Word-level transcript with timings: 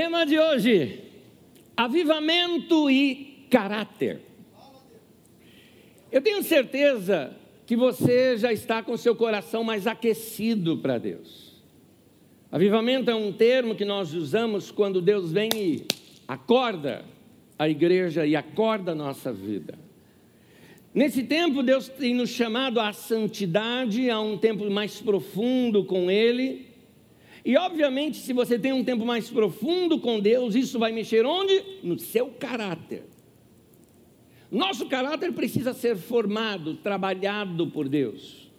Tema 0.00 0.24
de 0.24 0.38
hoje: 0.38 1.00
avivamento 1.76 2.88
e 2.88 3.46
caráter. 3.50 4.20
Eu 6.12 6.22
tenho 6.22 6.40
certeza 6.44 7.36
que 7.66 7.74
você 7.74 8.36
já 8.36 8.52
está 8.52 8.80
com 8.80 8.96
seu 8.96 9.16
coração 9.16 9.64
mais 9.64 9.88
aquecido 9.88 10.78
para 10.78 10.98
Deus. 10.98 11.60
Avivamento 12.52 13.10
é 13.10 13.14
um 13.16 13.32
termo 13.32 13.74
que 13.74 13.84
nós 13.84 14.14
usamos 14.14 14.70
quando 14.70 15.02
Deus 15.02 15.32
vem 15.32 15.50
e 15.56 15.84
acorda 16.28 17.04
a 17.58 17.68
igreja 17.68 18.24
e 18.24 18.36
acorda 18.36 18.92
a 18.92 18.94
nossa 18.94 19.32
vida. 19.32 19.76
Nesse 20.94 21.24
tempo, 21.24 21.60
Deus 21.60 21.88
tem 21.88 22.14
nos 22.14 22.30
chamado 22.30 22.78
à 22.78 22.92
santidade, 22.92 24.08
a 24.08 24.20
um 24.20 24.38
tempo 24.38 24.70
mais 24.70 25.00
profundo 25.00 25.84
com 25.84 26.08
Ele. 26.08 26.67
E, 27.44 27.56
obviamente, 27.56 28.18
se 28.18 28.32
você 28.32 28.58
tem 28.58 28.72
um 28.72 28.84
tempo 28.84 29.04
mais 29.04 29.30
profundo 29.30 29.98
com 29.98 30.20
Deus, 30.20 30.54
isso 30.54 30.78
vai 30.78 30.92
mexer 30.92 31.24
onde? 31.24 31.62
No 31.82 31.98
seu 31.98 32.28
caráter. 32.28 33.04
Nosso 34.50 34.86
caráter 34.86 35.32
precisa 35.32 35.72
ser 35.72 35.96
formado, 35.96 36.74
trabalhado 36.76 37.66
por 37.68 37.88
Deus. 37.88 38.50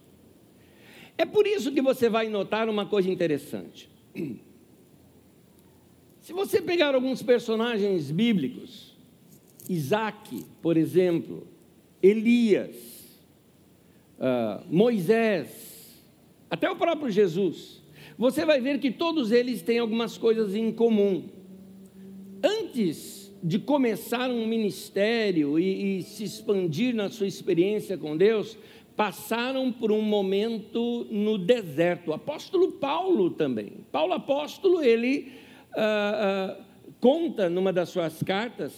É 1.17 1.25
por 1.25 1.45
isso 1.45 1.71
que 1.71 1.81
você 1.81 2.09
vai 2.09 2.29
notar 2.29 2.69
uma 2.69 2.85
coisa 2.85 3.09
interessante. 3.09 3.89
Se 6.21 6.31
você 6.31 6.61
pegar 6.61 6.93
alguns 6.93 7.23
personagens 7.23 8.11
bíblicos, 8.11 8.95
Isaac, 9.67 10.45
por 10.61 10.77
exemplo, 10.77 11.47
Elias, 12.03 12.75
uh, 14.19 14.63
Moisés, 14.69 15.99
até 16.49 16.69
o 16.69 16.75
próprio 16.75 17.09
Jesus, 17.09 17.78
você 18.19 18.45
vai 18.45 18.59
ver 18.59 18.79
que 18.79 18.91
todos 18.91 19.31
eles 19.31 19.61
têm 19.61 19.79
algumas 19.79 20.17
coisas 20.17 20.53
em 20.53 20.73
comum. 20.73 21.23
Antes 22.43 23.33
de 23.41 23.57
começar 23.57 24.29
um 24.29 24.45
ministério 24.45 25.57
e, 25.57 25.99
e 25.99 26.03
se 26.03 26.25
expandir 26.25 26.93
na 26.93 27.09
sua 27.09 27.27
experiência 27.27 27.97
com 27.97 28.17
Deus, 28.17 28.57
passaram 28.93 29.71
por 29.71 29.89
um 29.89 30.01
momento 30.01 31.07
no 31.09 31.37
deserto. 31.37 32.09
O 32.09 32.13
apóstolo 32.13 32.73
Paulo 32.73 33.29
também. 33.29 33.85
Paulo 33.89 34.11
apóstolo, 34.11 34.83
ele 34.83 35.31
uh, 35.71 36.59
uh, 36.59 36.63
conta 36.99 37.49
numa 37.49 37.71
das 37.71 37.87
suas 37.87 38.21
cartas 38.21 38.73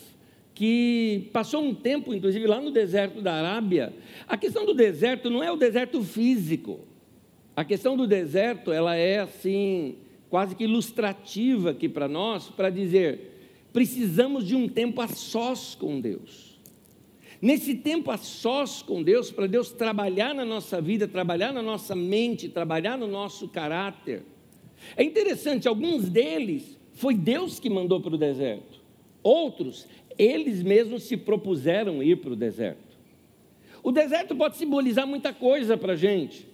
que 0.53 1.31
passou 1.33 1.63
um 1.63 1.73
tempo, 1.73 2.13
inclusive 2.13 2.45
lá 2.45 2.61
no 2.61 2.69
deserto 2.69 3.19
da 3.23 3.33
Arábia. 3.33 3.91
A 4.27 4.37
questão 4.37 4.67
do 4.67 4.75
deserto 4.75 5.31
não 5.31 5.41
é 5.41 5.51
o 5.51 5.57
deserto 5.57 6.03
físico. 6.03 6.90
A 7.55 7.65
questão 7.65 7.97
do 7.97 8.07
deserto, 8.07 8.71
ela 8.71 8.95
é 8.95 9.19
assim, 9.19 9.97
quase 10.29 10.55
que 10.55 10.63
ilustrativa 10.63 11.71
aqui 11.71 11.89
para 11.89 12.07
nós, 12.07 12.49
para 12.49 12.69
dizer, 12.69 13.67
precisamos 13.73 14.47
de 14.47 14.55
um 14.55 14.67
tempo 14.67 15.01
a 15.01 15.07
sós 15.07 15.75
com 15.75 15.99
Deus. 15.99 16.59
Nesse 17.41 17.75
tempo 17.75 18.11
a 18.11 18.17
sós 18.17 18.81
com 18.81 19.01
Deus, 19.01 19.31
para 19.31 19.47
Deus 19.47 19.71
trabalhar 19.71 20.33
na 20.33 20.45
nossa 20.45 20.79
vida, 20.79 21.07
trabalhar 21.07 21.51
na 21.51 21.61
nossa 21.61 21.95
mente, 21.95 22.47
trabalhar 22.47 22.97
no 22.97 23.07
nosso 23.07 23.47
caráter. 23.47 24.23
É 24.95 25.03
interessante, 25.03 25.67
alguns 25.67 26.07
deles 26.07 26.77
foi 26.93 27.15
Deus 27.15 27.59
que 27.59 27.69
mandou 27.69 27.99
para 27.99 28.13
o 28.13 28.17
deserto. 28.17 28.79
Outros, 29.23 29.87
eles 30.17 30.61
mesmos 30.61 31.03
se 31.03 31.17
propuseram 31.17 32.01
ir 32.01 32.17
para 32.17 32.31
o 32.31 32.35
deserto. 32.35 32.97
O 33.83 33.91
deserto 33.91 34.35
pode 34.35 34.57
simbolizar 34.57 35.07
muita 35.07 35.33
coisa 35.33 35.75
para 35.75 35.93
a 35.93 35.95
gente. 35.95 36.50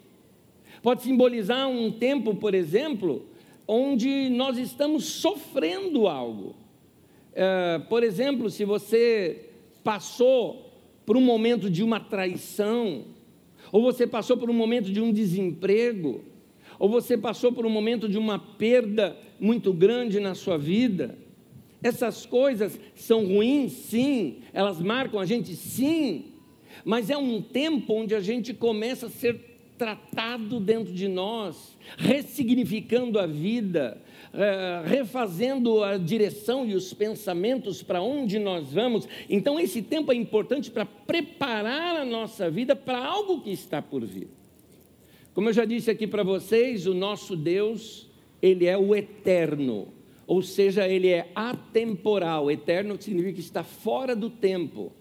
Pode 0.82 1.04
simbolizar 1.04 1.68
um 1.68 1.92
tempo, 1.92 2.36
por 2.36 2.54
exemplo, 2.54 3.26
onde 3.68 4.30
nós 4.30 4.58
estamos 4.58 5.06
sofrendo 5.06 6.08
algo. 6.08 6.56
É, 7.34 7.80
por 7.90 8.04
exemplo, 8.04 8.50
se 8.50 8.64
você 8.64 9.50
passou 9.84 10.68
por 11.06 11.16
um 11.18 11.22
momento 11.22 11.70
de 11.70 11.84
uma 11.84 12.00
traição, 12.00 13.06
ou 13.72 13.82
você 13.82 14.08
passou 14.08 14.38
por 14.38 14.50
um 14.50 14.54
momento 14.54 14.92
de 14.92 15.02
um 15.02 15.12
desemprego, 15.12 16.24
ou 16.80 16.90
você 16.90 17.18
passou 17.18 17.52
por 17.52 17.66
um 17.66 17.70
momento 17.70 18.08
de 18.08 18.18
uma 18.18 18.40
perda 18.40 19.18
muito 19.40 19.74
grande 19.74 20.20
na 20.20 20.36
sua 20.36 20.58
vida, 20.58 21.18
essas 21.82 22.26
coisas 22.26 22.80
são 22.96 23.26
ruins, 23.26 23.72
sim, 23.72 24.38
elas 24.52 24.82
marcam 24.82 25.20
a 25.20 25.26
gente, 25.26 25.56
sim, 25.56 26.26
mas 26.84 27.10
é 27.10 27.18
um 27.18 27.42
tempo 27.42 27.94
onde 27.94 28.16
a 28.16 28.20
gente 28.20 28.54
começa 28.54 29.08
a 29.08 29.10
ser 29.10 29.47
tratado 29.78 30.60
dentro 30.60 30.94
de 30.94 31.08
nós, 31.08 31.78
ressignificando 31.98 33.20
a 33.20 33.26
vida, 33.26 34.02
eh, 34.34 34.84
refazendo 34.86 35.84
a 35.84 35.98
direção 35.98 36.66
e 36.66 36.74
os 36.74 36.94
pensamentos 36.94 37.84
para 37.84 38.02
onde 38.02 38.40
nós 38.40 38.74
vamos. 38.74 39.08
Então, 39.30 39.60
esse 39.60 39.82
tempo 39.82 40.12
é 40.12 40.16
importante 40.16 40.72
para 40.72 40.86
preparar 40.86 41.96
a 41.96 42.06
nossa 42.06 42.50
vida 42.50 42.76
para 42.76 42.98
algo 42.98 43.42
que 43.42 43.52
está 43.52 43.82
por 43.82 44.06
vir. 44.06 44.30
Como 45.34 45.50
eu 45.50 45.54
já 45.54 45.66
disse 45.66 45.92
aqui 45.92 46.08
para 46.08 46.24
vocês, 46.24 46.88
o 46.88 46.94
nosso 46.94 47.36
Deus, 47.36 48.10
Ele 48.42 48.66
é 48.66 48.78
o 48.78 48.96
eterno 48.96 49.94
ou 50.28 50.42
seja, 50.42 50.86
ele 50.86 51.08
é 51.08 51.32
atemporal, 51.34 52.52
eterno 52.52 53.02
significa 53.02 53.36
que 53.36 53.40
está 53.40 53.64
fora 53.64 54.14
do 54.14 54.30
tempo. 54.30 54.92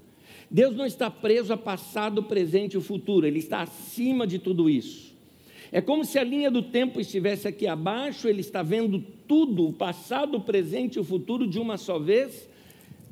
Deus 0.51 0.77
não 0.77 0.87
está 0.87 1.11
preso 1.11 1.53
a 1.53 1.57
passado, 1.57 2.23
presente 2.23 2.77
e 2.77 2.81
futuro, 2.81 3.27
ele 3.27 3.39
está 3.39 3.63
acima 3.63 4.27
de 4.27 4.39
tudo 4.39 4.71
isso. 4.71 5.15
É 5.73 5.81
como 5.81 6.05
se 6.05 6.19
a 6.19 6.25
linha 6.25 6.51
do 6.51 6.63
tempo 6.63 7.01
estivesse 7.01 7.49
aqui 7.49 7.67
abaixo, 7.67 8.29
ele 8.29 8.41
está 8.41 8.63
vendo 8.63 9.05
tudo, 9.27 9.69
o 9.69 9.73
passado, 9.73 10.37
o 10.37 10.41
presente 10.41 10.97
e 10.97 11.01
o 11.01 11.05
futuro 11.05 11.47
de 11.47 11.59
uma 11.59 11.77
só 11.77 11.99
vez, 11.99 12.49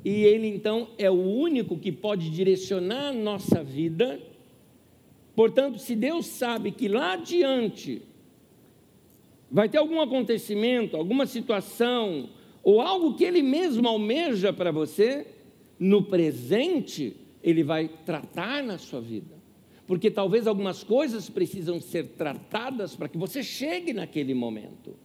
e 0.03 0.23
ele 0.23 0.47
então 0.47 0.87
é 0.97 1.09
o 1.09 1.21
único 1.21 1.77
que 1.77 1.91
pode 1.91 2.29
direcionar 2.29 3.07
a 3.07 3.13
nossa 3.13 3.63
vida. 3.63 4.19
Portanto, 5.35 5.79
se 5.79 5.95
Deus 5.95 6.27
sabe 6.27 6.71
que 6.71 6.87
lá 6.87 7.13
adiante 7.13 8.01
vai 9.51 9.67
ter 9.67 9.77
algum 9.77 9.99
acontecimento, 9.99 10.95
alguma 10.95 11.25
situação, 11.25 12.29
ou 12.63 12.79
algo 12.79 13.15
que 13.15 13.23
ele 13.23 13.41
mesmo 13.41 13.87
almeja 13.87 14.53
para 14.53 14.71
você, 14.71 15.27
no 15.77 16.03
presente, 16.03 17.15
ele 17.45 17.63
vai 17.63 17.87
tratar 17.87 18.63
na 18.63 18.79
sua 18.79 18.99
vida. 18.99 19.35
Porque 19.85 20.09
talvez 20.09 20.47
algumas 20.47 20.83
coisas 20.83 21.29
precisam 21.29 21.79
ser 21.79 22.07
tratadas 22.17 22.95
para 22.95 23.07
que 23.07 23.19
você 23.19 23.43
chegue 23.43 23.93
naquele 23.93 24.33
momento. 24.33 24.95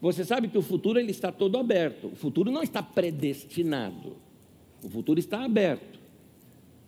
Você 0.00 0.24
sabe 0.24 0.48
que 0.48 0.58
o 0.58 0.62
futuro 0.62 0.98
ele 0.98 1.12
está 1.12 1.30
todo 1.30 1.56
aberto. 1.56 2.08
O 2.08 2.16
futuro 2.16 2.50
não 2.50 2.64
está 2.64 2.82
predestinado. 2.82 4.16
O 4.82 4.88
futuro 4.88 5.20
está 5.20 5.44
aberto. 5.44 6.00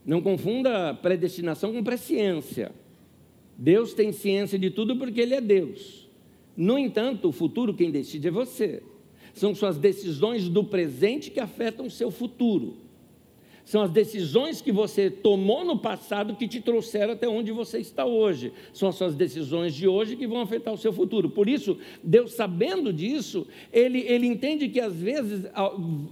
Não 0.04 0.20
confunda 0.20 0.92
predestinação 0.92 1.72
com 1.72 1.84
presciência. 1.84 2.72
Deus 3.56 3.94
tem 3.94 4.10
ciência 4.10 4.58
de 4.58 4.70
tudo 4.70 4.96
porque 4.96 5.20
Ele 5.20 5.34
é 5.34 5.40
Deus. 5.40 6.08
No 6.56 6.76
entanto, 6.76 7.28
o 7.28 7.32
futuro 7.32 7.72
quem 7.72 7.92
decide 7.92 8.26
é 8.26 8.30
você. 8.32 8.82
São 9.32 9.54
suas 9.54 9.78
decisões 9.78 10.48
do 10.48 10.64
presente 10.64 11.30
que 11.30 11.38
afetam 11.38 11.86
o 11.86 11.90
seu 11.90 12.10
futuro. 12.10 12.83
São 13.64 13.80
as 13.80 13.90
decisões 13.90 14.60
que 14.60 14.70
você 14.70 15.10
tomou 15.10 15.64
no 15.64 15.78
passado 15.78 16.36
que 16.36 16.46
te 16.46 16.60
trouxeram 16.60 17.14
até 17.14 17.26
onde 17.26 17.50
você 17.50 17.78
está 17.78 18.04
hoje. 18.04 18.52
São 18.74 18.90
as 18.90 18.94
suas 18.94 19.14
decisões 19.14 19.74
de 19.74 19.88
hoje 19.88 20.16
que 20.16 20.26
vão 20.26 20.42
afetar 20.42 20.74
o 20.74 20.78
seu 20.78 20.92
futuro. 20.92 21.30
Por 21.30 21.48
isso, 21.48 21.78
Deus, 22.02 22.34
sabendo 22.34 22.92
disso, 22.92 23.46
Ele, 23.72 24.00
ele 24.00 24.26
entende 24.26 24.68
que 24.68 24.80
às 24.80 24.94
vezes 24.94 25.46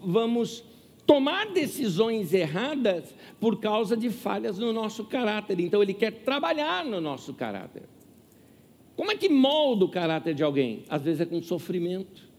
vamos 0.02 0.64
tomar 1.06 1.52
decisões 1.52 2.32
erradas 2.32 3.14
por 3.38 3.60
causa 3.60 3.96
de 3.96 4.08
falhas 4.08 4.58
no 4.58 4.72
nosso 4.72 5.04
caráter. 5.04 5.60
Então, 5.60 5.82
Ele 5.82 5.92
quer 5.92 6.22
trabalhar 6.24 6.84
no 6.86 7.02
nosso 7.02 7.34
caráter. 7.34 7.82
Como 8.96 9.10
é 9.10 9.16
que 9.16 9.28
molda 9.28 9.84
o 9.84 9.90
caráter 9.90 10.34
de 10.34 10.42
alguém? 10.42 10.84
Às 10.88 11.02
vezes 11.02 11.20
é 11.20 11.26
com 11.26 11.42
sofrimento. 11.42 12.30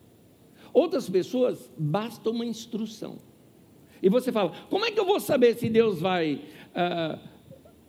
Outras 0.74 1.08
pessoas 1.08 1.72
basta 1.78 2.32
uma 2.32 2.46
instrução. 2.46 3.20
E 4.04 4.10
você 4.10 4.34
fala: 4.34 4.52
como 4.70 4.86
é 4.86 4.92
que 4.92 5.00
eu 5.00 5.06
vou 5.06 5.22
saber 5.22 5.56
se 5.56 5.70
Deus 5.70 6.02
vai, 6.02 6.42
uh, 6.76 7.18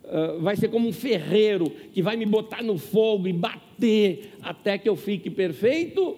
uh, 0.05 0.39
vai 0.39 0.55
ser 0.55 0.69
como 0.69 0.87
um 0.87 0.93
ferreiro 0.93 1.69
que 1.91 2.01
vai 2.01 2.15
me 2.15 2.25
botar 2.25 2.63
no 2.63 2.77
fogo 2.77 3.27
e 3.27 3.33
bater 3.33 4.31
até 4.41 4.77
que 4.77 4.87
eu 4.87 4.95
fique 4.95 5.29
perfeito? 5.29 6.17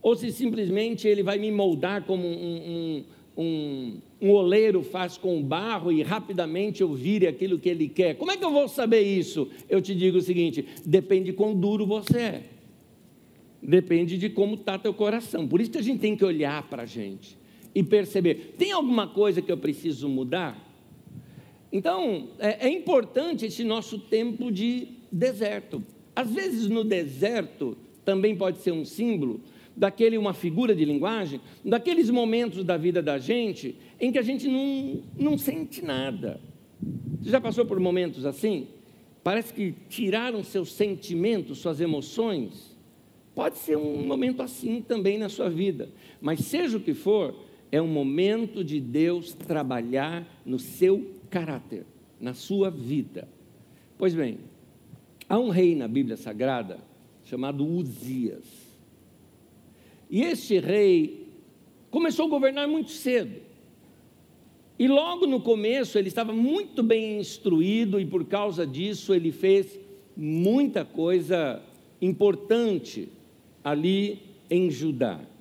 Ou 0.00 0.14
se 0.14 0.30
simplesmente 0.30 1.08
Ele 1.08 1.24
vai 1.24 1.38
me 1.38 1.50
moldar 1.50 2.04
como 2.04 2.24
um, 2.24 3.04
um, 3.36 3.42
um 3.42 4.00
um 4.22 4.30
oleiro 4.30 4.84
faz 4.84 5.18
com 5.18 5.42
barro 5.42 5.90
e 5.90 6.00
rapidamente 6.00 6.80
eu 6.80 6.94
vire 6.94 7.26
aquilo 7.26 7.58
que 7.58 7.68
ele 7.68 7.88
quer. 7.88 8.14
Como 8.14 8.30
é 8.30 8.36
que 8.36 8.44
eu 8.44 8.52
vou 8.52 8.68
saber 8.68 9.00
isso? 9.00 9.48
Eu 9.68 9.82
te 9.82 9.96
digo 9.96 10.18
o 10.18 10.22
seguinte: 10.22 10.64
depende 10.86 11.24
de 11.24 11.32
quão 11.32 11.52
duro 11.52 11.84
você 11.84 12.18
é. 12.18 12.42
Depende 13.60 14.16
de 14.16 14.28
como 14.30 14.54
está 14.54 14.78
teu 14.78 14.94
coração. 14.94 15.48
Por 15.48 15.60
isso 15.60 15.72
que 15.72 15.78
a 15.78 15.82
gente 15.82 15.98
tem 15.98 16.16
que 16.16 16.24
olhar 16.24 16.62
para 16.68 16.84
a 16.84 16.86
gente 16.86 17.41
e 17.74 17.82
perceber: 17.82 18.54
tem 18.58 18.72
alguma 18.72 19.06
coisa 19.06 19.42
que 19.42 19.50
eu 19.50 19.56
preciso 19.56 20.08
mudar? 20.08 20.70
Então, 21.72 22.28
é, 22.38 22.66
é 22.66 22.70
importante 22.70 23.46
esse 23.46 23.64
nosso 23.64 23.98
tempo 23.98 24.52
de 24.52 24.88
deserto. 25.10 25.82
Às 26.14 26.30
vezes 26.30 26.68
no 26.68 26.84
deserto 26.84 27.76
também 28.04 28.36
pode 28.36 28.58
ser 28.58 28.72
um 28.72 28.84
símbolo, 28.84 29.40
daquele 29.74 30.18
uma 30.18 30.34
figura 30.34 30.74
de 30.74 30.84
linguagem, 30.84 31.40
daqueles 31.64 32.10
momentos 32.10 32.62
da 32.62 32.76
vida 32.76 33.02
da 33.02 33.18
gente 33.18 33.76
em 33.98 34.12
que 34.12 34.18
a 34.18 34.22
gente 34.22 34.46
não, 34.48 35.02
não 35.18 35.38
sente 35.38 35.82
nada. 35.82 36.40
Você 37.20 37.30
já 37.30 37.40
passou 37.40 37.64
por 37.64 37.80
momentos 37.80 38.26
assim? 38.26 38.66
Parece 39.24 39.54
que 39.54 39.74
tiraram 39.88 40.42
seus 40.42 40.72
sentimentos, 40.72 41.58
suas 41.58 41.80
emoções. 41.80 42.76
Pode 43.34 43.56
ser 43.56 43.78
um 43.78 44.04
momento 44.04 44.42
assim 44.42 44.82
também 44.82 45.16
na 45.16 45.28
sua 45.28 45.48
vida, 45.48 45.88
mas 46.20 46.40
seja 46.40 46.76
o 46.76 46.80
que 46.80 46.92
for, 46.92 47.34
é 47.72 47.80
um 47.80 47.88
momento 47.88 48.62
de 48.62 48.78
Deus 48.78 49.32
trabalhar 49.32 50.28
no 50.44 50.58
seu 50.58 51.10
caráter, 51.30 51.86
na 52.20 52.34
sua 52.34 52.70
vida. 52.70 53.26
Pois 53.96 54.14
bem, 54.14 54.40
há 55.26 55.38
um 55.38 55.48
rei 55.48 55.74
na 55.74 55.88
Bíblia 55.88 56.18
Sagrada 56.18 56.78
chamado 57.24 57.66
Uzias. 57.66 58.44
E 60.10 60.20
este 60.20 60.58
rei 60.58 61.28
começou 61.90 62.26
a 62.26 62.28
governar 62.28 62.68
muito 62.68 62.90
cedo. 62.90 63.40
E 64.78 64.86
logo 64.86 65.26
no 65.26 65.40
começo 65.40 65.98
ele 65.98 66.08
estava 66.08 66.34
muito 66.34 66.82
bem 66.82 67.18
instruído 67.18 67.98
e 67.98 68.04
por 68.04 68.26
causa 68.26 68.66
disso 68.66 69.14
ele 69.14 69.32
fez 69.32 69.80
muita 70.14 70.84
coisa 70.84 71.62
importante 72.02 73.08
ali 73.64 74.20
em 74.50 74.70
Judá. 74.70 75.31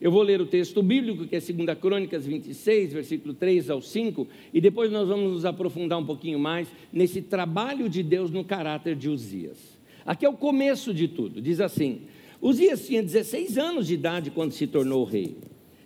Eu 0.00 0.10
vou 0.10 0.22
ler 0.22 0.40
o 0.40 0.46
texto 0.46 0.82
bíblico, 0.82 1.26
que 1.26 1.36
é 1.36 1.40
2 1.40 1.78
Crônicas 1.78 2.26
26, 2.26 2.92
versículo 2.92 3.32
3 3.32 3.70
ao 3.70 3.80
5, 3.80 4.26
e 4.52 4.60
depois 4.60 4.90
nós 4.90 5.08
vamos 5.08 5.32
nos 5.32 5.44
aprofundar 5.44 5.98
um 5.98 6.04
pouquinho 6.04 6.38
mais 6.38 6.68
nesse 6.92 7.22
trabalho 7.22 7.88
de 7.88 8.02
Deus 8.02 8.30
no 8.30 8.44
caráter 8.44 8.94
de 8.94 9.08
Uzias. 9.08 9.78
Aqui 10.04 10.26
é 10.26 10.28
o 10.28 10.34
começo 10.34 10.92
de 10.92 11.08
tudo, 11.08 11.40
diz 11.40 11.60
assim: 11.60 12.02
Uzias 12.40 12.86
tinha 12.86 13.02
16 13.02 13.56
anos 13.56 13.86
de 13.86 13.94
idade 13.94 14.30
quando 14.30 14.52
se 14.52 14.66
tornou 14.66 15.04
rei, 15.04 15.36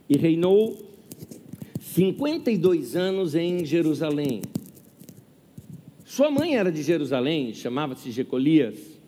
e 0.08 0.16
reinou 0.16 0.76
52 1.78 2.96
anos 2.96 3.34
em 3.36 3.64
Jerusalém. 3.64 4.42
Sua 6.04 6.30
mãe 6.30 6.56
era 6.56 6.72
de 6.72 6.82
Jerusalém, 6.82 7.54
chamava-se 7.54 8.10
Jecolias. 8.10 8.98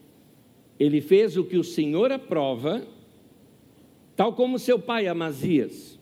Ele 0.79 1.01
fez 1.01 1.37
o 1.37 1.43
que 1.43 1.59
o 1.59 1.65
Senhor 1.65 2.13
aprova 2.13 2.87
tal 4.23 4.35
como 4.35 4.57
seu 4.57 4.79
pai 4.79 5.09
Amazias. 5.09 5.99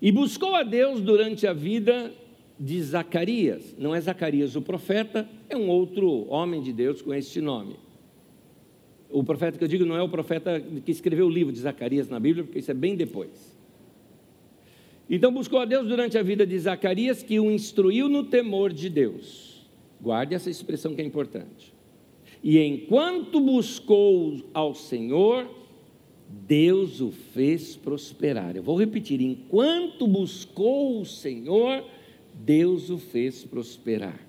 E 0.00 0.12
buscou 0.12 0.54
a 0.54 0.62
Deus 0.62 1.00
durante 1.00 1.44
a 1.44 1.52
vida 1.52 2.14
de 2.56 2.80
Zacarias. 2.80 3.74
Não 3.76 3.92
é 3.92 4.00
Zacarias 4.00 4.54
o 4.54 4.62
profeta, 4.62 5.28
é 5.50 5.56
um 5.56 5.68
outro 5.68 6.24
homem 6.28 6.62
de 6.62 6.72
Deus 6.72 7.02
com 7.02 7.12
este 7.12 7.40
nome. 7.40 7.74
O 9.10 9.24
profeta 9.24 9.58
que 9.58 9.64
eu 9.64 9.68
digo 9.68 9.84
não 9.84 9.96
é 9.96 10.02
o 10.02 10.08
profeta 10.08 10.60
que 10.60 10.92
escreveu 10.92 11.26
o 11.26 11.28
livro 11.28 11.52
de 11.52 11.58
Zacarias 11.58 12.08
na 12.08 12.20
Bíblia, 12.20 12.44
porque 12.44 12.60
isso 12.60 12.70
é 12.70 12.74
bem 12.74 12.94
depois. 12.94 13.58
Então 15.10 15.32
buscou 15.32 15.58
a 15.58 15.64
Deus 15.64 15.88
durante 15.88 16.16
a 16.16 16.22
vida 16.22 16.46
de 16.46 16.56
Zacarias, 16.60 17.24
que 17.24 17.40
o 17.40 17.50
instruiu 17.50 18.08
no 18.08 18.22
temor 18.22 18.72
de 18.72 18.88
Deus. 18.88 19.66
Guarde 20.00 20.36
essa 20.36 20.48
expressão 20.48 20.94
que 20.94 21.02
é 21.02 21.04
importante. 21.04 21.74
E 22.40 22.56
enquanto 22.60 23.40
buscou 23.40 24.40
ao 24.54 24.76
Senhor, 24.76 25.61
Deus 26.32 27.00
o 27.00 27.10
fez 27.10 27.76
prosperar. 27.76 28.56
Eu 28.56 28.62
vou 28.62 28.78
repetir: 28.78 29.20
enquanto 29.20 30.06
buscou 30.06 31.00
o 31.00 31.04
Senhor, 31.04 31.84
Deus 32.32 32.88
o 32.88 32.96
fez 32.96 33.44
prosperar. 33.44 34.26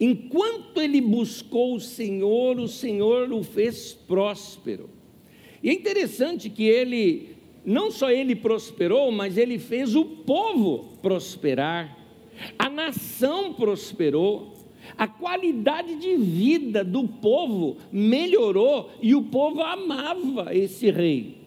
Enquanto 0.00 0.80
ele 0.80 1.00
buscou 1.00 1.74
o 1.74 1.80
Senhor, 1.80 2.58
o 2.58 2.68
Senhor 2.68 3.30
o 3.32 3.42
fez 3.42 3.92
próspero. 3.92 4.88
E 5.62 5.68
é 5.68 5.72
interessante 5.72 6.48
que 6.48 6.64
ele, 6.64 7.36
não 7.64 7.90
só 7.90 8.10
ele 8.10 8.34
prosperou, 8.34 9.10
mas 9.10 9.36
ele 9.36 9.58
fez 9.58 9.94
o 9.94 10.04
povo 10.04 10.96
prosperar, 11.02 11.98
a 12.56 12.70
nação 12.70 13.52
prosperou 13.52 14.57
a 14.96 15.06
qualidade 15.06 15.96
de 15.96 16.16
vida 16.16 16.84
do 16.84 17.06
povo 17.06 17.76
melhorou 17.92 18.90
e 19.02 19.14
o 19.14 19.22
povo 19.22 19.60
amava 19.62 20.54
esse 20.54 20.90
rei. 20.90 21.38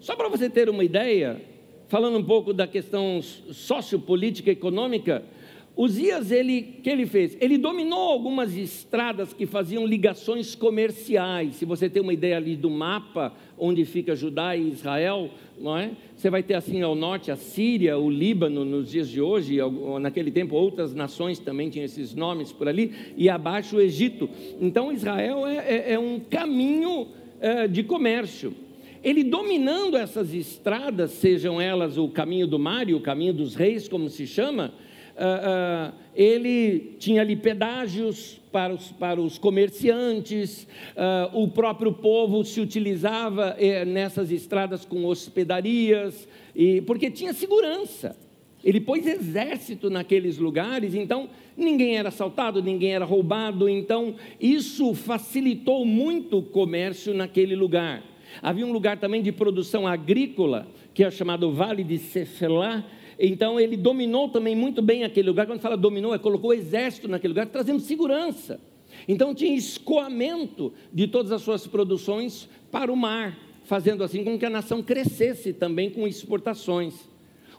Só 0.00 0.16
para 0.16 0.28
você 0.28 0.50
ter 0.50 0.68
uma 0.68 0.84
ideia, 0.84 1.40
falando 1.88 2.18
um 2.18 2.24
pouco 2.24 2.52
da 2.52 2.66
questão 2.66 3.20
sociopolítica 3.22 4.50
e 4.50 4.52
econômica, 4.52 5.24
Uzias, 5.74 6.30
ele, 6.30 6.62
que 6.82 6.90
ele 6.90 7.06
fez? 7.06 7.36
Ele 7.40 7.56
dominou 7.56 7.98
algumas 7.98 8.54
estradas 8.54 9.32
que 9.32 9.46
faziam 9.46 9.86
ligações 9.86 10.54
comerciais. 10.54 11.56
Se 11.56 11.64
você 11.64 11.88
tem 11.88 12.02
uma 12.02 12.12
ideia 12.12 12.36
ali 12.36 12.56
do 12.56 12.68
mapa 12.68 13.32
onde 13.58 13.84
fica 13.86 14.14
Judá 14.14 14.54
e 14.54 14.68
Israel, 14.68 15.30
não 15.58 15.78
é? 15.78 15.92
Você 16.14 16.28
vai 16.28 16.42
ter 16.42 16.54
assim 16.54 16.82
ao 16.82 16.94
norte 16.94 17.30
a 17.30 17.36
Síria, 17.36 17.96
o 17.96 18.10
Líbano 18.10 18.66
nos 18.66 18.90
dias 18.90 19.08
de 19.08 19.20
hoje, 19.20 19.56
naquele 20.00 20.30
tempo 20.30 20.54
outras 20.56 20.94
nações 20.94 21.38
também 21.38 21.70
tinham 21.70 21.86
esses 21.86 22.14
nomes 22.14 22.52
por 22.52 22.68
ali, 22.68 22.92
e 23.16 23.30
abaixo 23.30 23.76
o 23.76 23.80
Egito. 23.80 24.28
Então 24.60 24.92
Israel 24.92 25.46
é, 25.46 25.56
é, 25.56 25.92
é 25.94 25.98
um 25.98 26.20
caminho 26.20 27.08
é, 27.40 27.66
de 27.66 27.82
comércio. 27.82 28.54
Ele 29.02 29.24
dominando 29.24 29.96
essas 29.96 30.34
estradas, 30.34 31.12
sejam 31.12 31.60
elas 31.60 31.96
o 31.96 32.08
caminho 32.08 32.46
do 32.46 32.58
mar 32.58 32.88
e 32.88 32.94
o 32.94 33.00
caminho 33.00 33.32
dos 33.32 33.54
reis, 33.54 33.88
como 33.88 34.08
se 34.08 34.26
chama, 34.26 34.72
uh, 35.16 35.90
uh, 35.90 35.94
ele 36.14 36.96
tinha 36.98 37.20
ali 37.20 37.36
pedágios 37.36 38.40
para 38.52 38.74
os, 38.74 38.92
para 38.92 39.20
os 39.20 39.38
comerciantes, 39.38 40.68
uh, 40.94 41.40
o 41.40 41.48
próprio 41.48 41.92
povo 41.92 42.44
se 42.44 42.60
utilizava 42.60 43.56
eh, 43.58 43.84
nessas 43.84 44.30
estradas 44.30 44.84
com 44.84 45.06
hospedarias, 45.06 46.28
e, 46.54 46.82
porque 46.82 47.10
tinha 47.10 47.32
segurança. 47.32 48.14
Ele 48.62 48.80
pôs 48.80 49.06
exército 49.06 49.90
naqueles 49.90 50.38
lugares, 50.38 50.94
então 50.94 51.30
ninguém 51.56 51.96
era 51.96 52.10
assaltado, 52.10 52.62
ninguém 52.62 52.94
era 52.94 53.04
roubado, 53.04 53.68
então 53.68 54.14
isso 54.40 54.94
facilitou 54.94 55.84
muito 55.84 56.38
o 56.38 56.42
comércio 56.42 57.12
naquele 57.12 57.56
lugar. 57.56 58.02
Havia 58.40 58.66
um 58.66 58.72
lugar 58.72 58.98
também 58.98 59.20
de 59.20 59.32
produção 59.32 59.86
agrícola, 59.86 60.68
que 60.94 61.02
é 61.02 61.10
chamado 61.10 61.52
Vale 61.52 61.82
de 61.82 61.98
Cefelá, 61.98 62.84
então 63.24 63.60
ele 63.60 63.76
dominou 63.76 64.28
também 64.28 64.56
muito 64.56 64.82
bem 64.82 65.04
aquele 65.04 65.28
lugar. 65.28 65.46
Quando 65.46 65.60
fala 65.60 65.76
dominou, 65.76 66.12
é 66.12 66.18
colocou 66.18 66.52
exército 66.52 67.06
naquele 67.06 67.32
lugar, 67.32 67.46
trazendo 67.46 67.78
segurança. 67.78 68.60
Então 69.06 69.32
tinha 69.32 69.54
escoamento 69.54 70.72
de 70.92 71.06
todas 71.06 71.30
as 71.30 71.40
suas 71.40 71.64
produções 71.64 72.48
para 72.72 72.92
o 72.92 72.96
mar, 72.96 73.38
fazendo 73.64 74.02
assim 74.02 74.24
com 74.24 74.36
que 74.36 74.44
a 74.44 74.50
nação 74.50 74.82
crescesse 74.82 75.52
também 75.52 75.88
com 75.88 76.06
exportações. 76.08 76.94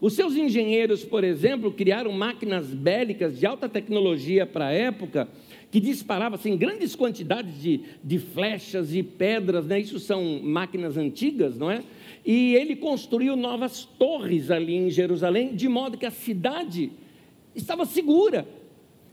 Os 0.01 0.11
seus 0.13 0.35
engenheiros, 0.35 1.05
por 1.05 1.23
exemplo, 1.23 1.71
criaram 1.71 2.11
máquinas 2.11 2.67
bélicas 2.67 3.39
de 3.39 3.45
alta 3.45 3.69
tecnologia 3.69 4.45
para 4.45 4.67
a 4.67 4.71
época, 4.73 5.29
que 5.73 5.79
disparavam 5.79 6.35
assim, 6.35 6.55
grandes 6.55 6.95
quantidades 6.95 7.59
de, 7.59 7.81
de 8.03 8.19
flechas 8.19 8.93
e 8.93 9.01
pedras, 9.01 9.65
né? 9.65 9.79
isso 9.79 9.99
são 9.99 10.39
máquinas 10.43 10.97
antigas, 10.97 11.57
não 11.57 11.71
é? 11.71 11.83
E 12.23 12.53
ele 12.53 12.75
construiu 12.75 13.35
novas 13.35 13.83
torres 13.83 14.51
ali 14.51 14.75
em 14.75 14.91
Jerusalém, 14.91 15.55
de 15.55 15.67
modo 15.67 15.97
que 15.97 16.05
a 16.05 16.11
cidade 16.11 16.91
estava 17.55 17.85
segura. 17.85 18.47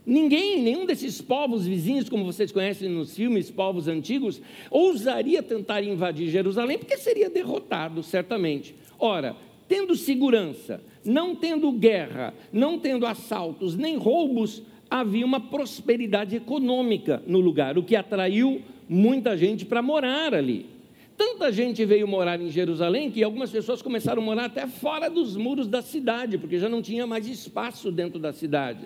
Ninguém, 0.05 0.61
nenhum 0.61 0.85
desses 0.85 1.19
povos 1.19 1.65
vizinhos, 1.65 2.07
como 2.07 2.25
vocês 2.25 2.51
conhecem 2.51 2.89
nos 2.89 3.15
filmes, 3.15 3.49
povos 3.49 3.87
antigos, 3.87 4.39
ousaria 4.69 5.41
tentar 5.41 5.81
invadir 5.81 6.29
Jerusalém, 6.29 6.77
porque 6.77 6.97
seria 6.97 7.27
derrotado, 7.31 8.03
certamente. 8.03 8.75
Ora, 8.99 9.35
tendo 9.67 9.95
segurança, 9.95 10.79
não 11.03 11.35
tendo 11.35 11.71
guerra, 11.71 12.35
não 12.53 12.77
tendo 12.77 13.07
assaltos, 13.07 13.75
nem 13.75 13.97
roubos, 13.97 14.61
havia 14.91 15.25
uma 15.25 15.39
prosperidade 15.39 16.35
econômica 16.35 17.23
no 17.25 17.39
lugar, 17.39 17.77
o 17.77 17.83
que 17.83 17.95
atraiu 17.95 18.61
muita 18.89 19.37
gente 19.37 19.65
para 19.65 19.81
morar 19.81 20.33
ali. 20.33 20.65
Tanta 21.15 21.49
gente 21.49 21.85
veio 21.85 22.05
morar 22.05 22.41
em 22.41 22.49
Jerusalém 22.49 23.09
que 23.09 23.23
algumas 23.23 23.49
pessoas 23.49 23.81
começaram 23.81 24.21
a 24.21 24.25
morar 24.25 24.45
até 24.45 24.67
fora 24.67 25.09
dos 25.09 25.37
muros 25.37 25.67
da 25.67 25.81
cidade, 25.81 26.37
porque 26.37 26.59
já 26.59 26.67
não 26.67 26.81
tinha 26.81 27.07
mais 27.07 27.25
espaço 27.25 27.89
dentro 27.89 28.19
da 28.19 28.33
cidade. 28.33 28.85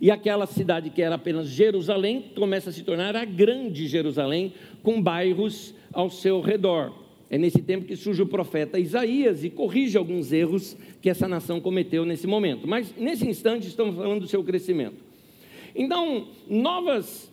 E 0.00 0.10
aquela 0.10 0.46
cidade 0.46 0.88
que 0.88 1.02
era 1.02 1.16
apenas 1.16 1.48
Jerusalém 1.48 2.30
começa 2.34 2.70
a 2.70 2.72
se 2.72 2.82
tornar 2.82 3.14
a 3.14 3.24
grande 3.24 3.86
Jerusalém, 3.86 4.54
com 4.82 5.02
bairros 5.02 5.74
ao 5.92 6.08
seu 6.08 6.40
redor. 6.40 6.92
É 7.28 7.36
nesse 7.36 7.60
tempo 7.60 7.84
que 7.84 7.96
surge 7.96 8.22
o 8.22 8.26
profeta 8.26 8.78
Isaías 8.78 9.44
e 9.44 9.50
corrige 9.50 9.98
alguns 9.98 10.32
erros 10.32 10.76
que 11.00 11.10
essa 11.10 11.28
nação 11.28 11.60
cometeu 11.60 12.06
nesse 12.06 12.26
momento. 12.26 12.66
Mas 12.66 12.94
nesse 12.96 13.26
instante 13.28 13.66
estamos 13.66 13.96
falando 13.96 14.20
do 14.20 14.26
seu 14.26 14.42
crescimento. 14.42 15.11
Então, 15.74 16.28
novas 16.48 17.32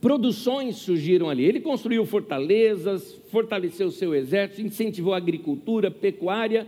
produções 0.00 0.76
surgiram 0.76 1.28
ali. 1.28 1.44
Ele 1.44 1.60
construiu 1.60 2.04
fortalezas, 2.04 3.14
fortaleceu 3.30 3.90
seu 3.90 4.14
exército, 4.14 4.62
incentivou 4.62 5.14
a 5.14 5.18
agricultura, 5.18 5.90
pecuária. 5.90 6.66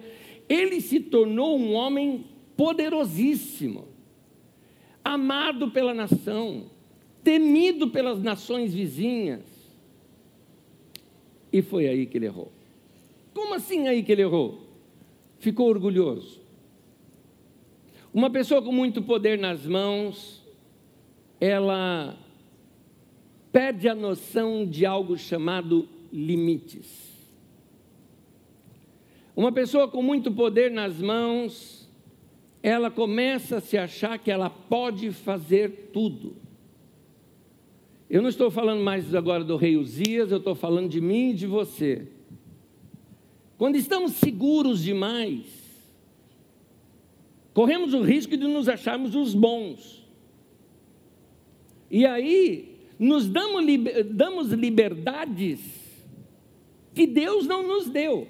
Ele 0.48 0.80
se 0.80 1.00
tornou 1.00 1.58
um 1.58 1.72
homem 1.74 2.24
poderosíssimo, 2.56 3.86
amado 5.04 5.70
pela 5.70 5.92
nação, 5.92 6.64
temido 7.22 7.88
pelas 7.88 8.22
nações 8.22 8.72
vizinhas. 8.72 9.42
E 11.52 11.62
foi 11.62 11.88
aí 11.88 12.06
que 12.06 12.18
ele 12.18 12.26
errou. 12.26 12.52
como 13.34 13.54
assim 13.54 13.86
aí 13.86 14.02
que 14.02 14.12
ele 14.12 14.22
errou? 14.22 14.62
Ficou 15.38 15.68
orgulhoso. 15.68 16.40
Uma 18.12 18.30
pessoa 18.30 18.62
com 18.62 18.72
muito 18.72 19.02
poder 19.02 19.38
nas 19.38 19.66
mãos, 19.66 20.42
ela 21.40 22.16
perde 23.52 23.88
a 23.88 23.94
noção 23.94 24.66
de 24.66 24.84
algo 24.84 25.16
chamado 25.16 25.88
limites. 26.12 27.06
Uma 29.34 29.52
pessoa 29.52 29.86
com 29.86 30.02
muito 30.02 30.32
poder 30.32 30.70
nas 30.70 31.00
mãos, 31.00 31.88
ela 32.62 32.90
começa 32.90 33.58
a 33.58 33.60
se 33.60 33.76
achar 33.76 34.18
que 34.18 34.30
ela 34.30 34.48
pode 34.48 35.10
fazer 35.10 35.90
tudo. 35.92 36.36
Eu 38.08 38.22
não 38.22 38.28
estou 38.28 38.50
falando 38.50 38.82
mais 38.82 39.14
agora 39.14 39.44
do 39.44 39.56
rei 39.56 39.76
Uzias, 39.76 40.30
eu 40.30 40.38
estou 40.38 40.54
falando 40.54 40.88
de 40.88 41.00
mim 41.00 41.30
e 41.30 41.34
de 41.34 41.46
você. 41.46 42.08
Quando 43.58 43.76
estamos 43.76 44.12
seguros 44.12 44.82
demais, 44.82 45.44
corremos 47.52 47.94
o 47.94 48.02
risco 48.02 48.36
de 48.36 48.46
nos 48.46 48.68
acharmos 48.68 49.14
os 49.14 49.34
bons. 49.34 50.05
E 51.90 52.04
aí, 52.04 52.76
nos 52.98 53.28
damos, 53.28 53.64
damos 54.10 54.52
liberdades 54.52 55.60
que 56.94 57.06
Deus 57.06 57.46
não 57.46 57.66
nos 57.66 57.88
deu. 57.88 58.26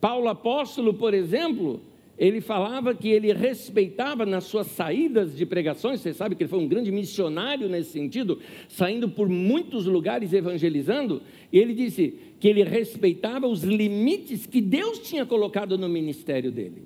Paulo 0.00 0.28
apóstolo, 0.28 0.94
por 0.94 1.14
exemplo, 1.14 1.80
ele 2.18 2.40
falava 2.40 2.94
que 2.94 3.08
ele 3.08 3.32
respeitava 3.32 4.24
nas 4.24 4.44
suas 4.44 4.68
saídas 4.68 5.36
de 5.36 5.44
pregações, 5.44 6.00
você 6.00 6.14
sabe 6.14 6.34
que 6.34 6.44
ele 6.44 6.50
foi 6.50 6.60
um 6.60 6.68
grande 6.68 6.90
missionário 6.90 7.68
nesse 7.68 7.90
sentido, 7.90 8.38
saindo 8.68 9.08
por 9.08 9.28
muitos 9.28 9.84
lugares 9.84 10.32
evangelizando, 10.32 11.22
e 11.52 11.58
ele 11.58 11.74
disse 11.74 12.14
que 12.40 12.48
ele 12.48 12.62
respeitava 12.62 13.46
os 13.46 13.62
limites 13.62 14.46
que 14.46 14.60
Deus 14.60 15.00
tinha 15.00 15.26
colocado 15.26 15.76
no 15.76 15.88
ministério 15.88 16.50
dele. 16.50 16.84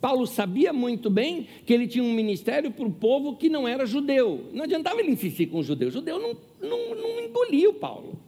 Paulo 0.00 0.26
sabia 0.26 0.72
muito 0.72 1.10
bem 1.10 1.46
que 1.66 1.72
ele 1.72 1.86
tinha 1.86 2.02
um 2.02 2.12
ministério 2.12 2.70
para 2.70 2.86
o 2.86 2.90
povo 2.90 3.36
que 3.36 3.50
não 3.50 3.68
era 3.68 3.84
judeu. 3.84 4.46
Não 4.52 4.64
adiantava 4.64 5.00
ele 5.00 5.10
insistir 5.10 5.46
com 5.46 5.58
o 5.58 5.62
judeu. 5.62 5.88
O 5.88 5.92
judeu 5.92 6.18
não, 6.18 6.36
não, 6.60 6.94
não 6.94 7.20
engolia 7.20 7.68
o 7.68 7.74
Paulo. 7.74 8.18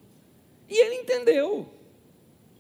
E 0.69 0.75
ele 0.75 0.97
entendeu. 0.97 1.67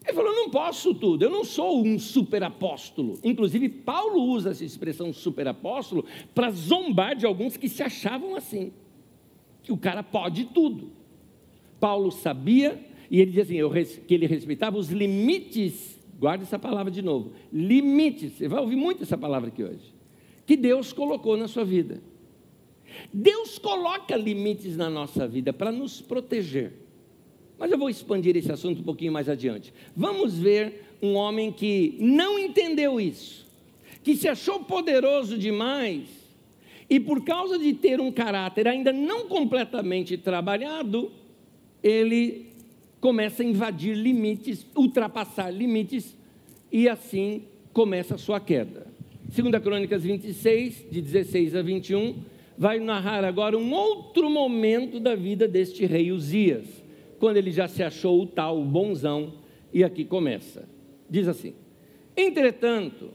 Ele 0.04 0.14
falou: 0.14 0.34
não 0.34 0.50
posso 0.50 0.94
tudo, 0.94 1.24
eu 1.24 1.30
não 1.30 1.44
sou 1.44 1.84
um 1.84 1.98
superapóstolo. 1.98 3.18
Inclusive, 3.22 3.68
Paulo 3.68 4.22
usa 4.22 4.50
essa 4.50 4.64
expressão 4.64 5.12
superapóstolo 5.12 6.04
para 6.34 6.50
zombar 6.50 7.14
de 7.14 7.26
alguns 7.26 7.56
que 7.56 7.68
se 7.68 7.82
achavam 7.82 8.34
assim, 8.34 8.72
que 9.62 9.72
o 9.72 9.76
cara 9.76 10.02
pode 10.02 10.46
tudo. 10.46 10.90
Paulo 11.78 12.10
sabia, 12.10 12.82
e 13.10 13.20
ele 13.20 13.30
dizia 13.30 13.66
assim: 13.66 14.00
que 14.06 14.14
ele 14.14 14.26
respeitava 14.26 14.78
os 14.78 14.90
limites, 14.90 16.00
guarde 16.22 16.44
essa 16.44 16.56
palavra 16.56 16.88
de 16.88 17.02
novo, 17.02 17.32
limites, 17.52 18.34
você 18.34 18.46
vai 18.46 18.60
ouvir 18.60 18.76
muito 18.76 19.02
essa 19.02 19.18
palavra 19.18 19.48
aqui 19.48 19.64
hoje, 19.64 19.92
que 20.46 20.56
Deus 20.56 20.92
colocou 20.92 21.36
na 21.36 21.48
sua 21.48 21.64
vida. 21.64 22.00
Deus 23.12 23.58
coloca 23.58 24.14
limites 24.14 24.76
na 24.76 24.88
nossa 24.88 25.26
vida 25.26 25.52
para 25.52 25.72
nos 25.72 26.00
proteger. 26.00 26.74
Mas 27.58 27.72
eu 27.72 27.76
vou 27.76 27.90
expandir 27.90 28.36
esse 28.36 28.52
assunto 28.52 28.82
um 28.82 28.84
pouquinho 28.84 29.12
mais 29.12 29.28
adiante. 29.28 29.74
Vamos 29.96 30.38
ver 30.38 30.84
um 31.02 31.14
homem 31.14 31.50
que 31.50 31.96
não 31.98 32.38
entendeu 32.38 33.00
isso, 33.00 33.44
que 34.04 34.14
se 34.14 34.28
achou 34.28 34.60
poderoso 34.60 35.36
demais 35.36 36.04
e 36.88 37.00
por 37.00 37.24
causa 37.24 37.58
de 37.58 37.74
ter 37.74 38.00
um 38.00 38.12
caráter 38.12 38.68
ainda 38.68 38.92
não 38.92 39.26
completamente 39.26 40.16
trabalhado, 40.16 41.10
ele 41.82 42.51
começa 43.02 43.42
a 43.42 43.46
invadir 43.46 43.96
limites, 43.96 44.64
ultrapassar 44.76 45.50
limites 45.50 46.16
e 46.70 46.88
assim 46.88 47.42
começa 47.72 48.14
a 48.14 48.18
sua 48.18 48.38
queda. 48.38 48.86
2 49.24 49.60
Crônicas 49.60 50.04
26, 50.04 50.86
de 50.88 51.02
16 51.02 51.56
a 51.56 51.62
21, 51.62 52.14
vai 52.56 52.78
narrar 52.78 53.24
agora 53.24 53.58
um 53.58 53.72
outro 53.72 54.30
momento 54.30 55.00
da 55.00 55.16
vida 55.16 55.48
deste 55.48 55.84
rei 55.84 56.12
Uzias 56.12 56.64
quando 57.18 57.38
ele 57.38 57.50
já 57.50 57.66
se 57.66 57.82
achou 57.82 58.22
o 58.22 58.26
tal 58.26 58.60
o 58.60 58.64
bonzão, 58.64 59.34
e 59.72 59.82
aqui 59.82 60.04
começa. 60.04 60.68
Diz 61.10 61.26
assim: 61.26 61.54
Entretanto, 62.16 63.10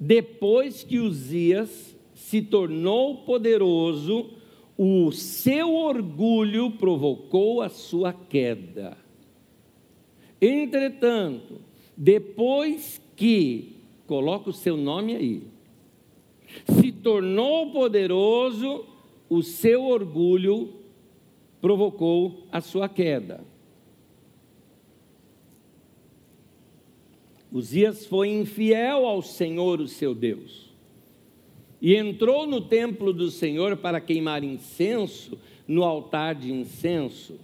depois 0.00 0.82
que 0.82 0.98
Uzias 0.98 1.94
se 2.14 2.40
tornou 2.40 3.18
poderoso, 3.18 4.30
o 4.76 5.12
seu 5.12 5.72
orgulho 5.74 6.72
provocou 6.72 7.62
a 7.62 7.68
sua 7.68 8.12
queda. 8.12 8.96
Entretanto, 10.40 11.60
depois 11.96 13.00
que, 13.16 13.76
coloca 14.06 14.50
o 14.50 14.52
seu 14.52 14.76
nome 14.76 15.14
aí, 15.14 15.42
se 16.80 16.92
tornou 16.92 17.70
poderoso, 17.70 18.84
o 19.28 19.42
seu 19.42 19.84
orgulho 19.84 20.74
provocou 21.60 22.46
a 22.52 22.60
sua 22.60 22.88
queda. 22.88 23.44
Uzias 27.50 28.04
foi 28.04 28.30
infiel 28.30 29.06
ao 29.06 29.22
Senhor, 29.22 29.80
o 29.80 29.86
seu 29.86 30.12
Deus, 30.14 30.63
e 31.84 31.94
entrou 31.96 32.46
no 32.46 32.62
templo 32.62 33.12
do 33.12 33.30
Senhor 33.30 33.76
para 33.76 34.00
queimar 34.00 34.42
incenso 34.42 35.38
no 35.68 35.84
altar 35.84 36.34
de 36.34 36.50
incenso. 36.50 37.38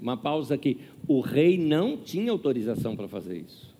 Uma 0.00 0.16
pausa 0.16 0.54
aqui: 0.54 0.78
o 1.08 1.18
rei 1.18 1.58
não 1.58 1.96
tinha 1.96 2.30
autorização 2.30 2.94
para 2.94 3.08
fazer 3.08 3.38
isso. 3.38 3.74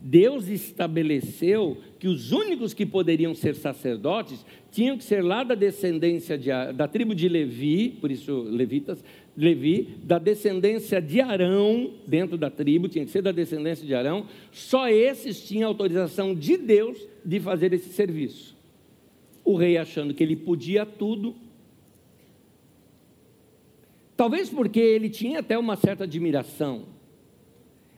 Deus 0.00 0.48
estabeleceu 0.48 1.76
que 2.00 2.08
os 2.08 2.32
únicos 2.32 2.74
que 2.74 2.84
poderiam 2.84 3.36
ser 3.36 3.54
sacerdotes 3.54 4.44
tinham 4.72 4.98
que 4.98 5.04
ser 5.04 5.22
lá 5.22 5.44
da 5.44 5.54
descendência 5.54 6.36
de, 6.36 6.50
da 6.74 6.88
tribo 6.88 7.14
de 7.14 7.28
Levi, 7.28 7.90
por 8.00 8.10
isso 8.10 8.42
levitas, 8.50 9.04
Levi, 9.36 9.94
da 10.02 10.18
descendência 10.18 11.00
de 11.00 11.20
Arão, 11.20 11.92
dentro 12.04 12.36
da 12.36 12.50
tribo, 12.50 12.88
tinha 12.88 13.04
que 13.04 13.12
ser 13.12 13.22
da 13.22 13.30
descendência 13.30 13.86
de 13.86 13.94
Arão, 13.94 14.26
só 14.50 14.88
esses 14.88 15.46
tinham 15.46 15.68
autorização 15.68 16.34
de 16.34 16.56
Deus 16.56 16.98
de 17.24 17.38
fazer 17.38 17.72
esse 17.72 17.90
serviço. 17.90 18.60
O 19.44 19.56
rei 19.56 19.76
achando 19.76 20.14
que 20.14 20.22
ele 20.22 20.36
podia 20.36 20.86
tudo, 20.86 21.34
talvez 24.16 24.48
porque 24.48 24.80
ele 24.80 25.10
tinha 25.10 25.40
até 25.40 25.58
uma 25.58 25.76
certa 25.76 26.04
admiração, 26.04 26.86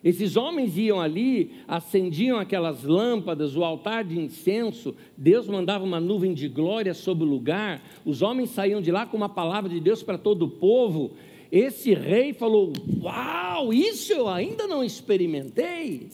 esses 0.04 0.36
homens 0.36 0.76
iam 0.76 1.00
ali, 1.00 1.52
acendiam 1.66 2.38
aquelas 2.38 2.84
lâmpadas, 2.84 3.56
o 3.56 3.64
altar 3.64 4.04
de 4.04 4.20
incenso, 4.20 4.94
Deus 5.16 5.48
mandava 5.48 5.82
uma 5.82 5.98
nuvem 5.98 6.34
de 6.34 6.46
glória 6.46 6.92
sobre 6.92 7.24
o 7.24 7.26
lugar, 7.26 7.82
os 8.04 8.20
homens 8.20 8.50
saíam 8.50 8.82
de 8.82 8.92
lá 8.92 9.06
com 9.06 9.16
uma 9.16 9.30
palavra 9.30 9.70
de 9.70 9.80
Deus 9.80 10.02
para 10.02 10.18
todo 10.18 10.44
o 10.44 10.50
povo. 10.50 11.12
Esse 11.50 11.94
rei 11.94 12.34
falou: 12.34 12.70
Uau, 13.00 13.72
isso 13.72 14.12
eu 14.12 14.28
ainda 14.28 14.66
não 14.66 14.84
experimentei. 14.84 16.10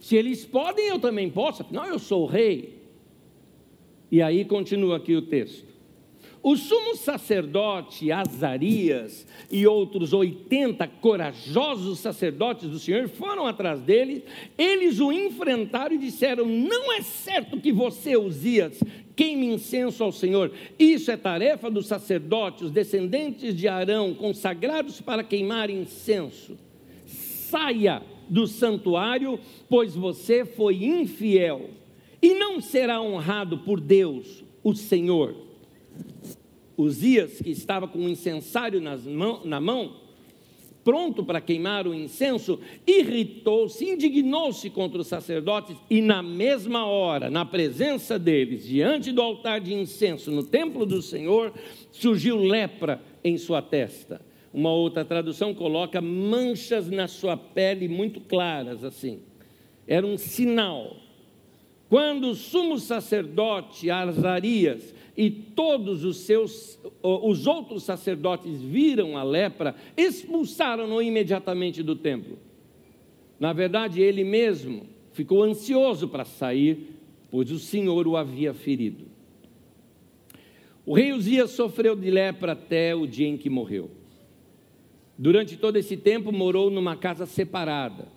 Se 0.00 0.16
eles 0.16 0.44
podem, 0.44 0.88
eu 0.88 0.98
também 0.98 1.30
posso, 1.30 1.62
afinal 1.62 1.86
eu 1.86 2.00
sou 2.00 2.24
o 2.24 2.26
rei. 2.26 2.73
E 4.14 4.22
aí 4.22 4.44
continua 4.44 4.98
aqui 4.98 5.16
o 5.16 5.22
texto. 5.22 5.66
O 6.40 6.56
sumo 6.56 6.94
sacerdote 6.94 8.12
Azarias 8.12 9.26
e 9.50 9.66
outros 9.66 10.12
80 10.12 10.86
corajosos 11.00 11.98
sacerdotes 11.98 12.70
do 12.70 12.78
Senhor 12.78 13.08
foram 13.08 13.44
atrás 13.44 13.80
dele, 13.80 14.22
eles 14.56 15.00
o 15.00 15.10
enfrentaram 15.10 15.96
e 15.96 15.98
disseram: 15.98 16.46
Não 16.46 16.92
é 16.92 17.02
certo 17.02 17.60
que 17.60 17.72
você, 17.72 18.16
Uzias, 18.16 18.78
queime 19.16 19.46
incenso 19.46 20.04
ao 20.04 20.12
Senhor. 20.12 20.52
Isso 20.78 21.10
é 21.10 21.16
tarefa 21.16 21.68
dos 21.68 21.88
sacerdotes, 21.88 22.62
os 22.62 22.70
descendentes 22.70 23.52
de 23.52 23.66
Arão, 23.66 24.14
consagrados 24.14 25.00
para 25.00 25.24
queimar 25.24 25.70
incenso. 25.70 26.56
Saia 27.04 28.00
do 28.28 28.46
santuário, 28.46 29.40
pois 29.68 29.96
você 29.96 30.44
foi 30.44 30.84
infiel, 30.84 31.68
e 32.24 32.32
não 32.32 32.58
será 32.58 33.02
honrado 33.02 33.58
por 33.58 33.78
Deus, 33.78 34.42
o 34.62 34.74
Senhor. 34.74 35.36
Uzias, 36.74 37.38
que 37.38 37.50
estava 37.50 37.86
com 37.86 37.98
um 37.98 38.08
incensário 38.08 38.80
mão, 38.80 39.42
na 39.44 39.60
mão, 39.60 39.96
pronto 40.82 41.22
para 41.22 41.38
queimar 41.38 41.86
o 41.86 41.92
incenso, 41.92 42.58
irritou-se, 42.86 43.84
indignou-se 43.84 44.70
contra 44.70 45.02
os 45.02 45.06
sacerdotes 45.06 45.76
e, 45.90 46.00
na 46.00 46.22
mesma 46.22 46.86
hora, 46.86 47.28
na 47.28 47.44
presença 47.44 48.18
deles, 48.18 48.64
diante 48.64 49.12
do 49.12 49.20
altar 49.20 49.60
de 49.60 49.74
incenso 49.74 50.30
no 50.30 50.44
templo 50.44 50.86
do 50.86 51.02
Senhor, 51.02 51.52
surgiu 51.92 52.38
lepra 52.38 53.02
em 53.22 53.36
sua 53.36 53.60
testa. 53.60 54.18
Uma 54.50 54.72
outra 54.72 55.04
tradução 55.04 55.52
coloca 55.52 56.00
manchas 56.00 56.88
na 56.88 57.06
sua 57.06 57.36
pele 57.36 57.86
muito 57.86 58.18
claras, 58.18 58.82
assim. 58.82 59.20
Era 59.86 60.06
um 60.06 60.16
sinal. 60.16 61.03
Quando 61.94 62.30
o 62.30 62.34
sumo 62.34 62.76
sacerdote 62.76 63.88
Azarias 63.88 64.92
e 65.16 65.30
todos 65.30 66.02
os 66.02 66.16
seus 66.22 66.76
os 67.00 67.46
outros 67.46 67.84
sacerdotes 67.84 68.60
viram 68.60 69.16
a 69.16 69.22
lepra, 69.22 69.76
expulsaram-no 69.96 71.00
imediatamente 71.00 71.84
do 71.84 71.94
templo. 71.94 72.36
Na 73.38 73.52
verdade, 73.52 74.02
ele 74.02 74.24
mesmo 74.24 74.88
ficou 75.12 75.44
ansioso 75.44 76.08
para 76.08 76.24
sair, 76.24 76.98
pois 77.30 77.52
o 77.52 77.60
Senhor 77.60 78.08
o 78.08 78.16
havia 78.16 78.52
ferido. 78.52 79.04
O 80.84 80.94
rei 80.94 81.12
Uzias 81.12 81.50
sofreu 81.50 81.94
de 81.94 82.10
lepra 82.10 82.54
até 82.54 82.92
o 82.92 83.06
dia 83.06 83.28
em 83.28 83.36
que 83.36 83.48
morreu. 83.48 83.88
Durante 85.16 85.56
todo 85.56 85.76
esse 85.76 85.96
tempo 85.96 86.32
morou 86.32 86.72
numa 86.72 86.96
casa 86.96 87.24
separada, 87.24 88.08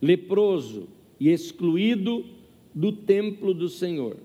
leproso 0.00 0.86
e 1.18 1.28
excluído 1.28 2.43
do 2.74 2.90
templo 2.90 3.54
do 3.54 3.68
Senhor. 3.68 4.16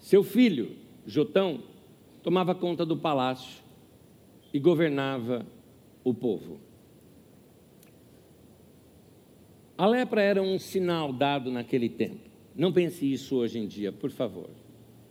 Seu 0.00 0.22
filho, 0.22 0.76
Jotão, 1.06 1.62
tomava 2.22 2.54
conta 2.54 2.84
do 2.84 2.96
palácio 2.96 3.62
e 4.52 4.58
governava 4.58 5.46
o 6.04 6.12
povo. 6.12 6.60
A 9.76 9.86
lepra 9.86 10.20
era 10.20 10.42
um 10.42 10.58
sinal 10.58 11.12
dado 11.12 11.50
naquele 11.50 11.88
tempo. 11.88 12.28
Não 12.54 12.72
pense 12.72 13.10
isso 13.10 13.36
hoje 13.36 13.60
em 13.60 13.66
dia, 13.66 13.92
por 13.92 14.10
favor. 14.10 14.50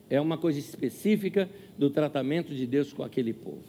É 0.10 0.20
uma 0.20 0.38
coisa 0.38 0.60
específica 0.60 1.50
do 1.77 1.89
tratamento 1.89 2.53
de 2.53 2.67
Deus 2.67 2.91
com 2.91 3.03
aquele 3.03 3.34
povo. 3.34 3.63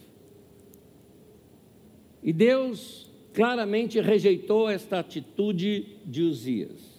E 2.22 2.32
Deus 2.32 3.08
claramente 3.32 4.00
rejeitou 4.00 4.68
esta 4.68 4.98
atitude 4.98 5.96
de 6.04 6.22
Uzias. 6.22 6.97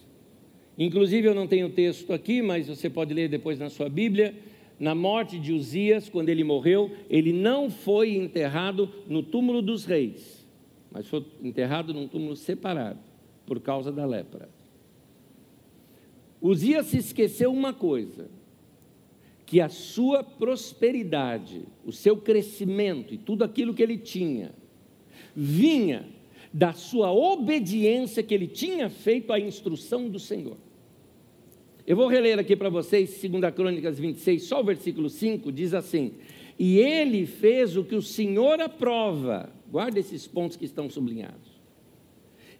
Inclusive, 0.80 1.28
eu 1.28 1.34
não 1.34 1.46
tenho 1.46 1.66
o 1.66 1.70
texto 1.70 2.10
aqui, 2.10 2.40
mas 2.40 2.66
você 2.66 2.88
pode 2.88 3.12
ler 3.12 3.28
depois 3.28 3.58
na 3.58 3.68
sua 3.68 3.90
Bíblia. 3.90 4.34
Na 4.78 4.94
morte 4.94 5.38
de 5.38 5.52
Uzias, 5.52 6.08
quando 6.08 6.30
ele 6.30 6.42
morreu, 6.42 6.90
ele 7.10 7.34
não 7.34 7.68
foi 7.68 8.16
enterrado 8.16 8.90
no 9.06 9.22
túmulo 9.22 9.60
dos 9.60 9.84
reis, 9.84 10.42
mas 10.90 11.06
foi 11.06 11.22
enterrado 11.42 11.92
num 11.92 12.08
túmulo 12.08 12.34
separado, 12.34 12.98
por 13.44 13.60
causa 13.60 13.92
da 13.92 14.06
lepra. 14.06 14.48
Uzias 16.40 16.86
se 16.86 16.96
esqueceu 16.96 17.52
uma 17.52 17.74
coisa: 17.74 18.30
que 19.44 19.60
a 19.60 19.68
sua 19.68 20.24
prosperidade, 20.24 21.60
o 21.84 21.92
seu 21.92 22.16
crescimento 22.16 23.12
e 23.12 23.18
tudo 23.18 23.44
aquilo 23.44 23.74
que 23.74 23.82
ele 23.82 23.98
tinha, 23.98 24.54
vinha 25.36 26.08
da 26.50 26.72
sua 26.72 27.12
obediência 27.12 28.22
que 28.22 28.32
ele 28.32 28.46
tinha 28.46 28.88
feito 28.88 29.30
à 29.30 29.38
instrução 29.38 30.08
do 30.08 30.18
Senhor. 30.18 30.56
Eu 31.90 31.96
vou 31.96 32.06
reler 32.06 32.38
aqui 32.38 32.54
para 32.54 32.68
vocês, 32.68 33.20
2 33.20 33.52
Crônicas 33.52 33.98
26, 33.98 34.44
só 34.44 34.60
o 34.60 34.64
versículo 34.64 35.10
5, 35.10 35.50
diz 35.50 35.74
assim: 35.74 36.12
E 36.56 36.78
ele 36.78 37.26
fez 37.26 37.76
o 37.76 37.82
que 37.82 37.96
o 37.96 38.00
Senhor 38.00 38.60
aprova, 38.60 39.52
guarda 39.68 39.98
esses 39.98 40.24
pontos 40.24 40.56
que 40.56 40.64
estão 40.64 40.88
sublinhados. 40.88 41.50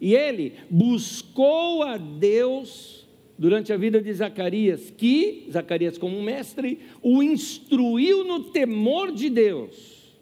E 0.01 0.13
ele 0.15 0.55
buscou 0.69 1.81
a 1.81 1.95
Deus 1.95 3.07
durante 3.37 3.71
a 3.71 3.77
vida 3.77 4.01
de 4.01 4.11
Zacarias, 4.11 4.91
que, 4.91 5.47
Zacarias 5.49 5.97
como 5.97 6.21
mestre, 6.21 6.79
o 7.01 7.23
instruiu 7.23 8.25
no 8.25 8.51
temor 8.51 9.13
de 9.13 9.29
Deus. 9.29 10.13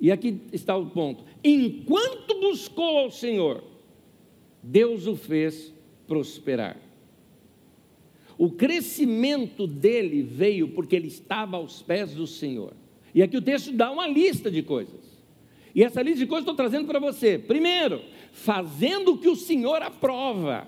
E 0.00 0.10
aqui 0.10 0.40
está 0.50 0.74
o 0.74 0.86
ponto: 0.86 1.26
enquanto 1.44 2.40
buscou 2.40 2.96
ao 3.00 3.10
Senhor, 3.10 3.62
Deus 4.62 5.06
o 5.06 5.14
fez 5.14 5.74
prosperar. 6.06 6.91
O 8.42 8.50
crescimento 8.50 9.68
dele 9.68 10.20
veio 10.20 10.66
porque 10.70 10.96
ele 10.96 11.06
estava 11.06 11.58
aos 11.58 11.80
pés 11.80 12.12
do 12.12 12.26
Senhor. 12.26 12.72
E 13.14 13.22
aqui 13.22 13.36
o 13.36 13.40
texto 13.40 13.70
dá 13.70 13.88
uma 13.88 14.04
lista 14.04 14.50
de 14.50 14.64
coisas. 14.64 14.98
E 15.72 15.84
essa 15.84 16.02
lista 16.02 16.18
de 16.18 16.26
coisas 16.26 16.42
estou 16.42 16.56
trazendo 16.56 16.88
para 16.88 16.98
você. 16.98 17.38
Primeiro, 17.38 18.02
fazendo 18.32 19.12
o 19.12 19.18
que 19.18 19.28
o 19.28 19.36
Senhor 19.36 19.80
aprova. 19.80 20.66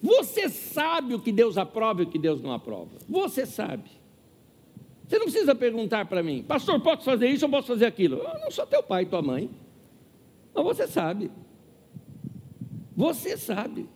Você 0.00 0.48
sabe 0.48 1.12
o 1.12 1.20
que 1.20 1.30
Deus 1.30 1.58
aprova 1.58 2.00
e 2.00 2.04
o 2.06 2.08
que 2.08 2.18
Deus 2.18 2.40
não 2.40 2.50
aprova. 2.50 2.96
Você 3.06 3.44
sabe. 3.44 3.90
Você 5.06 5.18
não 5.18 5.26
precisa 5.26 5.54
perguntar 5.54 6.06
para 6.06 6.22
mim, 6.22 6.42
pastor, 6.42 6.80
posso 6.80 7.04
fazer 7.04 7.28
isso 7.28 7.44
ou 7.44 7.50
posso 7.50 7.66
fazer 7.66 7.84
aquilo? 7.84 8.16
Eu 8.16 8.40
não 8.40 8.50
sou 8.50 8.66
teu 8.66 8.82
pai 8.82 9.02
e 9.02 9.06
tua 9.06 9.20
mãe. 9.20 9.50
Mas 10.54 10.64
você 10.64 10.86
sabe. 10.86 11.30
Você 12.96 13.36
sabe. 13.36 13.92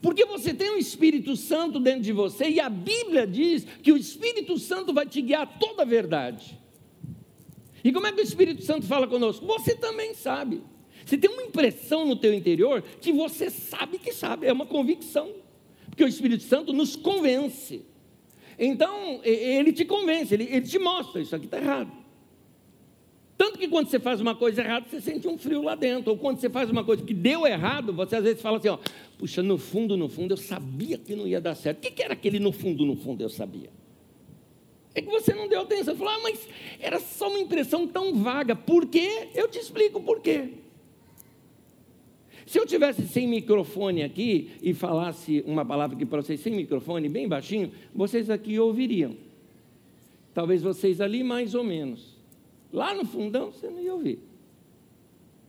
Porque 0.00 0.24
você 0.24 0.54
tem 0.54 0.70
o 0.70 0.78
Espírito 0.78 1.36
Santo 1.36 1.80
dentro 1.80 2.02
de 2.02 2.12
você 2.12 2.48
e 2.48 2.60
a 2.60 2.68
Bíblia 2.68 3.26
diz 3.26 3.64
que 3.82 3.92
o 3.92 3.96
Espírito 3.96 4.58
Santo 4.58 4.92
vai 4.92 5.06
te 5.06 5.20
guiar 5.20 5.58
toda 5.58 5.82
a 5.82 5.86
verdade. 5.86 6.58
E 7.82 7.92
como 7.92 8.06
é 8.06 8.12
que 8.12 8.20
o 8.20 8.24
Espírito 8.24 8.62
Santo 8.62 8.86
fala 8.86 9.06
conosco? 9.06 9.46
Você 9.46 9.74
também 9.74 10.14
sabe. 10.14 10.62
Você 11.04 11.16
tem 11.16 11.30
uma 11.30 11.42
impressão 11.42 12.04
no 12.06 12.16
teu 12.16 12.32
interior 12.32 12.82
que 13.00 13.12
você 13.12 13.50
sabe 13.50 13.98
que 13.98 14.12
sabe, 14.12 14.46
é 14.46 14.52
uma 14.52 14.66
convicção. 14.66 15.32
Porque 15.88 16.04
o 16.04 16.08
Espírito 16.08 16.44
Santo 16.44 16.72
nos 16.72 16.94
convence. 16.94 17.82
Então, 18.58 19.20
ele 19.24 19.72
te 19.72 19.84
convence, 19.84 20.34
ele, 20.34 20.44
ele 20.44 20.66
te 20.66 20.78
mostra, 20.78 21.20
isso 21.20 21.34
aqui 21.34 21.46
está 21.46 21.58
errado. 21.58 21.90
Tanto 23.40 23.58
que 23.58 23.66
quando 23.68 23.88
você 23.88 23.98
faz 23.98 24.20
uma 24.20 24.34
coisa 24.34 24.60
errada, 24.60 24.84
você 24.86 25.00
sente 25.00 25.26
um 25.26 25.38
frio 25.38 25.62
lá 25.62 25.74
dentro. 25.74 26.10
Ou 26.10 26.18
quando 26.18 26.38
você 26.38 26.50
faz 26.50 26.68
uma 26.68 26.84
coisa 26.84 27.02
que 27.02 27.14
deu 27.14 27.46
errado, 27.46 27.90
você 27.90 28.16
às 28.16 28.22
vezes 28.22 28.42
fala 28.42 28.58
assim: 28.58 28.68
ó, 28.68 28.78
puxa, 29.16 29.42
no 29.42 29.56
fundo, 29.56 29.96
no 29.96 30.10
fundo, 30.10 30.34
eu 30.34 30.36
sabia 30.36 30.98
que 30.98 31.16
não 31.16 31.26
ia 31.26 31.40
dar 31.40 31.54
certo. 31.54 31.78
O 31.78 31.80
que, 31.80 31.90
que 31.90 32.02
era 32.02 32.12
aquele 32.12 32.38
no 32.38 32.52
fundo, 32.52 32.84
no 32.84 32.96
fundo, 32.96 33.22
eu 33.22 33.30
sabia? 33.30 33.70
É 34.94 35.00
que 35.00 35.08
você 35.08 35.32
não 35.32 35.48
deu 35.48 35.62
atenção. 35.62 35.96
Falou, 35.96 36.12
ah, 36.12 36.20
mas 36.22 36.46
era 36.78 37.00
só 37.00 37.30
uma 37.30 37.38
impressão 37.38 37.86
tão 37.88 38.14
vaga. 38.14 38.54
Por 38.54 38.84
quê? 38.84 39.28
Eu 39.34 39.48
te 39.48 39.58
explico 39.58 40.02
por 40.02 40.20
quê. 40.20 40.50
Se 42.44 42.58
eu 42.58 42.66
tivesse 42.66 43.08
sem 43.08 43.26
microfone 43.26 44.02
aqui 44.02 44.50
e 44.62 44.74
falasse 44.74 45.42
uma 45.46 45.64
palavra 45.64 45.96
aqui 45.96 46.04
para 46.04 46.20
vocês 46.20 46.40
sem 46.40 46.52
microfone, 46.52 47.08
bem 47.08 47.26
baixinho, 47.26 47.72
vocês 47.94 48.28
aqui 48.28 48.58
ouviriam. 48.58 49.16
Talvez 50.34 50.60
vocês 50.60 51.00
ali 51.00 51.24
mais 51.24 51.54
ou 51.54 51.64
menos. 51.64 52.19
Lá 52.72 52.94
no 52.94 53.04
fundão 53.04 53.50
você 53.50 53.68
não 53.68 53.80
ia 53.80 53.92
ouvir. 53.92 54.20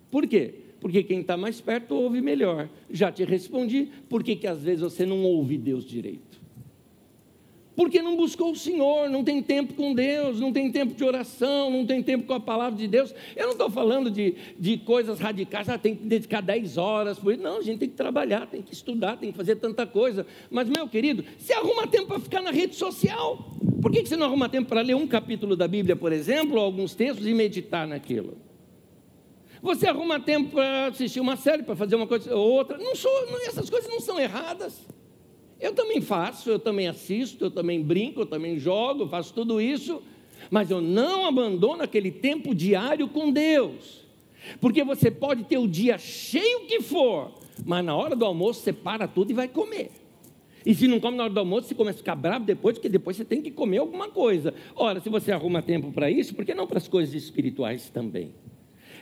Por 0.09 0.27
quê? 0.27 0.55
Porque 0.79 1.03
quem 1.03 1.21
está 1.21 1.37
mais 1.37 1.61
perto 1.61 1.93
ouve 1.93 2.21
melhor. 2.21 2.67
Já 2.89 3.11
te 3.11 3.23
respondi, 3.23 3.89
por 4.09 4.23
que, 4.23 4.47
às 4.47 4.63
vezes 4.63 4.81
você 4.81 5.05
não 5.05 5.23
ouve 5.23 5.57
Deus 5.57 5.85
direito? 5.85 6.40
Porque 7.81 7.99
não 7.99 8.15
buscou 8.15 8.51
o 8.51 8.55
Senhor, 8.55 9.09
não 9.09 9.23
tem 9.23 9.41
tempo 9.41 9.73
com 9.73 9.91
Deus, 9.91 10.39
não 10.39 10.53
tem 10.53 10.71
tempo 10.71 10.93
de 10.93 11.03
oração, 11.03 11.71
não 11.71 11.83
tem 11.83 12.03
tempo 12.03 12.27
com 12.27 12.33
a 12.35 12.39
palavra 12.39 12.77
de 12.77 12.87
Deus. 12.87 13.11
Eu 13.35 13.45
não 13.45 13.53
estou 13.53 13.71
falando 13.71 14.11
de, 14.11 14.35
de 14.59 14.77
coisas 14.77 15.19
radicais, 15.19 15.67
ah, 15.67 15.79
tem 15.79 15.95
que 15.95 16.03
dedicar 16.05 16.41
10 16.41 16.77
horas 16.77 17.17
por 17.17 17.33
isso. 17.33 17.41
Não, 17.41 17.57
a 17.57 17.61
gente 17.63 17.79
tem 17.79 17.89
que 17.89 17.95
trabalhar, 17.95 18.45
tem 18.45 18.61
que 18.61 18.71
estudar, 18.71 19.17
tem 19.17 19.31
que 19.31 19.35
fazer 19.35 19.55
tanta 19.55 19.87
coisa. 19.87 20.27
Mas, 20.51 20.69
meu 20.69 20.87
querido, 20.87 21.25
você 21.39 21.53
arruma 21.53 21.87
tempo 21.87 22.05
para 22.05 22.19
ficar 22.19 22.43
na 22.43 22.51
rede 22.51 22.75
social. 22.75 23.49
Por 23.81 23.91
que 23.91 24.05
você 24.05 24.15
não 24.15 24.27
arruma 24.27 24.47
tempo 24.47 24.69
para 24.69 24.81
ler 24.81 24.95
um 24.95 25.07
capítulo 25.07 25.55
da 25.55 25.67
Bíblia, 25.67 25.95
por 25.95 26.13
exemplo, 26.13 26.57
ou 26.57 26.63
alguns 26.63 26.93
textos 26.93 27.25
e 27.25 27.33
meditar 27.33 27.87
naquilo? 27.87 28.37
Você 29.59 29.87
arruma 29.87 30.19
tempo 30.19 30.51
para 30.51 30.85
assistir 30.85 31.19
uma 31.19 31.35
série, 31.35 31.63
para 31.63 31.75
fazer 31.75 31.95
uma 31.95 32.05
coisa 32.05 32.35
ou 32.35 32.47
outra. 32.47 32.77
Não 32.77 32.95
sou, 32.95 33.25
não, 33.25 33.41
essas 33.41 33.71
coisas 33.71 33.89
não 33.89 33.99
são 33.99 34.19
erradas. 34.19 34.79
Eu 35.61 35.73
também 35.73 36.01
faço, 36.01 36.49
eu 36.49 36.57
também 36.57 36.87
assisto, 36.87 37.45
eu 37.45 37.51
também 37.51 37.83
brinco, 37.83 38.21
eu 38.21 38.25
também 38.25 38.57
jogo, 38.57 39.07
faço 39.07 39.31
tudo 39.31 39.61
isso, 39.61 40.01
mas 40.49 40.71
eu 40.71 40.81
não 40.81 41.27
abandono 41.27 41.83
aquele 41.83 42.09
tempo 42.09 42.55
diário 42.55 43.07
com 43.07 43.31
Deus. 43.31 44.01
Porque 44.59 44.83
você 44.83 45.11
pode 45.11 45.43
ter 45.43 45.59
o 45.59 45.67
dia 45.67 45.99
cheio 45.99 46.61
que 46.61 46.81
for, 46.81 47.31
mas 47.63 47.85
na 47.85 47.95
hora 47.95 48.15
do 48.15 48.25
almoço 48.25 48.61
você 48.61 48.73
para 48.73 49.07
tudo 49.07 49.29
e 49.29 49.35
vai 49.35 49.47
comer. 49.47 49.91
E 50.65 50.73
se 50.73 50.87
não 50.87 50.99
come 50.99 51.15
na 51.15 51.23
hora 51.23 51.33
do 51.33 51.39
almoço, 51.39 51.67
você 51.67 51.75
começa 51.75 51.97
a 51.97 51.99
ficar 51.99 52.15
bravo 52.15 52.43
depois, 52.43 52.75
porque 52.75 52.89
depois 52.89 53.17
você 53.17 53.25
tem 53.25 53.41
que 53.41 53.51
comer 53.51 53.77
alguma 53.77 54.09
coisa. 54.09 54.55
Ora, 54.75 54.99
se 54.99 55.09
você 55.09 55.31
arruma 55.31 55.61
tempo 55.61 55.91
para 55.91 56.09
isso, 56.09 56.33
por 56.33 56.43
que 56.43 56.55
não 56.55 56.65
para 56.65 56.79
as 56.79 56.87
coisas 56.87 57.13
espirituais 57.13 57.89
também? 57.89 58.31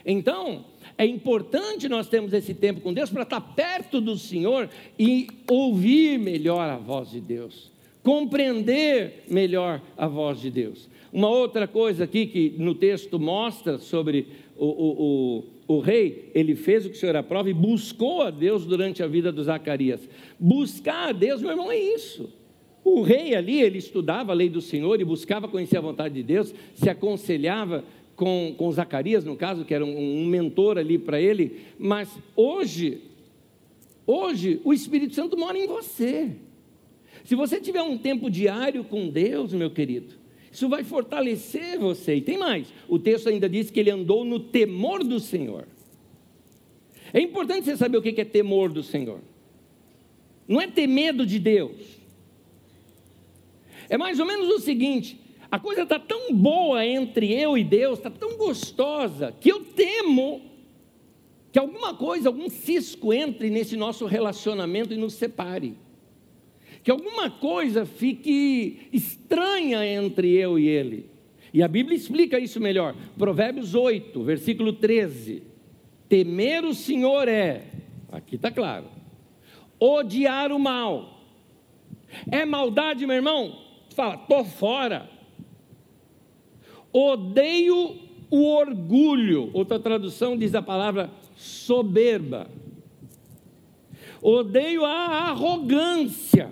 Então, 0.04 0.64
é 0.96 1.06
importante 1.06 1.88
nós 1.88 2.08
termos 2.08 2.32
esse 2.32 2.54
tempo 2.54 2.80
com 2.80 2.92
Deus 2.92 3.10
para 3.10 3.22
estar 3.22 3.40
perto 3.40 4.00
do 4.00 4.16
Senhor 4.16 4.68
e 4.98 5.28
ouvir 5.48 6.18
melhor 6.18 6.68
a 6.68 6.76
voz 6.76 7.10
de 7.10 7.20
Deus, 7.20 7.70
compreender 8.02 9.24
melhor 9.28 9.80
a 9.96 10.06
voz 10.06 10.40
de 10.40 10.50
Deus. 10.50 10.88
Uma 11.12 11.28
outra 11.28 11.66
coisa 11.66 12.04
aqui 12.04 12.26
que 12.26 12.54
no 12.58 12.74
texto 12.74 13.18
mostra 13.18 13.78
sobre 13.78 14.28
o, 14.56 14.66
o, 14.66 15.02
o 15.38 15.44
o 15.70 15.78
rei, 15.78 16.32
ele 16.34 16.56
fez 16.56 16.84
o 16.84 16.90
que 16.90 16.96
o 16.96 16.98
Senhor 16.98 17.14
aprova 17.14 17.48
e 17.48 17.54
buscou 17.54 18.22
a 18.22 18.30
Deus 18.30 18.66
durante 18.66 19.04
a 19.04 19.06
vida 19.06 19.30
do 19.30 19.40
Zacarias. 19.44 20.00
Buscar 20.36 21.10
a 21.10 21.12
Deus, 21.12 21.40
meu 21.40 21.52
irmão, 21.52 21.70
é 21.70 21.78
isso. 21.78 22.28
O 22.82 23.02
rei 23.02 23.36
ali, 23.36 23.62
ele 23.62 23.78
estudava 23.78 24.32
a 24.32 24.34
lei 24.34 24.48
do 24.48 24.60
Senhor 24.60 25.00
e 25.00 25.04
buscava 25.04 25.46
conhecer 25.46 25.76
a 25.76 25.80
vontade 25.80 26.14
de 26.14 26.24
Deus, 26.24 26.52
se 26.74 26.90
aconselhava 26.90 27.84
com, 28.20 28.54
com 28.54 28.70
Zacarias, 28.70 29.24
no 29.24 29.34
caso, 29.34 29.64
que 29.64 29.72
era 29.72 29.82
um, 29.82 29.96
um 30.20 30.26
mentor 30.26 30.76
ali 30.76 30.98
para 30.98 31.18
ele, 31.18 31.62
mas 31.78 32.06
hoje, 32.36 33.00
hoje, 34.06 34.60
o 34.62 34.74
Espírito 34.74 35.14
Santo 35.14 35.38
mora 35.38 35.56
em 35.56 35.66
você. 35.66 36.32
Se 37.24 37.34
você 37.34 37.58
tiver 37.58 37.80
um 37.80 37.96
tempo 37.96 38.30
diário 38.30 38.84
com 38.84 39.08
Deus, 39.08 39.54
meu 39.54 39.70
querido, 39.70 40.16
isso 40.52 40.68
vai 40.68 40.84
fortalecer 40.84 41.78
você. 41.78 42.16
E 42.16 42.20
tem 42.20 42.36
mais: 42.36 42.70
o 42.86 42.98
texto 42.98 43.30
ainda 43.30 43.48
diz 43.48 43.70
que 43.70 43.80
ele 43.80 43.90
andou 43.90 44.22
no 44.22 44.38
temor 44.38 45.02
do 45.02 45.18
Senhor. 45.18 45.66
É 47.14 47.20
importante 47.20 47.64
você 47.64 47.76
saber 47.78 47.96
o 47.96 48.02
que 48.02 48.20
é 48.20 48.24
temor 48.24 48.70
do 48.70 48.82
Senhor. 48.82 49.20
Não 50.46 50.60
é 50.60 50.66
ter 50.66 50.86
medo 50.86 51.24
de 51.24 51.38
Deus. 51.38 51.80
É 53.88 53.96
mais 53.96 54.20
ou 54.20 54.26
menos 54.26 54.46
o 54.48 54.58
seguinte: 54.58 55.18
a 55.50 55.58
coisa 55.58 55.82
está 55.82 55.98
tão 55.98 56.32
boa 56.32 56.84
entre 56.86 57.32
eu 57.32 57.58
e 57.58 57.64
Deus, 57.64 57.98
está 57.98 58.10
tão 58.10 58.36
gostosa, 58.36 59.34
que 59.40 59.50
eu 59.50 59.64
temo 59.64 60.42
que 61.52 61.58
alguma 61.58 61.94
coisa, 61.94 62.28
algum 62.28 62.48
cisco 62.48 63.12
entre 63.12 63.50
nesse 63.50 63.76
nosso 63.76 64.06
relacionamento 64.06 64.94
e 64.94 64.96
nos 64.96 65.14
separe. 65.14 65.74
Que 66.84 66.90
alguma 66.90 67.28
coisa 67.28 67.84
fique 67.84 68.88
estranha 68.92 69.84
entre 69.84 70.30
eu 70.32 70.58
e 70.58 70.68
ele. 70.68 71.10
E 71.52 71.62
a 71.62 71.68
Bíblia 71.68 71.96
explica 71.96 72.38
isso 72.38 72.60
melhor. 72.60 72.94
Provérbios 73.18 73.74
8, 73.74 74.22
versículo 74.22 74.72
13. 74.72 75.42
Temer 76.08 76.64
o 76.64 76.74
Senhor 76.74 77.26
é, 77.26 77.64
aqui 78.10 78.36
está 78.36 78.50
claro, 78.50 78.86
odiar 79.78 80.52
o 80.52 80.58
mal. 80.58 81.20
É 82.30 82.44
maldade, 82.44 83.06
meu 83.06 83.16
irmão? 83.16 83.60
Fala, 83.94 84.14
estou 84.14 84.44
fora. 84.44 85.19
Odeio 86.92 87.98
o 88.30 88.44
orgulho. 88.44 89.50
Outra 89.52 89.78
tradução 89.78 90.36
diz 90.36 90.54
a 90.54 90.62
palavra 90.62 91.10
soberba. 91.36 92.50
Odeio 94.22 94.84
a 94.84 95.30
arrogância, 95.30 96.50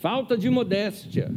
falta 0.00 0.36
de 0.36 0.48
modéstia. 0.48 1.32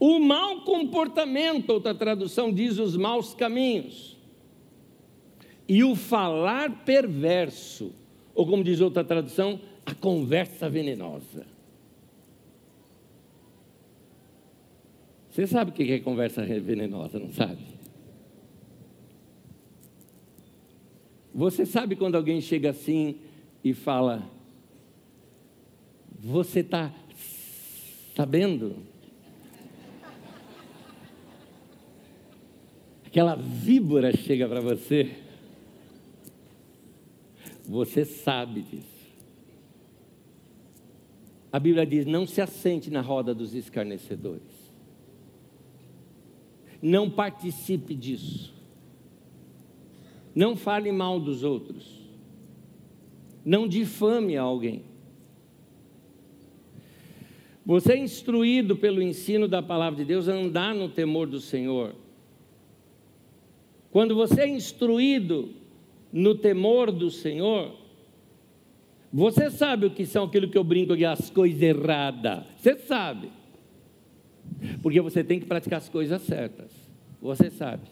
O 0.00 0.18
mau 0.18 0.62
comportamento, 0.62 1.70
outra 1.70 1.94
tradução 1.94 2.52
diz 2.52 2.78
os 2.78 2.96
maus 2.96 3.34
caminhos. 3.34 4.16
E 5.68 5.84
o 5.84 5.94
falar 5.94 6.84
perverso, 6.84 7.92
ou 8.34 8.46
como 8.46 8.64
diz 8.64 8.80
outra 8.80 9.04
tradução, 9.04 9.60
a 9.86 9.94
conversa 9.94 10.68
venenosa. 10.68 11.46
Você 15.30 15.46
sabe 15.46 15.70
o 15.70 15.74
que 15.74 15.92
é 15.92 16.00
conversa 16.00 16.44
venenosa, 16.44 17.18
não 17.18 17.32
sabe? 17.32 17.62
Você 21.32 21.64
sabe 21.64 21.94
quando 21.94 22.16
alguém 22.16 22.40
chega 22.40 22.70
assim 22.70 23.16
e 23.62 23.72
fala: 23.72 24.28
Você 26.18 26.60
está 26.60 26.92
sabendo? 28.16 28.76
Aquela 33.06 33.36
víbora 33.36 34.16
chega 34.16 34.48
para 34.48 34.60
você. 34.60 35.10
Você 37.66 38.04
sabe 38.04 38.62
disso. 38.62 39.00
A 41.52 41.60
Bíblia 41.60 41.86
diz: 41.86 42.04
Não 42.04 42.26
se 42.26 42.40
assente 42.40 42.90
na 42.90 43.00
roda 43.00 43.32
dos 43.32 43.54
escarnecedores. 43.54 44.59
Não 46.80 47.10
participe 47.10 47.94
disso. 47.94 48.54
Não 50.34 50.56
fale 50.56 50.90
mal 50.92 51.20
dos 51.20 51.42
outros. 51.42 52.00
Não 53.44 53.66
difame 53.66 54.36
alguém. 54.36 54.84
Você 57.64 57.92
é 57.92 57.98
instruído 57.98 58.76
pelo 58.76 59.02
ensino 59.02 59.46
da 59.46 59.62
palavra 59.62 59.98
de 59.98 60.04
Deus 60.04 60.28
a 60.28 60.32
andar 60.32 60.74
no 60.74 60.88
temor 60.88 61.26
do 61.26 61.40
Senhor. 61.40 61.94
Quando 63.90 64.14
você 64.14 64.42
é 64.42 64.48
instruído 64.48 65.50
no 66.12 66.34
temor 66.34 66.90
do 66.90 67.10
Senhor, 67.10 67.72
você 69.12 69.50
sabe 69.50 69.86
o 69.86 69.90
que 69.90 70.06
são 70.06 70.24
aquilo 70.24 70.48
que 70.48 70.56
eu 70.56 70.64
brinco 70.64 70.92
aqui, 70.92 71.04
as 71.04 71.30
coisas 71.30 71.60
erradas. 71.60 72.44
Você 72.56 72.76
sabe. 72.76 73.30
Porque 74.82 75.00
você 75.00 75.24
tem 75.24 75.40
que 75.40 75.46
praticar 75.46 75.78
as 75.78 75.88
coisas 75.88 76.22
certas. 76.22 76.70
Você 77.20 77.50
sabe. 77.50 77.88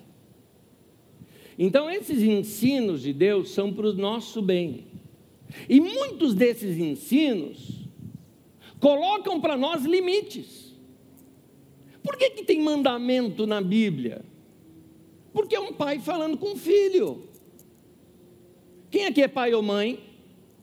Então, 1.59 1.90
esses 1.90 2.22
ensinos 2.22 3.02
de 3.02 3.12
Deus 3.12 3.50
são 3.50 3.72
para 3.72 3.88
o 3.88 3.92
nosso 3.92 4.40
bem. 4.40 4.87
E 5.68 5.81
muitos 5.81 6.35
desses 6.35 6.78
ensinos 6.78 7.88
colocam 8.78 9.40
para 9.40 9.57
nós 9.57 9.85
limites. 9.85 10.72
Por 12.02 12.16
que, 12.16 12.31
que 12.31 12.44
tem 12.44 12.62
mandamento 12.62 13.46
na 13.46 13.61
Bíblia? 13.61 14.24
Porque 15.33 15.57
é 15.57 15.61
um 15.61 15.72
pai 15.72 15.98
falando 15.98 16.38
com 16.38 16.52
um 16.52 16.57
filho. 16.57 17.24
Quem 18.90 19.07
aqui 19.07 19.22
é 19.22 19.28
pai 19.28 19.52
ou 19.52 19.62
mãe? 19.62 20.00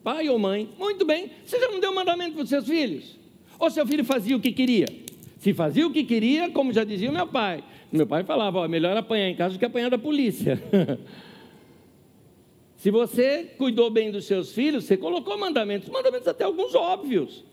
Pai 0.04 0.30
ou 0.30 0.40
mãe? 0.40 0.70
Muito 0.78 1.06
bem. 1.06 1.30
Você 1.46 1.60
já 1.60 1.70
não 1.70 1.80
deu 1.80 1.94
mandamento 1.94 2.36
para 2.36 2.44
os 2.44 2.50
seus 2.50 2.66
filhos? 2.66 3.20
Ou 3.60 3.70
seu 3.70 3.86
filho 3.86 4.04
fazia 4.04 4.36
o 4.36 4.40
que 4.40 4.52
queria? 4.52 5.05
Se 5.46 5.54
fazia 5.54 5.86
o 5.86 5.92
que 5.92 6.04
queria, 6.04 6.50
como 6.50 6.74
já 6.74 6.84
dizia 6.84 7.08
o 7.08 7.14
meu 7.14 7.28
pai, 7.28 7.64
meu 7.92 8.08
pai 8.08 8.24
falava: 8.24 8.62
ó, 8.62 8.68
melhor 8.68 8.98
apanhar 8.98 9.30
em 9.30 9.36
casa 9.36 9.54
do 9.54 9.60
que 9.60 9.66
apanhar 9.66 9.92
da 9.92 9.98
polícia. 10.00 10.60
Se 12.78 12.90
você 12.90 13.44
cuidou 13.56 13.92
bem 13.92 14.10
dos 14.10 14.26
seus 14.26 14.54
filhos, 14.54 14.86
você 14.86 14.98
colocou 14.98 15.38
mandamentos, 15.38 15.88
mandamentos 15.88 16.28
até 16.28 16.46
alguns 16.46 16.74
óbvios. 16.74 17.46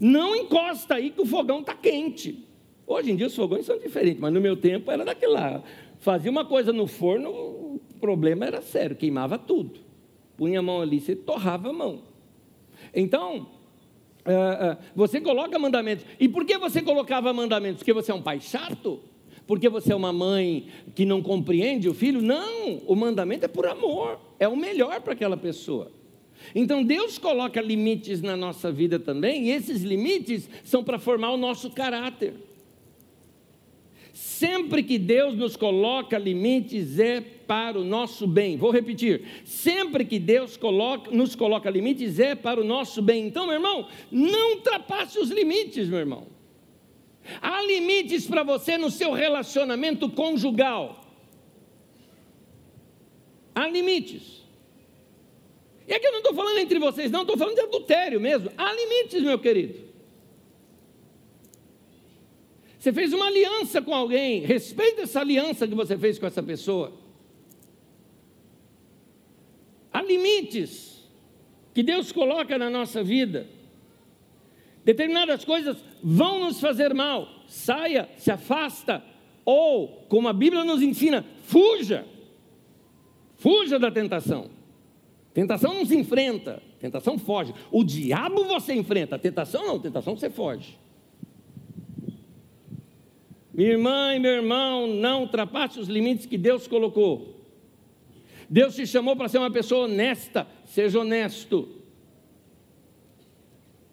Não 0.00 0.36
encosta 0.36 0.94
aí 0.94 1.10
que 1.10 1.20
o 1.20 1.26
fogão 1.26 1.58
está 1.58 1.74
quente. 1.74 2.46
Hoje 2.86 3.10
em 3.10 3.16
dia 3.16 3.26
os 3.26 3.34
fogões 3.34 3.66
são 3.66 3.76
diferentes, 3.80 4.20
mas 4.20 4.32
no 4.32 4.40
meu 4.40 4.56
tempo 4.56 4.88
era 4.88 5.04
daquele 5.04 5.32
lá. 5.32 5.60
Fazia 5.98 6.30
uma 6.30 6.44
coisa 6.44 6.72
no 6.72 6.86
forno, 6.86 7.30
o 7.30 7.80
problema 8.00 8.46
era 8.46 8.62
sério, 8.62 8.94
queimava 8.94 9.36
tudo. 9.36 9.80
Punha 10.36 10.60
a 10.60 10.62
mão 10.62 10.80
ali, 10.80 11.00
você 11.00 11.16
torrava 11.16 11.70
a 11.70 11.72
mão. 11.72 12.00
Então, 12.94 13.57
uh, 14.28 14.72
uh, 14.72 14.76
você 14.94 15.20
coloca 15.20 15.58
mandamentos. 15.58 16.04
E 16.20 16.28
por 16.28 16.44
que 16.44 16.56
você 16.58 16.82
colocava 16.82 17.32
mandamentos? 17.32 17.78
Porque 17.78 17.92
você 17.92 18.12
é 18.12 18.14
um 18.14 18.22
pai 18.22 18.40
chato? 18.40 19.00
porque 19.48 19.66
você 19.70 19.94
é 19.94 19.96
uma 19.96 20.12
mãe 20.12 20.66
que 20.94 21.06
não 21.06 21.22
compreende 21.22 21.88
o 21.88 21.94
filho. 21.94 22.20
Não, 22.20 22.82
o 22.86 22.94
mandamento 22.94 23.46
é 23.46 23.48
por 23.48 23.66
amor, 23.66 24.20
é 24.38 24.46
o 24.46 24.54
melhor 24.54 25.00
para 25.00 25.14
aquela 25.14 25.38
pessoa. 25.38 25.90
Então 26.54 26.84
Deus 26.84 27.16
coloca 27.16 27.58
limites 27.60 28.20
na 28.20 28.36
nossa 28.36 28.70
vida 28.70 28.98
também, 28.98 29.46
e 29.46 29.50
esses 29.50 29.82
limites 29.82 30.48
são 30.62 30.84
para 30.84 30.98
formar 30.98 31.30
o 31.30 31.38
nosso 31.38 31.70
caráter. 31.70 32.34
Sempre 34.38 34.84
que 34.84 34.98
Deus 34.98 35.34
nos 35.34 35.56
coloca 35.56 36.16
limites 36.16 37.00
é 37.00 37.20
para 37.20 37.76
o 37.76 37.82
nosso 37.82 38.24
bem. 38.24 38.56
Vou 38.56 38.70
repetir: 38.70 39.24
sempre 39.44 40.04
que 40.04 40.16
Deus 40.16 40.56
coloca, 40.56 41.10
nos 41.10 41.34
coloca 41.34 41.68
limites 41.68 42.20
é 42.20 42.36
para 42.36 42.60
o 42.60 42.64
nosso 42.64 43.02
bem. 43.02 43.26
Então, 43.26 43.46
meu 43.46 43.56
irmão, 43.56 43.88
não 44.12 44.52
ultrapasse 44.52 45.18
os 45.18 45.28
limites, 45.28 45.88
meu 45.88 45.98
irmão. 45.98 46.28
Há 47.42 47.60
limites 47.62 48.28
para 48.28 48.44
você 48.44 48.78
no 48.78 48.92
seu 48.92 49.10
relacionamento 49.10 50.08
conjugal. 50.08 51.04
Há 53.52 53.66
limites. 53.66 54.46
E 55.88 55.92
aqui 55.92 56.06
eu 56.06 56.12
não 56.12 56.18
estou 56.18 56.34
falando 56.34 56.58
entre 56.58 56.78
vocês, 56.78 57.10
não, 57.10 57.22
estou 57.22 57.36
falando 57.36 57.56
de 57.56 57.62
adultério 57.62 58.20
mesmo. 58.20 58.52
Há 58.56 58.72
limites, 58.72 59.20
meu 59.20 59.40
querido. 59.40 59.87
Você 62.78 62.92
fez 62.92 63.12
uma 63.12 63.26
aliança 63.26 63.82
com 63.82 63.92
alguém, 63.92 64.40
respeita 64.40 65.02
essa 65.02 65.20
aliança 65.20 65.66
que 65.66 65.74
você 65.74 65.98
fez 65.98 66.18
com 66.18 66.26
essa 66.26 66.42
pessoa. 66.42 66.92
Há 69.92 70.02
limites 70.02 71.04
que 71.74 71.82
Deus 71.82 72.12
coloca 72.12 72.56
na 72.56 72.70
nossa 72.70 73.02
vida. 73.02 73.48
Determinadas 74.84 75.44
coisas 75.44 75.76
vão 76.02 76.40
nos 76.40 76.60
fazer 76.60 76.94
mal. 76.94 77.28
Saia, 77.48 78.08
se 78.16 78.30
afasta. 78.30 79.02
Ou, 79.44 80.04
como 80.08 80.28
a 80.28 80.32
Bíblia 80.32 80.62
nos 80.62 80.80
ensina, 80.80 81.24
fuja. 81.42 82.06
Fuja 83.36 83.78
da 83.78 83.90
tentação. 83.90 84.50
Tentação 85.34 85.74
não 85.74 85.84
se 85.84 85.96
enfrenta, 85.96 86.62
tentação 86.80 87.18
foge. 87.18 87.54
O 87.70 87.84
diabo 87.84 88.44
você 88.44 88.74
enfrenta, 88.74 89.18
tentação 89.18 89.66
não, 89.66 89.78
tentação 89.78 90.16
você 90.16 90.30
foge. 90.30 90.78
Minha 93.58 93.70
irmã 93.70 94.14
e 94.14 94.20
meu 94.20 94.30
irmão, 94.30 94.86
não 94.86 95.22
ultrapasse 95.22 95.80
os 95.80 95.88
limites 95.88 96.26
que 96.26 96.38
Deus 96.38 96.68
colocou. 96.68 97.40
Deus 98.48 98.76
te 98.76 98.86
chamou 98.86 99.16
para 99.16 99.28
ser 99.28 99.38
uma 99.38 99.50
pessoa 99.50 99.86
honesta, 99.86 100.46
seja 100.64 101.00
honesto. 101.00 101.68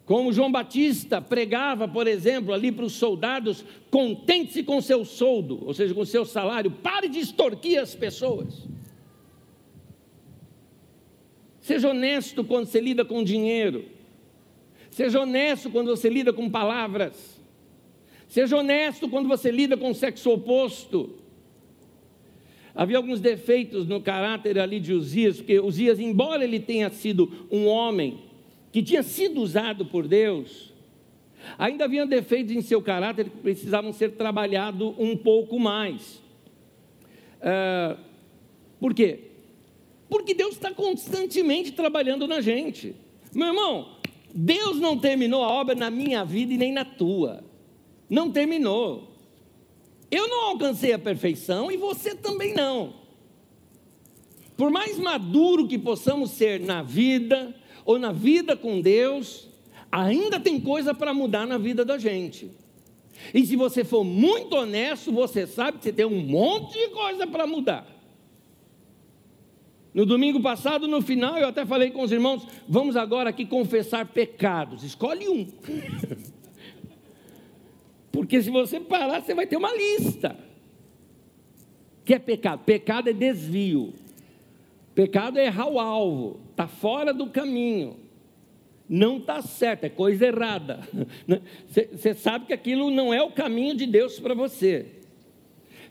Como 0.04 0.32
João 0.32 0.52
Batista 0.52 1.20
pregava, 1.20 1.88
por 1.88 2.06
exemplo, 2.06 2.54
ali 2.54 2.70
para 2.70 2.84
os 2.84 2.92
soldados: 2.92 3.64
contente-se 3.90 4.62
com 4.62 4.80
seu 4.80 5.04
soldo, 5.04 5.66
ou 5.66 5.74
seja, 5.74 5.92
com 5.92 6.04
seu 6.04 6.24
salário, 6.24 6.70
pare 6.70 7.08
de 7.08 7.18
extorquir 7.18 7.80
as 7.80 7.92
pessoas. 7.92 8.68
Seja 11.58 11.88
honesto 11.88 12.44
quando 12.44 12.66
você 12.66 12.80
lida 12.80 13.04
com 13.04 13.24
dinheiro, 13.24 13.84
seja 14.92 15.20
honesto 15.20 15.68
quando 15.70 15.88
você 15.88 16.08
lida 16.08 16.32
com 16.32 16.48
palavras, 16.48 17.35
seja 18.36 18.54
honesto 18.54 19.08
quando 19.08 19.30
você 19.30 19.50
lida 19.50 19.78
com 19.78 19.92
o 19.92 19.94
sexo 19.94 20.30
oposto. 20.30 21.14
Havia 22.74 22.98
alguns 22.98 23.18
defeitos 23.18 23.88
no 23.88 23.98
caráter 23.98 24.58
ali 24.58 24.78
de 24.78 24.92
Uzias, 24.92 25.38
porque 25.38 25.58
Uzias, 25.58 25.98
embora 25.98 26.44
ele 26.44 26.60
tenha 26.60 26.90
sido 26.90 27.46
um 27.50 27.66
homem 27.66 28.18
que 28.70 28.82
tinha 28.82 29.02
sido 29.02 29.40
usado 29.40 29.86
por 29.86 30.06
Deus, 30.06 30.70
ainda 31.56 31.86
havia 31.86 32.04
defeitos 32.04 32.54
em 32.54 32.60
seu 32.60 32.82
caráter 32.82 33.30
que 33.30 33.38
precisavam 33.38 33.90
ser 33.90 34.10
trabalhados 34.10 34.94
um 34.98 35.16
pouco 35.16 35.58
mais. 35.58 36.22
Uh, 37.40 37.98
por 38.78 38.92
quê? 38.92 39.30
Porque 40.10 40.34
Deus 40.34 40.52
está 40.56 40.74
constantemente 40.74 41.72
trabalhando 41.72 42.28
na 42.28 42.42
gente. 42.42 42.94
Meu 43.34 43.46
irmão, 43.46 43.96
Deus 44.34 44.78
não 44.78 44.98
terminou 44.98 45.42
a 45.42 45.48
obra 45.50 45.74
na 45.74 45.88
minha 45.88 46.22
vida 46.22 46.52
e 46.52 46.58
nem 46.58 46.70
na 46.70 46.84
tua. 46.84 47.45
Não 48.08 48.30
terminou. 48.30 49.16
Eu 50.10 50.28
não 50.28 50.44
alcancei 50.50 50.92
a 50.92 50.98
perfeição 50.98 51.70
e 51.70 51.76
você 51.76 52.14
também 52.14 52.54
não. 52.54 52.94
Por 54.56 54.70
mais 54.70 54.98
maduro 54.98 55.66
que 55.66 55.78
possamos 55.78 56.30
ser 56.30 56.60
na 56.60 56.82
vida 56.82 57.54
ou 57.84 57.98
na 57.98 58.12
vida 58.12 58.56
com 58.56 58.80
Deus, 58.80 59.48
ainda 59.90 60.40
tem 60.40 60.60
coisa 60.60 60.94
para 60.94 61.12
mudar 61.12 61.46
na 61.46 61.58
vida 61.58 61.84
da 61.84 61.98
gente. 61.98 62.50
E 63.34 63.44
se 63.44 63.56
você 63.56 63.84
for 63.84 64.04
muito 64.04 64.54
honesto, 64.54 65.12
você 65.12 65.46
sabe 65.46 65.78
que 65.78 65.84
você 65.84 65.92
tem 65.92 66.06
um 66.06 66.20
monte 66.20 66.78
de 66.78 66.88
coisa 66.88 67.26
para 67.26 67.46
mudar. 67.46 67.86
No 69.92 70.04
domingo 70.04 70.40
passado, 70.42 70.86
no 70.86 71.00
final, 71.00 71.38
eu 71.38 71.48
até 71.48 71.64
falei 71.64 71.90
com 71.90 72.02
os 72.02 72.12
irmãos: 72.12 72.46
vamos 72.68 72.96
agora 72.96 73.30
aqui 73.30 73.46
confessar 73.46 74.06
pecados. 74.06 74.84
Escolhe 74.84 75.28
um. 75.28 75.46
Porque 78.26 78.42
se 78.42 78.50
você 78.50 78.80
parar, 78.80 79.22
você 79.22 79.32
vai 79.34 79.46
ter 79.46 79.56
uma 79.56 79.72
lista. 79.72 80.36
O 82.02 82.04
que 82.04 82.12
é 82.12 82.18
pecado? 82.18 82.64
Pecado 82.64 83.08
é 83.08 83.12
desvio. 83.12 83.94
Pecado 84.96 85.38
é 85.38 85.46
errar 85.46 85.68
o 85.68 85.78
alvo, 85.78 86.40
está 86.50 86.66
fora 86.66 87.14
do 87.14 87.28
caminho. 87.28 87.96
Não 88.88 89.18
está 89.18 89.40
certo, 89.42 89.84
é 89.84 89.88
coisa 89.88 90.26
errada. 90.26 90.80
Você 91.70 92.14
sabe 92.14 92.46
que 92.46 92.52
aquilo 92.52 92.90
não 92.90 93.14
é 93.14 93.22
o 93.22 93.30
caminho 93.30 93.76
de 93.76 93.86
Deus 93.86 94.18
para 94.18 94.34
você. 94.34 94.86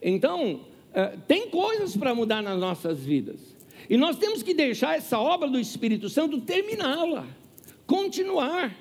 Então, 0.02 0.62
é, 0.94 1.18
tem 1.28 1.50
coisas 1.50 1.96
para 1.96 2.14
mudar 2.14 2.42
nas 2.42 2.60
nossas 2.60 3.00
vidas. 3.00 3.56
E 3.90 3.96
nós 3.96 4.18
temos 4.18 4.44
que 4.44 4.54
deixar 4.54 4.98
essa 4.98 5.20
obra 5.20 5.50
do 5.50 5.60
Espírito 5.60 6.10
Santo 6.10 6.42
terminá-la, 6.42 7.28
continuar 7.86 8.76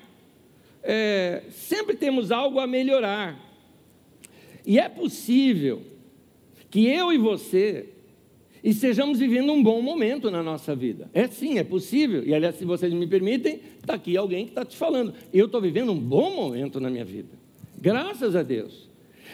é, 0.85 1.41
sempre 1.49 1.95
temos 1.95 2.31
algo 2.31 2.59
a 2.59 2.67
melhorar. 2.67 3.35
E 4.65 4.79
é 4.79 4.89
possível 4.89 5.81
que 6.69 6.87
eu 6.87 7.11
e 7.13 7.17
você 7.17 7.89
estejamos 8.63 9.19
vivendo 9.19 9.51
um 9.53 9.61
bom 9.61 9.81
momento 9.81 10.31
na 10.31 10.41
nossa 10.41 10.75
vida. 10.75 11.09
É 11.13 11.27
sim, 11.27 11.59
é 11.59 11.63
possível. 11.63 12.23
E 12.25 12.33
aliás, 12.33 12.55
se 12.55 12.65
vocês 12.65 12.91
me 12.93 13.05
permitem, 13.05 13.59
está 13.79 13.93
aqui 13.93 14.17
alguém 14.17 14.45
que 14.45 14.51
está 14.51 14.65
te 14.65 14.75
falando. 14.75 15.13
Eu 15.31 15.45
estou 15.45 15.61
vivendo 15.61 15.91
um 15.91 15.99
bom 15.99 16.35
momento 16.35 16.79
na 16.79 16.89
minha 16.89 17.05
vida. 17.05 17.29
Graças 17.79 18.35
a 18.35 18.41
Deus. 18.41 18.89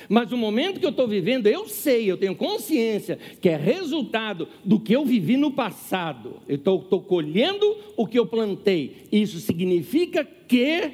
Mas 0.10 0.32
o 0.32 0.38
momento 0.38 0.80
que 0.80 0.86
eu 0.86 0.90
estou 0.90 1.08
vivendo, 1.08 1.48
eu 1.48 1.68
sei, 1.68 2.12
eu 2.12 2.18
tenho 2.18 2.36
consciência 2.36 3.18
que 3.40 3.48
é 3.48 3.56
resultado 3.56 4.48
do 4.66 4.80
que 4.80 4.94
eu 4.94 5.06
vivi 5.06 5.38
no 5.38 5.52
passado. 5.52 6.42
Eu 6.48 6.56
estou 6.56 7.02
colhendo 7.02 7.78
o 7.96 8.06
que 8.06 8.20
eu 8.20 8.26
plantei. 8.26 9.08
Isso 9.12 9.40
significa 9.40 10.26
que 10.26 10.92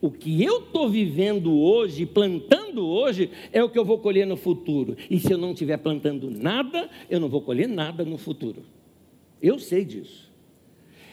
o 0.00 0.10
que 0.10 0.42
eu 0.42 0.60
estou 0.60 0.88
vivendo 0.88 1.58
hoje, 1.58 2.06
plantando 2.06 2.86
hoje, 2.86 3.30
é 3.52 3.62
o 3.62 3.68
que 3.68 3.78
eu 3.78 3.84
vou 3.84 3.98
colher 3.98 4.26
no 4.26 4.36
futuro. 4.36 4.96
E 5.10 5.18
se 5.18 5.32
eu 5.32 5.38
não 5.38 5.52
estiver 5.52 5.76
plantando 5.76 6.30
nada, 6.30 6.88
eu 7.08 7.20
não 7.20 7.28
vou 7.28 7.42
colher 7.42 7.68
nada 7.68 8.04
no 8.04 8.16
futuro. 8.16 8.62
Eu 9.42 9.58
sei 9.58 9.84
disso. 9.84 10.30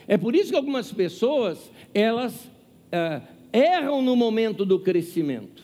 É 0.08 0.17
por 0.17 0.36
isso 0.36 0.52
que 0.52 0.56
algumas 0.56 0.91
pessoas, 0.91 1.71
elas 1.93 2.50
ah, 2.91 3.21
erram 3.52 4.02
no 4.02 4.15
momento 4.15 4.65
do 4.65 4.80
crescimento. 4.80 5.63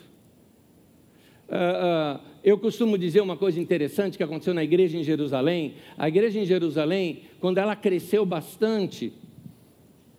Ah, 1.47 2.19
ah, 2.19 2.29
eu 2.43 2.57
costumo 2.57 2.97
dizer 2.97 3.21
uma 3.21 3.37
coisa 3.37 3.57
interessante 3.59 4.17
que 4.17 4.23
aconteceu 4.23 4.53
na 4.53 4.63
igreja 4.63 4.97
em 4.97 5.03
Jerusalém. 5.03 5.75
A 5.97 6.09
igreja 6.09 6.39
em 6.39 6.45
Jerusalém, 6.45 7.21
quando 7.39 7.57
ela 7.57 7.73
cresceu 7.73 8.25
bastante, 8.25 9.13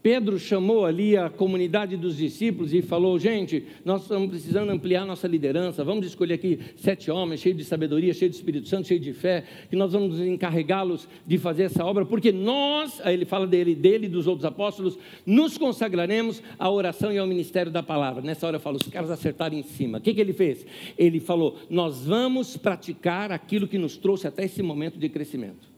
Pedro 0.04 0.38
chamou 0.38 0.84
ali 0.84 1.16
a 1.16 1.30
comunidade 1.30 1.96
dos 1.96 2.18
discípulos 2.18 2.74
e 2.74 2.82
falou: 2.82 3.18
gente, 3.18 3.64
nós 3.86 4.02
estamos 4.02 4.28
precisando 4.28 4.68
ampliar 4.68 5.06
nossa 5.06 5.26
liderança. 5.26 5.82
Vamos 5.82 6.04
escolher 6.04 6.34
aqui 6.34 6.60
sete 6.76 7.10
homens 7.10 7.40
cheios 7.40 7.56
de 7.56 7.64
sabedoria, 7.64 8.12
cheios 8.12 8.32
de 8.32 8.36
Espírito 8.36 8.68
Santo, 8.68 8.86
cheios 8.86 9.02
de 9.02 9.14
fé, 9.14 9.44
que 9.70 9.74
nós 9.74 9.94
vamos 9.94 10.20
encarregá-los 10.20 11.08
de 11.26 11.38
fazer 11.38 11.62
essa 11.62 11.82
obra, 11.86 12.04
porque 12.04 12.32
nós, 12.32 13.00
aí 13.02 13.14
ele 13.14 13.24
fala 13.24 13.46
dele, 13.46 13.74
dele 13.74 14.04
e 14.04 14.10
dos 14.10 14.26
outros 14.26 14.44
apóstolos, 14.44 14.98
nos 15.24 15.56
consagraremos 15.56 16.42
à 16.58 16.70
oração 16.70 17.10
e 17.10 17.16
ao 17.16 17.26
ministério 17.26 17.72
da 17.72 17.82
palavra. 17.82 18.20
Nessa 18.20 18.46
hora 18.46 18.56
eu 18.56 18.60
falo: 18.60 18.76
os 18.76 18.88
caras 18.88 19.10
acertaram 19.10 19.56
em 19.56 19.62
cima. 19.62 19.96
O 19.96 20.00
que, 20.02 20.12
que 20.12 20.20
ele 20.20 20.34
fez? 20.34 20.66
Ele 20.98 21.18
falou: 21.18 21.56
nós 21.70 22.04
vamos 22.04 22.58
praticar 22.58 23.32
aquilo 23.32 23.66
que 23.66 23.78
nos 23.78 23.96
trouxe 23.96 24.28
até 24.28 24.44
esse 24.44 24.62
momento 24.62 24.98
de 24.98 25.08
crescimento 25.08 25.73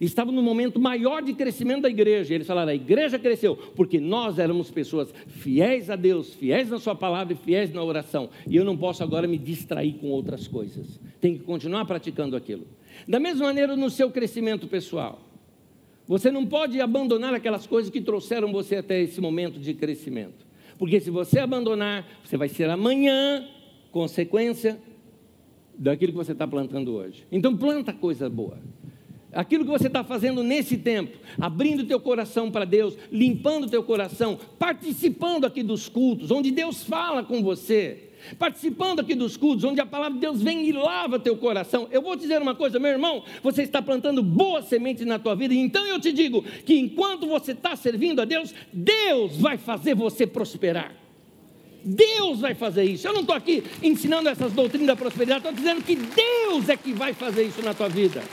estavam 0.00 0.32
no 0.32 0.42
momento 0.42 0.78
maior 0.78 1.22
de 1.22 1.32
crescimento 1.32 1.82
da 1.82 1.88
igreja. 1.90 2.34
Eles 2.34 2.46
falaram: 2.46 2.70
a 2.70 2.74
igreja 2.74 3.18
cresceu 3.18 3.56
porque 3.56 3.98
nós 3.98 4.38
éramos 4.38 4.70
pessoas 4.70 5.12
fiéis 5.26 5.90
a 5.90 5.96
Deus, 5.96 6.34
fiéis 6.34 6.70
na 6.70 6.78
Sua 6.78 6.94
palavra 6.94 7.32
e 7.32 7.36
fiéis 7.36 7.72
na 7.72 7.82
oração. 7.82 8.28
E 8.46 8.56
eu 8.56 8.64
não 8.64 8.76
posso 8.76 9.02
agora 9.02 9.26
me 9.26 9.38
distrair 9.38 9.94
com 9.94 10.08
outras 10.08 10.46
coisas. 10.46 11.00
Tenho 11.20 11.38
que 11.38 11.44
continuar 11.44 11.84
praticando 11.84 12.36
aquilo. 12.36 12.66
Da 13.06 13.18
mesma 13.18 13.46
maneira, 13.46 13.76
no 13.76 13.90
seu 13.90 14.10
crescimento 14.10 14.66
pessoal. 14.66 15.20
Você 16.06 16.30
não 16.30 16.46
pode 16.46 16.80
abandonar 16.80 17.34
aquelas 17.34 17.66
coisas 17.66 17.90
que 17.90 18.00
trouxeram 18.00 18.52
você 18.52 18.76
até 18.76 19.02
esse 19.02 19.20
momento 19.20 19.58
de 19.58 19.74
crescimento. 19.74 20.46
Porque 20.78 21.00
se 21.00 21.10
você 21.10 21.40
abandonar, 21.40 22.06
você 22.22 22.36
vai 22.36 22.48
ser 22.48 22.70
amanhã 22.70 23.44
consequência 23.90 24.78
daquilo 25.76 26.12
que 26.12 26.18
você 26.18 26.32
está 26.32 26.46
plantando 26.46 26.94
hoje. 26.94 27.26
Então 27.32 27.56
planta 27.56 27.92
coisa 27.92 28.30
boa 28.30 28.58
aquilo 29.36 29.64
que 29.64 29.70
você 29.70 29.86
está 29.86 30.02
fazendo 30.02 30.42
nesse 30.42 30.78
tempo, 30.78 31.18
abrindo 31.38 31.84
teu 31.84 32.00
coração 32.00 32.50
para 32.50 32.64
Deus, 32.64 32.96
limpando 33.12 33.68
teu 33.68 33.82
coração, 33.82 34.38
participando 34.58 35.44
aqui 35.44 35.62
dos 35.62 35.88
cultos, 35.88 36.30
onde 36.30 36.50
Deus 36.50 36.82
fala 36.82 37.22
com 37.22 37.42
você, 37.42 38.10
participando 38.38 39.00
aqui 39.00 39.14
dos 39.14 39.36
cultos, 39.36 39.64
onde 39.64 39.80
a 39.80 39.86
palavra 39.86 40.14
de 40.14 40.20
Deus 40.20 40.42
vem 40.42 40.66
e 40.66 40.72
lava 40.72 41.18
teu 41.18 41.36
coração. 41.36 41.86
Eu 41.90 42.00
vou 42.00 42.16
te 42.16 42.22
dizer 42.22 42.40
uma 42.40 42.54
coisa, 42.54 42.78
meu 42.78 42.90
irmão, 42.90 43.22
você 43.42 43.62
está 43.62 43.82
plantando 43.82 44.22
boas 44.22 44.64
sementes 44.64 45.06
na 45.06 45.18
tua 45.18 45.36
vida, 45.36 45.54
então 45.54 45.86
eu 45.86 46.00
te 46.00 46.10
digo 46.10 46.42
que 46.42 46.74
enquanto 46.74 47.26
você 47.26 47.52
está 47.52 47.76
servindo 47.76 48.22
a 48.22 48.24
Deus, 48.24 48.54
Deus 48.72 49.36
vai 49.36 49.58
fazer 49.58 49.94
você 49.94 50.26
prosperar. 50.26 50.94
Deus 51.84 52.40
vai 52.40 52.52
fazer 52.52 52.82
isso. 52.82 53.06
Eu 53.06 53.12
não 53.12 53.20
estou 53.20 53.36
aqui 53.36 53.62
ensinando 53.80 54.28
essas 54.28 54.52
doutrinas 54.52 54.88
da 54.88 54.96
prosperidade, 54.96 55.38
estou 55.38 55.52
dizendo 55.52 55.84
que 55.84 55.94
Deus 55.94 56.68
é 56.68 56.76
que 56.76 56.92
vai 56.92 57.12
fazer 57.12 57.44
isso 57.44 57.62
na 57.62 57.72
tua 57.74 57.88
vida. 57.88 58.24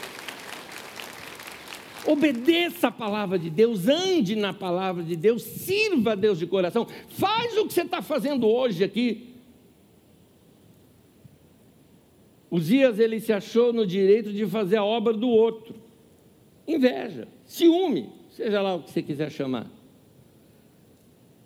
Obedeça 2.05 2.87
a 2.87 2.91
palavra 2.91 3.39
de 3.39 3.49
Deus, 3.49 3.87
ande 3.87 4.35
na 4.35 4.53
palavra 4.53 5.03
de 5.03 5.15
Deus, 5.15 5.41
sirva 5.41 6.11
a 6.11 6.15
Deus 6.15 6.37
de 6.37 6.45
coração, 6.45 6.85
faz 7.07 7.57
o 7.57 7.65
que 7.65 7.73
você 7.73 7.81
está 7.81 8.01
fazendo 8.01 8.47
hoje 8.47 8.83
aqui. 8.83 9.33
Uzias 12.51 12.99
ele 12.99 13.19
se 13.19 13.31
achou 13.31 13.71
no 13.71 13.87
direito 13.87 14.31
de 14.31 14.45
fazer 14.45 14.77
a 14.77 14.83
obra 14.83 15.13
do 15.13 15.29
outro. 15.29 15.75
Inveja, 16.67 17.27
ciúme, 17.45 18.09
seja 18.29 18.61
lá 18.61 18.75
o 18.75 18.83
que 18.83 18.91
você 18.91 19.01
quiser 19.01 19.31
chamar. 19.31 19.71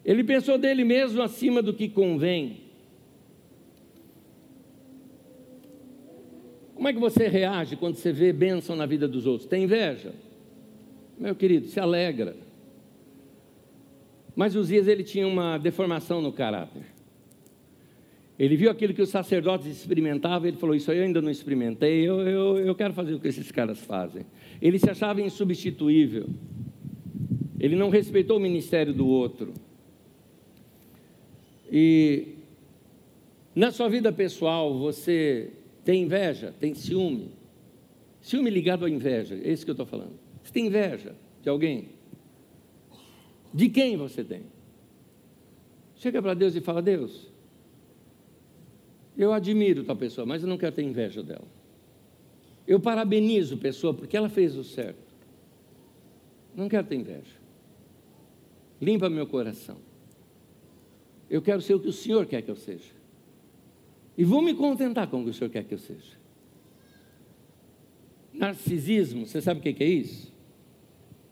Ele 0.03 0.23
pensou 0.23 0.57
dele 0.57 0.83
mesmo 0.83 1.21
acima 1.21 1.61
do 1.61 1.73
que 1.73 1.87
convém. 1.87 2.61
Como 6.73 6.87
é 6.87 6.93
que 6.93 6.99
você 6.99 7.27
reage 7.27 7.75
quando 7.75 7.95
você 7.95 8.11
vê 8.11 8.33
bênção 8.33 8.75
na 8.75 8.85
vida 8.85 9.07
dos 9.07 9.25
outros? 9.25 9.47
Tem 9.47 9.63
inveja? 9.63 10.13
Meu 11.17 11.35
querido, 11.35 11.67
se 11.67 11.79
alegra. 11.79 12.35
Mas 14.35 14.55
Uzias 14.55 14.87
ele 14.87 15.03
tinha 15.03 15.27
uma 15.27 15.57
deformação 15.57 16.21
no 16.21 16.31
caráter. 16.31 16.83
Ele 18.37 18.55
viu 18.55 18.69
aquilo 18.69 18.93
que 18.93 19.01
os 19.01 19.09
sacerdotes 19.09 19.65
experimentavam, 19.65 20.47
ele 20.47 20.57
falou: 20.57 20.75
Isso 20.75 20.91
aí 20.91 20.99
eu 20.99 21.05
ainda 21.05 21.21
não 21.21 21.31
experimentei, 21.31 22.07
eu, 22.07 22.19
eu, 22.19 22.57
eu 22.59 22.75
quero 22.75 22.93
fazer 22.93 23.15
o 23.15 23.19
que 23.19 23.27
esses 23.27 23.51
caras 23.51 23.79
fazem. 23.79 24.25
Ele 24.61 24.77
se 24.77 24.87
achava 24.89 25.21
insubstituível, 25.21 26.27
ele 27.59 27.75
não 27.75 27.89
respeitou 27.89 28.37
o 28.37 28.39
ministério 28.39 28.93
do 28.93 29.07
outro. 29.07 29.53
E 31.71 32.35
na 33.55 33.71
sua 33.71 33.89
vida 33.89 34.11
pessoal, 34.11 34.77
você 34.77 35.49
tem 35.83 36.03
inveja, 36.03 36.53
tem 36.59 36.75
ciúme. 36.75 37.31
Ciúme 38.21 38.51
ligado 38.51 38.85
à 38.85 38.89
inveja, 38.89 39.33
é 39.33 39.51
isso 39.51 39.65
que 39.65 39.71
eu 39.71 39.73
estou 39.73 39.87
falando. 39.87 40.26
Você 40.47 40.53
tem 40.53 40.67
inveja 40.67 41.13
de 41.41 41.49
alguém? 41.49 41.89
De 43.53 43.67
quem 43.67 43.97
você 43.97 44.23
tem? 44.23 44.43
Chega 45.97 46.21
para 46.21 46.33
Deus 46.33 46.55
e 46.55 46.61
fala: 46.61 46.81
Deus, 46.81 47.29
eu 49.17 49.33
admiro 49.33 49.83
tal 49.83 49.97
pessoa, 49.97 50.25
mas 50.25 50.41
eu 50.41 50.47
não 50.47 50.57
quero 50.57 50.73
ter 50.73 50.83
inveja 50.83 51.21
dela. 51.21 51.45
Eu 52.65 52.79
parabenizo 52.79 53.55
a 53.55 53.57
pessoa 53.57 53.93
porque 53.93 54.15
ela 54.15 54.29
fez 54.29 54.55
o 54.55 54.63
certo. 54.63 55.13
Não 56.55 56.69
quero 56.69 56.87
ter 56.87 56.95
inveja. 56.95 57.35
Limpa 58.81 59.09
meu 59.09 59.27
coração. 59.27 59.77
Eu 61.29 61.41
quero 61.41 61.61
ser 61.61 61.73
o 61.73 61.79
que 61.81 61.89
o 61.89 61.93
Senhor 61.93 62.25
quer 62.25 62.41
que 62.41 62.49
eu 62.49 62.55
seja. 62.55 62.95
E 64.17 64.23
vou 64.23 64.41
me 64.41 64.53
contentar 64.53 65.09
com 65.09 65.19
o 65.19 65.23
que 65.25 65.31
o 65.31 65.33
Senhor 65.33 65.49
quer 65.49 65.65
que 65.65 65.73
eu 65.73 65.77
seja. 65.77 66.15
Narcisismo, 68.31 69.25
você 69.25 69.41
sabe 69.41 69.59
o 69.59 69.73
que 69.73 69.83
é 69.83 69.87
isso? 69.87 70.36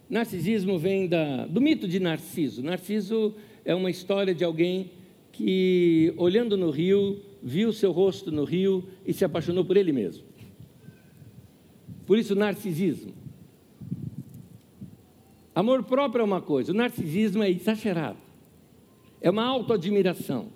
Narcisismo 0.10 0.78
vem 0.78 1.08
da, 1.08 1.46
do 1.46 1.60
mito 1.60 1.88
de 1.88 2.00
Narciso. 2.00 2.62
Narciso 2.62 3.34
é 3.64 3.74
uma 3.74 3.90
história 3.90 4.34
de 4.36 4.44
alguém 4.44 4.92
que, 5.32 6.14
olhando 6.18 6.56
no 6.56 6.70
rio, 6.70 7.22
viu 7.42 7.74
seu 7.74 7.92
rosto 7.92 8.32
no 8.32 8.44
rio 8.44 8.88
e 9.06 9.14
se 9.14 9.26
apaixonou 9.26 9.66
por 9.66 9.76
ele 9.76 9.92
mesmo. 9.92 10.24
Por 12.06 12.18
isso, 12.18 12.36
narcisismo. 12.36 13.14
Amor 15.54 15.84
próprio 15.84 16.22
é 16.22 16.26
uma 16.26 16.42
coisa, 16.42 16.72
o 16.72 16.76
narcisismo 16.76 17.42
é 17.42 17.50
exagerado. 17.50 18.18
É 19.20 19.30
uma 19.30 19.44
autoadmiração. 19.44 20.50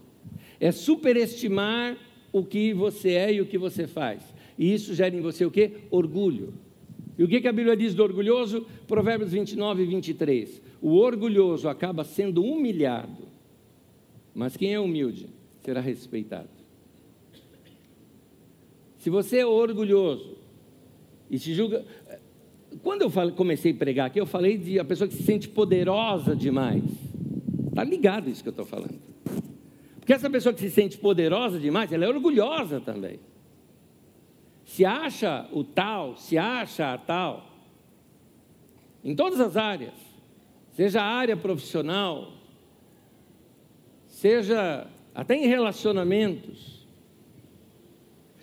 É 0.60 0.72
superestimar 0.72 1.98
o 2.32 2.44
que 2.44 2.74
você 2.74 3.12
é 3.14 3.34
e 3.34 3.42
o 3.42 3.46
que 3.46 3.58
você 3.58 3.88
faz. 3.88 4.22
E 4.58 4.74
isso 4.74 4.94
gera 4.94 5.16
em 5.16 5.22
você 5.22 5.46
o 5.46 5.52
quê? 5.52 5.72
Orgulho. 5.90 6.54
E 7.20 7.24
o 7.26 7.28
que, 7.28 7.46
a 7.46 7.52
Bíblia 7.52 7.76
diz 7.76 7.94
do 7.94 8.02
orgulhoso? 8.02 8.66
Provérbios 8.88 9.34
29 9.34 9.84
e 9.84 9.86
23. 9.86 10.62
O 10.82 10.96
orgulhoso 10.96 11.68
acaba 11.68 12.06
sendo 12.06 12.42
humilhado, 12.42 13.28
mas 14.34 14.56
quem 14.56 14.74
é 14.74 14.80
humilde 14.80 15.28
será 15.60 15.82
respeitado. 15.82 16.48
Se 19.00 19.10
você 19.10 19.40
é 19.40 19.46
orgulhoso 19.46 20.38
e 21.30 21.38
se 21.38 21.54
julga. 21.54 21.86
Quando 22.82 23.02
eu 23.02 23.12
comecei 23.34 23.74
a 23.74 23.76
pregar 23.76 24.08
aqui, 24.08 24.22
eu 24.22 24.26
falei 24.26 24.58
de 24.58 24.80
a 24.80 24.86
pessoa 24.86 25.06
que 25.06 25.14
se 25.14 25.24
sente 25.24 25.50
poderosa 25.50 26.34
demais. 26.34 26.86
Está 27.68 27.84
ligado 27.84 28.30
isso 28.30 28.42
que 28.42 28.48
eu 28.48 28.52
estou 28.52 28.66
falando. 28.66 28.98
Porque 30.00 30.14
essa 30.14 30.30
pessoa 30.30 30.54
que 30.54 30.62
se 30.62 30.70
sente 30.70 30.98
poderosa 30.98 31.60
demais, 31.60 31.92
ela 31.92 32.06
é 32.06 32.08
orgulhosa 32.08 32.80
também 32.80 33.20
se 34.70 34.86
acha 34.86 35.50
o 35.52 35.64
tal, 35.64 36.16
se 36.16 36.38
acha 36.38 36.94
a 36.94 36.98
tal, 37.00 37.44
em 39.04 39.16
todas 39.16 39.40
as 39.40 39.58
áreas, 39.58 39.96
seja 40.74 41.02
a 41.02 41.06
área 41.06 41.36
profissional, 41.36 42.34
seja 44.06 44.86
até 45.16 45.34
em 45.34 45.48
relacionamentos. 45.48 46.88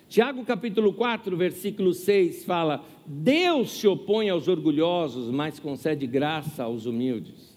Tiago 0.09 0.45
capítulo 0.45 0.93
4, 0.95 1.37
versículo 1.37 1.95
6 1.95 2.45
fala: 2.45 2.85
Deus 3.07 3.79
se 3.79 3.87
opõe 3.87 4.29
aos 4.29 4.49
orgulhosos, 4.49 5.31
mas 5.31 5.61
concede 5.61 6.09
graça 6.09 6.65
aos 6.65 6.87
humildes. 6.87 7.57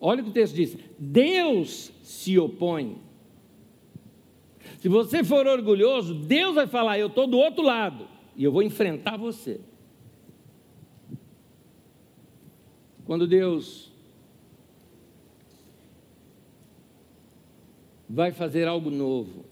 Olha 0.00 0.22
o 0.22 0.24
que 0.24 0.30
o 0.30 0.32
texto 0.34 0.54
diz: 0.54 0.74
Deus 0.98 1.92
se 2.02 2.38
opõe 2.38 3.09
se 4.80 4.88
você 4.88 5.22
for 5.22 5.46
orgulhoso, 5.46 6.14
Deus 6.14 6.54
vai 6.54 6.66
falar: 6.66 6.98
Eu 6.98 7.08
estou 7.08 7.26
do 7.26 7.36
outro 7.36 7.62
lado 7.62 8.08
e 8.34 8.42
eu 8.42 8.50
vou 8.50 8.62
enfrentar 8.62 9.18
você. 9.18 9.60
Quando 13.04 13.26
Deus 13.26 13.92
vai 18.08 18.32
fazer 18.32 18.66
algo 18.66 18.90
novo, 18.90 19.44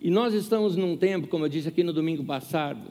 e 0.00 0.10
nós 0.10 0.34
estamos 0.34 0.74
num 0.74 0.96
tempo, 0.96 1.28
como 1.28 1.44
eu 1.44 1.48
disse 1.48 1.68
aqui 1.68 1.84
no 1.84 1.92
domingo 1.92 2.24
passado, 2.24 2.90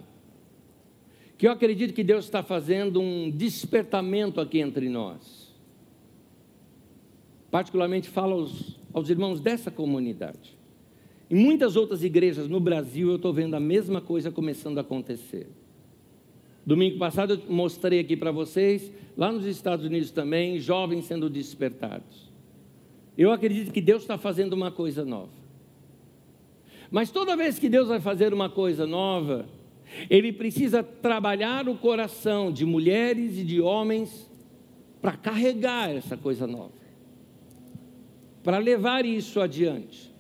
que 1.38 1.46
eu 1.46 1.52
acredito 1.52 1.94
que 1.94 2.04
Deus 2.06 2.24
está 2.24 2.42
fazendo 2.42 3.02
um 3.02 3.30
despertamento 3.30 4.40
aqui 4.40 4.60
entre 4.60 4.88
nós 4.88 5.43
particularmente 7.54 8.10
falo 8.10 8.34
aos, 8.34 8.80
aos 8.92 9.12
irmãos 9.12 9.40
dessa 9.40 9.70
comunidade. 9.70 10.58
Em 11.30 11.36
muitas 11.36 11.76
outras 11.76 12.04
igrejas 12.04 12.48
no 12.48 12.60
Brasil 12.60 13.10
eu 13.10 13.18
estou 13.18 13.32
vendo 13.32 13.54
a 13.54 13.60
mesma 13.60 14.02
coisa 14.02 14.32
começando 14.32 14.80
a 14.80 14.82
acontecer. 14.82 15.48
Domingo 16.66 16.98
passado 16.98 17.36
eu 17.36 17.54
mostrei 17.54 18.00
aqui 18.00 18.18
para 18.18 18.32
vocês, 18.32 18.92
lá 19.16 19.32
nos 19.32 19.46
Estados 19.46 19.86
Unidos 19.86 20.10
também, 20.10 20.58
jovens 20.58 21.06
sendo 21.06 21.30
despertados. 21.30 22.28
Eu 23.16 23.32
acredito 23.32 23.72
que 23.72 23.82
Deus 23.82 24.02
está 24.02 24.18
fazendo 24.18 24.54
uma 24.54 24.72
coisa 24.72 25.06
nova. 25.06 25.30
Mas 26.90 27.12
toda 27.12 27.38
vez 27.38 27.60
que 27.60 27.70
Deus 27.70 27.88
vai 27.88 28.00
fazer 28.00 28.34
uma 28.34 28.50
coisa 28.50 28.88
nova, 28.88 29.46
Ele 30.10 30.34
precisa 30.34 30.82
trabalhar 30.82 31.70
o 31.70 31.78
coração 31.78 32.52
de 32.52 32.66
mulheres 32.66 33.38
e 33.38 33.44
de 33.44 33.62
homens 33.62 34.28
para 35.00 35.16
carregar 35.16 35.92
essa 35.92 36.18
coisa 36.18 36.48
nova 36.48 36.82
para 38.44 38.58
levar 38.58 39.06
isso 39.06 39.40
adiante. 39.40 40.12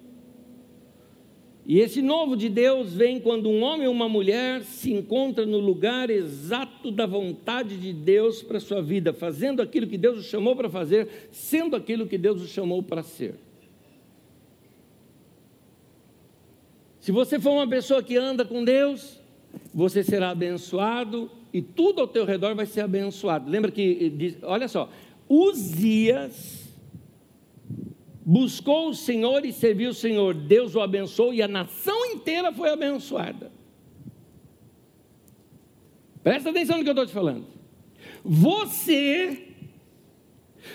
E 1.66 1.80
esse 1.80 2.02
novo 2.02 2.36
de 2.36 2.50
Deus 2.50 2.94
vem 2.94 3.20
quando 3.20 3.50
um 3.50 3.62
homem 3.64 3.88
ou 3.88 3.94
uma 3.94 4.10
mulher 4.10 4.64
se 4.64 4.92
encontra 4.92 5.46
no 5.46 5.60
lugar 5.60 6.10
exato 6.10 6.92
da 6.92 7.06
vontade 7.06 7.78
de 7.78 7.94
Deus 7.94 8.44
para 8.44 8.58
a 8.58 8.62
sua 8.62 8.82
vida, 8.82 9.14
fazendo 9.14 9.62
aquilo 9.62 9.88
que 9.88 9.98
Deus 9.98 10.20
o 10.20 10.24
chamou 10.24 10.56
para 10.58 10.70
fazer, 10.70 11.30
sendo 11.32 11.76
aquilo 11.76 12.06
que 12.06 12.18
Deus 12.18 12.42
o 12.42 12.48
chamou 12.48 12.84
para 12.84 13.02
ser. 13.02 13.36
Se 17.00 17.12
você 17.12 17.40
for 17.40 17.52
uma 17.52 17.68
pessoa 17.68 18.04
que 18.04 18.18
anda 18.18 18.44
com 18.44 18.64
Deus, 18.64 19.20
você 19.74 20.04
será 20.04 20.32
abençoado 20.32 21.32
e 21.54 21.62
tudo 21.62 22.02
ao 22.02 22.08
teu 22.08 22.26
redor 22.26 22.56
vai 22.56 22.66
ser 22.66 22.82
abençoado. 22.82 23.50
Lembra 23.50 23.72
que, 23.72 24.38
olha 24.44 24.68
só, 24.68 24.90
Uzias 25.30 26.63
buscou 28.26 28.90
o 28.90 28.94
Senhor 28.94 29.46
e 29.46 29.52
serviu 29.52 29.92
o 29.92 29.94
Senhor. 29.94 30.34
Deus 30.34 30.76
o 30.76 30.82
abençoou 30.82 31.34
e 31.34 31.42
a 31.42 31.48
nação 31.48 32.06
inteira 32.08 32.52
foi 32.52 32.70
abençoada. 32.70 33.52
Presta 36.24 36.50
atenção 36.50 36.78
no 36.78 36.84
que 36.84 36.90
eu 36.90 36.94
estou 36.94 37.06
te 37.06 37.14
falando. 37.14 37.46
Você, 38.24 39.50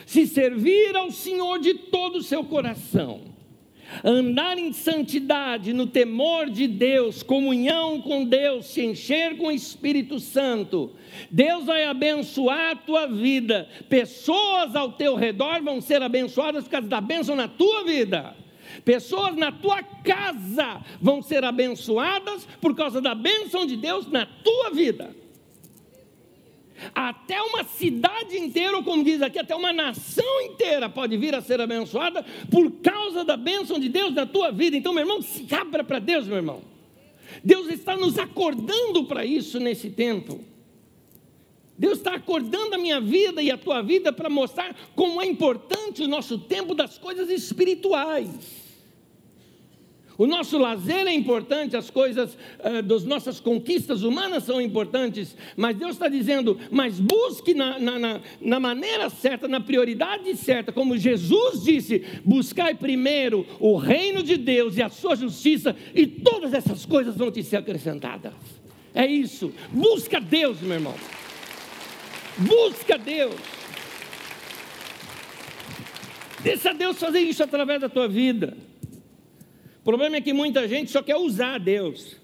se 0.04 0.26
servir 0.26 0.94
ao 0.94 1.10
Senhor 1.10 1.58
de 1.58 1.74
todo 1.74 2.16
o 2.16 2.22
seu 2.22 2.44
coração, 2.44 3.22
andar 4.04 4.58
em 4.58 4.72
santidade, 4.72 5.72
no 5.72 5.86
temor 5.86 6.50
de 6.50 6.66
Deus, 6.66 7.22
comunhão 7.22 8.00
com 8.00 8.24
Deus, 8.24 8.66
se 8.66 8.84
encher 8.84 9.36
com 9.36 9.46
o 9.46 9.52
Espírito 9.52 10.18
Santo, 10.18 10.92
Deus 11.30 11.64
vai 11.64 11.84
abençoar 11.84 12.72
a 12.72 12.76
tua 12.76 13.06
vida. 13.06 13.68
Pessoas 13.88 14.74
ao 14.76 14.92
teu 14.92 15.14
redor 15.14 15.62
vão 15.62 15.80
ser 15.80 16.02
abençoadas 16.02 16.64
por 16.64 16.70
causa 16.70 16.88
da 16.88 17.00
bênção 17.00 17.34
na 17.34 17.48
tua 17.48 17.84
vida. 17.84 18.36
Pessoas 18.84 19.34
na 19.34 19.50
tua 19.50 19.82
casa 19.82 20.80
vão 21.00 21.22
ser 21.22 21.44
abençoadas 21.44 22.46
por 22.60 22.74
causa 22.74 23.00
da 23.00 23.14
bênção 23.14 23.66
de 23.66 23.76
Deus 23.76 24.06
na 24.06 24.26
tua 24.26 24.70
vida. 24.70 25.14
Até 26.94 27.40
uma 27.42 27.64
cidade 27.64 28.36
inteira, 28.36 28.76
ou 28.76 28.82
como 28.82 29.02
diz 29.04 29.20
aqui, 29.22 29.38
até 29.38 29.54
uma 29.54 29.72
nação 29.72 30.40
inteira 30.42 30.88
pode 30.88 31.16
vir 31.16 31.34
a 31.34 31.40
ser 31.40 31.60
abençoada 31.60 32.24
por 32.50 32.70
causa 32.82 33.24
da 33.24 33.36
bênção 33.36 33.78
de 33.78 33.88
Deus 33.88 34.14
na 34.14 34.26
tua 34.26 34.50
vida. 34.50 34.76
Então, 34.76 34.92
meu 34.92 35.02
irmão, 35.02 35.20
se 35.22 35.46
abra 35.54 35.82
para 35.82 35.98
Deus, 35.98 36.26
meu 36.26 36.36
irmão. 36.36 36.62
Deus 37.42 37.68
está 37.68 37.96
nos 37.96 38.18
acordando 38.18 39.04
para 39.04 39.24
isso 39.24 39.60
nesse 39.60 39.90
tempo. 39.90 40.40
Deus 41.78 41.98
está 41.98 42.14
acordando 42.14 42.74
a 42.74 42.78
minha 42.78 43.00
vida 43.00 43.40
e 43.40 43.50
a 43.50 43.56
tua 43.56 43.80
vida 43.82 44.12
para 44.12 44.28
mostrar 44.28 44.74
como 44.96 45.22
é 45.22 45.26
importante 45.26 46.02
o 46.02 46.08
nosso 46.08 46.38
tempo 46.38 46.74
das 46.74 46.98
coisas 46.98 47.30
espirituais. 47.30 48.67
O 50.18 50.26
nosso 50.26 50.58
lazer 50.58 51.06
é 51.06 51.14
importante, 51.14 51.76
as 51.76 51.90
coisas 51.90 52.36
uh, 52.58 52.82
das 52.82 53.04
nossas 53.04 53.38
conquistas 53.38 54.02
humanas 54.02 54.42
são 54.42 54.60
importantes, 54.60 55.36
mas 55.56 55.76
Deus 55.76 55.92
está 55.92 56.08
dizendo, 56.08 56.58
mas 56.72 56.98
busque 56.98 57.54
na, 57.54 57.78
na, 57.78 57.98
na, 58.00 58.20
na 58.40 58.58
maneira 58.58 59.08
certa, 59.10 59.46
na 59.46 59.60
prioridade 59.60 60.36
certa, 60.36 60.72
como 60.72 60.98
Jesus 60.98 61.62
disse: 61.62 62.04
buscai 62.24 62.74
primeiro 62.74 63.46
o 63.60 63.76
reino 63.76 64.20
de 64.20 64.36
Deus 64.36 64.76
e 64.76 64.82
a 64.82 64.88
sua 64.88 65.14
justiça, 65.14 65.76
e 65.94 66.04
todas 66.04 66.52
essas 66.52 66.84
coisas 66.84 67.16
vão 67.16 67.30
te 67.30 67.44
ser 67.44 67.58
acrescentadas. 67.58 68.34
É 68.92 69.06
isso, 69.06 69.52
busca 69.70 70.20
Deus, 70.20 70.60
meu 70.60 70.74
irmão. 70.74 70.94
Busca 72.38 72.98
Deus. 72.98 73.36
Deixa 76.42 76.74
Deus 76.74 76.98
fazer 76.98 77.20
isso 77.20 77.44
através 77.44 77.80
da 77.80 77.88
tua 77.88 78.08
vida. 78.08 78.56
Problema 79.88 80.16
é 80.16 80.20
que 80.20 80.34
muita 80.34 80.68
gente 80.68 80.90
só 80.90 81.02
quer 81.02 81.16
usar 81.16 81.58
Deus. 81.58 82.18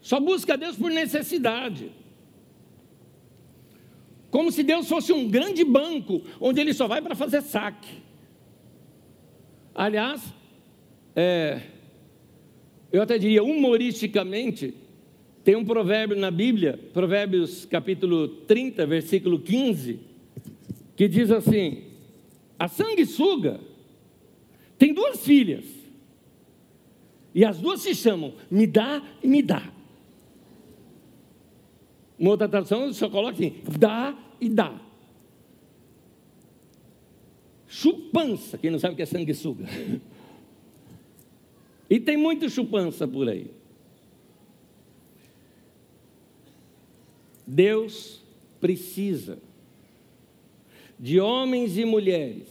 Só 0.00 0.18
busca 0.18 0.58
Deus 0.58 0.76
por 0.76 0.90
necessidade. 0.90 1.92
como 4.32 4.50
se 4.50 4.64
Deus 4.64 4.88
fosse 4.88 5.12
um 5.12 5.28
grande 5.28 5.62
banco, 5.62 6.22
onde 6.40 6.60
ele 6.60 6.74
só 6.74 6.88
vai 6.88 7.00
para 7.00 7.14
fazer 7.14 7.40
saque. 7.42 8.02
Aliás, 9.72 10.20
é, 11.14 11.60
eu 12.90 13.00
até 13.00 13.16
diria 13.16 13.44
humoristicamente, 13.44 14.74
tem 15.44 15.56
um 15.56 15.64
provérbio 15.64 16.16
na 16.16 16.30
Bíblia, 16.30 16.78
Provérbios 16.92 17.64
capítulo 17.64 18.28
30, 18.28 18.86
versículo 18.86 19.40
15, 19.40 19.98
que 20.96 21.08
diz 21.08 21.30
assim: 21.30 21.84
A 22.58 22.68
sanguessuga 22.68 23.60
tem 24.78 24.94
duas 24.94 25.24
filhas, 25.24 25.64
e 27.34 27.44
as 27.44 27.58
duas 27.58 27.80
se 27.80 27.94
chamam 27.94 28.34
Me 28.50 28.66
dá 28.66 29.02
e 29.22 29.26
Me 29.26 29.42
dá. 29.42 29.72
Uma 32.18 32.30
outra 32.30 32.48
tradução 32.48 32.92
só 32.92 33.10
coloca 33.10 33.32
assim: 33.32 33.56
dá 33.78 34.16
e 34.40 34.48
dá. 34.48 34.80
Chupança, 37.66 38.58
quem 38.58 38.70
não 38.70 38.78
sabe 38.78 38.92
o 38.92 38.96
que 38.96 39.02
é 39.02 39.06
sanguessuga. 39.06 39.66
E 41.90 42.00
tem 42.00 42.16
muito 42.16 42.48
chupança 42.48 43.06
por 43.06 43.28
aí. 43.28 43.50
Deus 47.52 48.22
precisa 48.60 49.38
de 50.98 51.20
homens 51.20 51.76
e 51.76 51.84
mulheres 51.84 52.48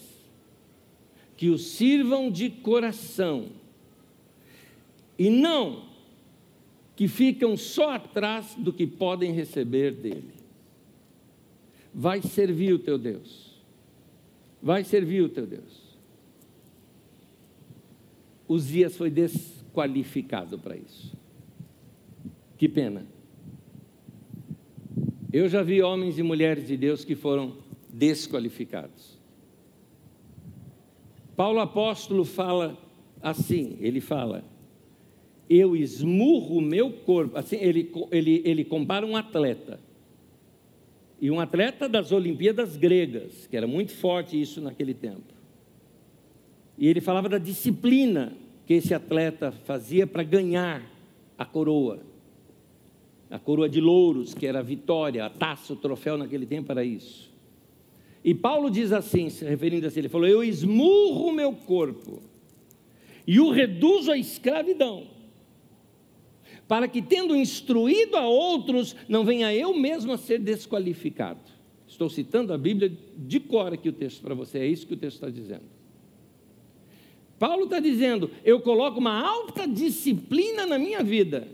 que 1.35 1.49
o 1.49 1.57
sirvam 1.57 2.29
de 2.29 2.51
coração 2.51 3.49
e 5.17 5.29
não 5.29 5.89
que 6.95 7.07
ficam 7.07 7.57
só 7.57 7.95
atrás 7.95 8.53
do 8.55 8.71
que 8.71 8.85
podem 8.85 9.31
receber 9.31 9.91
dele. 9.91 10.33
Vai 11.91 12.21
servir 12.21 12.73
o 12.73 12.79
teu 12.79 12.99
Deus. 12.99 13.59
Vai 14.61 14.83
servir 14.83 15.23
o 15.23 15.29
teu 15.29 15.47
Deus. 15.47 15.97
Uzias 18.47 18.95
foi 18.95 19.09
desqualificado 19.09 20.59
para 20.59 20.77
isso. 20.77 21.17
Que 22.55 22.69
pena. 22.69 23.10
Eu 25.31 25.47
já 25.47 25.63
vi 25.63 25.81
homens 25.81 26.17
e 26.17 26.23
mulheres 26.23 26.67
de 26.67 26.75
Deus 26.75 27.05
que 27.05 27.15
foram 27.15 27.57
desqualificados. 27.89 29.19
Paulo 31.35 31.59
apóstolo 31.59 32.25
fala 32.25 32.77
assim, 33.21 33.77
ele 33.79 34.01
fala: 34.01 34.43
eu 35.53 35.75
esmurro 35.75 36.59
o 36.59 36.61
meu 36.61 36.89
corpo. 36.91 37.37
Assim, 37.37 37.57
ele, 37.57 37.91
ele, 38.09 38.41
ele 38.45 38.63
compara 38.63 39.05
um 39.05 39.17
atleta. 39.17 39.81
E 41.19 41.29
um 41.29 41.41
atleta 41.41 41.89
das 41.89 42.13
Olimpíadas 42.13 42.77
gregas, 42.77 43.47
que 43.47 43.57
era 43.57 43.67
muito 43.67 43.91
forte 43.91 44.41
isso 44.41 44.61
naquele 44.61 44.93
tempo. 44.93 45.33
E 46.77 46.87
ele 46.87 47.01
falava 47.01 47.27
da 47.27 47.37
disciplina 47.37 48.31
que 48.65 48.75
esse 48.75 48.93
atleta 48.93 49.51
fazia 49.51 50.07
para 50.07 50.23
ganhar 50.23 50.89
a 51.37 51.43
coroa. 51.43 51.99
A 53.31 53.39
coroa 53.39 53.69
de 53.69 53.79
louros, 53.79 54.33
que 54.33 54.45
era 54.45 54.59
a 54.59 54.63
vitória, 54.63 55.25
a 55.25 55.29
taça, 55.29 55.73
o 55.73 55.75
troféu 55.75 56.17
naquele 56.17 56.45
tempo 56.45 56.71
era 56.71 56.83
isso. 56.83 57.31
E 58.23 58.35
Paulo 58.35 58.69
diz 58.69 58.91
assim, 58.91 59.29
se 59.29 59.43
referindo 59.45 59.87
a 59.87 59.89
si, 59.89 59.99
ele 59.99 60.09
falou: 60.09 60.27
Eu 60.27 60.43
esmurro 60.43 61.29
o 61.29 61.31
meu 61.31 61.53
corpo 61.53 62.21
e 63.25 63.39
o 63.39 63.49
reduzo 63.49 64.11
à 64.11 64.17
escravidão 64.17 65.07
para 66.67 66.87
que, 66.87 67.01
tendo 67.01 67.35
instruído 67.35 68.15
a 68.15 68.25
outros, 68.25 68.95
não 69.09 69.25
venha 69.25 69.53
eu 69.53 69.73
mesmo 69.77 70.13
a 70.13 70.17
ser 70.17 70.39
desqualificado. 70.39 71.41
Estou 71.85 72.09
citando 72.09 72.53
a 72.53 72.57
Bíblia 72.57 72.97
de 73.17 73.41
cor 73.41 73.73
aqui 73.73 73.89
o 73.89 73.91
texto 73.93 74.21
para 74.21 74.33
você, 74.33 74.59
é 74.59 74.67
isso 74.67 74.87
que 74.87 74.93
o 74.93 74.97
texto 74.97 75.15
está 75.15 75.29
dizendo. 75.29 75.65
Paulo 77.37 77.65
está 77.65 77.79
dizendo: 77.79 78.31
eu 78.45 78.61
coloco 78.61 78.99
uma 78.99 79.19
alta 79.19 79.67
disciplina 79.67 80.65
na 80.65 80.79
minha 80.79 81.03
vida, 81.03 81.47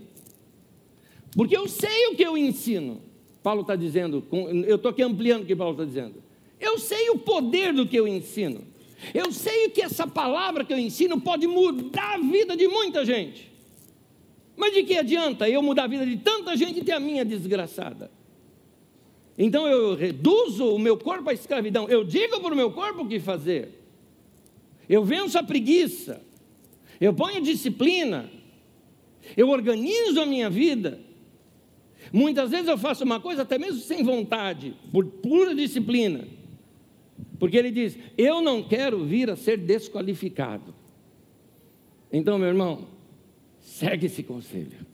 porque 1.37 1.55
eu 1.55 1.67
sei 1.67 2.07
o 2.07 2.15
que 2.15 2.23
eu 2.23 2.35
ensino. 2.35 2.99
Paulo 3.43 3.61
está 3.61 3.75
dizendo, 3.75 4.25
eu 4.65 4.75
estou 4.75 4.89
aqui 4.89 5.03
ampliando 5.03 5.43
o 5.43 5.45
que 5.45 5.55
Paulo 5.55 5.73
está 5.73 5.85
dizendo. 5.85 6.15
Eu 6.59 6.79
sei 6.79 7.11
o 7.11 7.19
poder 7.19 7.71
do 7.71 7.85
que 7.85 7.95
eu 7.95 8.07
ensino. 8.07 8.63
Eu 9.13 9.31
sei 9.31 9.69
que 9.69 9.83
essa 9.83 10.07
palavra 10.07 10.65
que 10.65 10.73
eu 10.73 10.79
ensino 10.79 11.21
pode 11.21 11.45
mudar 11.45 12.15
a 12.15 12.17
vida 12.17 12.57
de 12.57 12.67
muita 12.67 13.05
gente. 13.05 13.51
Mas 14.55 14.73
de 14.73 14.81
que 14.81 14.97
adianta 14.97 15.47
eu 15.47 15.61
mudar 15.61 15.83
a 15.83 15.87
vida 15.87 16.07
de 16.07 16.17
tanta 16.17 16.57
gente 16.57 16.79
e 16.79 16.83
ter 16.83 16.93
a 16.93 16.99
minha 16.99 17.23
desgraçada? 17.23 18.09
Então 19.37 19.67
eu 19.67 19.93
reduzo 19.93 20.73
o 20.73 20.79
meu 20.79 20.97
corpo 20.97 21.29
à 21.29 21.33
escravidão. 21.33 21.87
Eu 21.87 22.03
digo 22.03 22.39
para 22.39 22.51
o 22.51 22.57
meu 22.57 22.71
corpo 22.71 23.03
o 23.03 23.07
que 23.07 23.19
fazer. 23.19 23.79
Eu 24.89 25.03
venço 25.05 25.37
a 25.37 25.43
preguiça. 25.43 26.19
Eu 26.99 27.13
ponho 27.13 27.39
disciplina. 27.41 28.27
Eu 29.37 29.49
organizo 29.49 30.19
a 30.19 30.25
minha 30.25 30.49
vida. 30.49 31.05
Muitas 32.11 32.51
vezes 32.51 32.67
eu 32.67 32.77
faço 32.77 33.03
uma 33.03 33.19
coisa 33.19 33.41
até 33.41 33.57
mesmo 33.57 33.79
sem 33.81 34.03
vontade, 34.03 34.73
por 34.91 35.05
pura 35.05 35.53
disciplina. 35.53 36.27
Porque 37.39 37.57
ele 37.57 37.71
diz: 37.71 37.97
Eu 38.17 38.41
não 38.41 38.63
quero 38.63 39.03
vir 39.05 39.29
a 39.29 39.35
ser 39.35 39.57
desqualificado. 39.57 40.73
Então, 42.11 42.37
meu 42.37 42.47
irmão, 42.47 42.87
Segue 43.67 44.05
esse 44.05 44.23
conselho. 44.23 44.87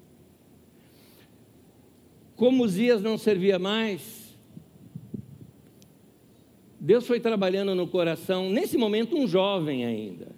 Como 2.35 2.67
Zias 2.67 3.03
não 3.03 3.19
servia 3.19 3.59
mais, 3.59 4.35
Deus 6.79 7.05
foi 7.05 7.19
trabalhando 7.19 7.75
no 7.75 7.87
coração, 7.87 8.49
nesse 8.49 8.75
momento, 8.75 9.15
um 9.15 9.27
jovem 9.27 9.85
ainda. 9.85 10.35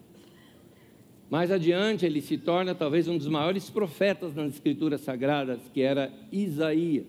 Mais 1.36 1.52
adiante, 1.52 2.06
ele 2.06 2.22
se 2.22 2.38
torna 2.38 2.74
talvez 2.74 3.10
um 3.10 3.18
dos 3.18 3.28
maiores 3.28 3.70
profetas 3.70 4.34
nas 4.34 4.54
Escrituras 4.54 5.02
Sagradas, 5.02 5.60
que 5.74 5.82
era 5.82 6.10
Isaías. 6.32 7.08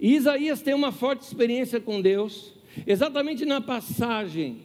E 0.00 0.14
Isaías 0.14 0.62
tem 0.62 0.72
uma 0.72 0.90
forte 0.90 1.20
experiência 1.20 1.78
com 1.78 2.00
Deus, 2.00 2.54
exatamente 2.86 3.44
na 3.44 3.60
passagem 3.60 4.62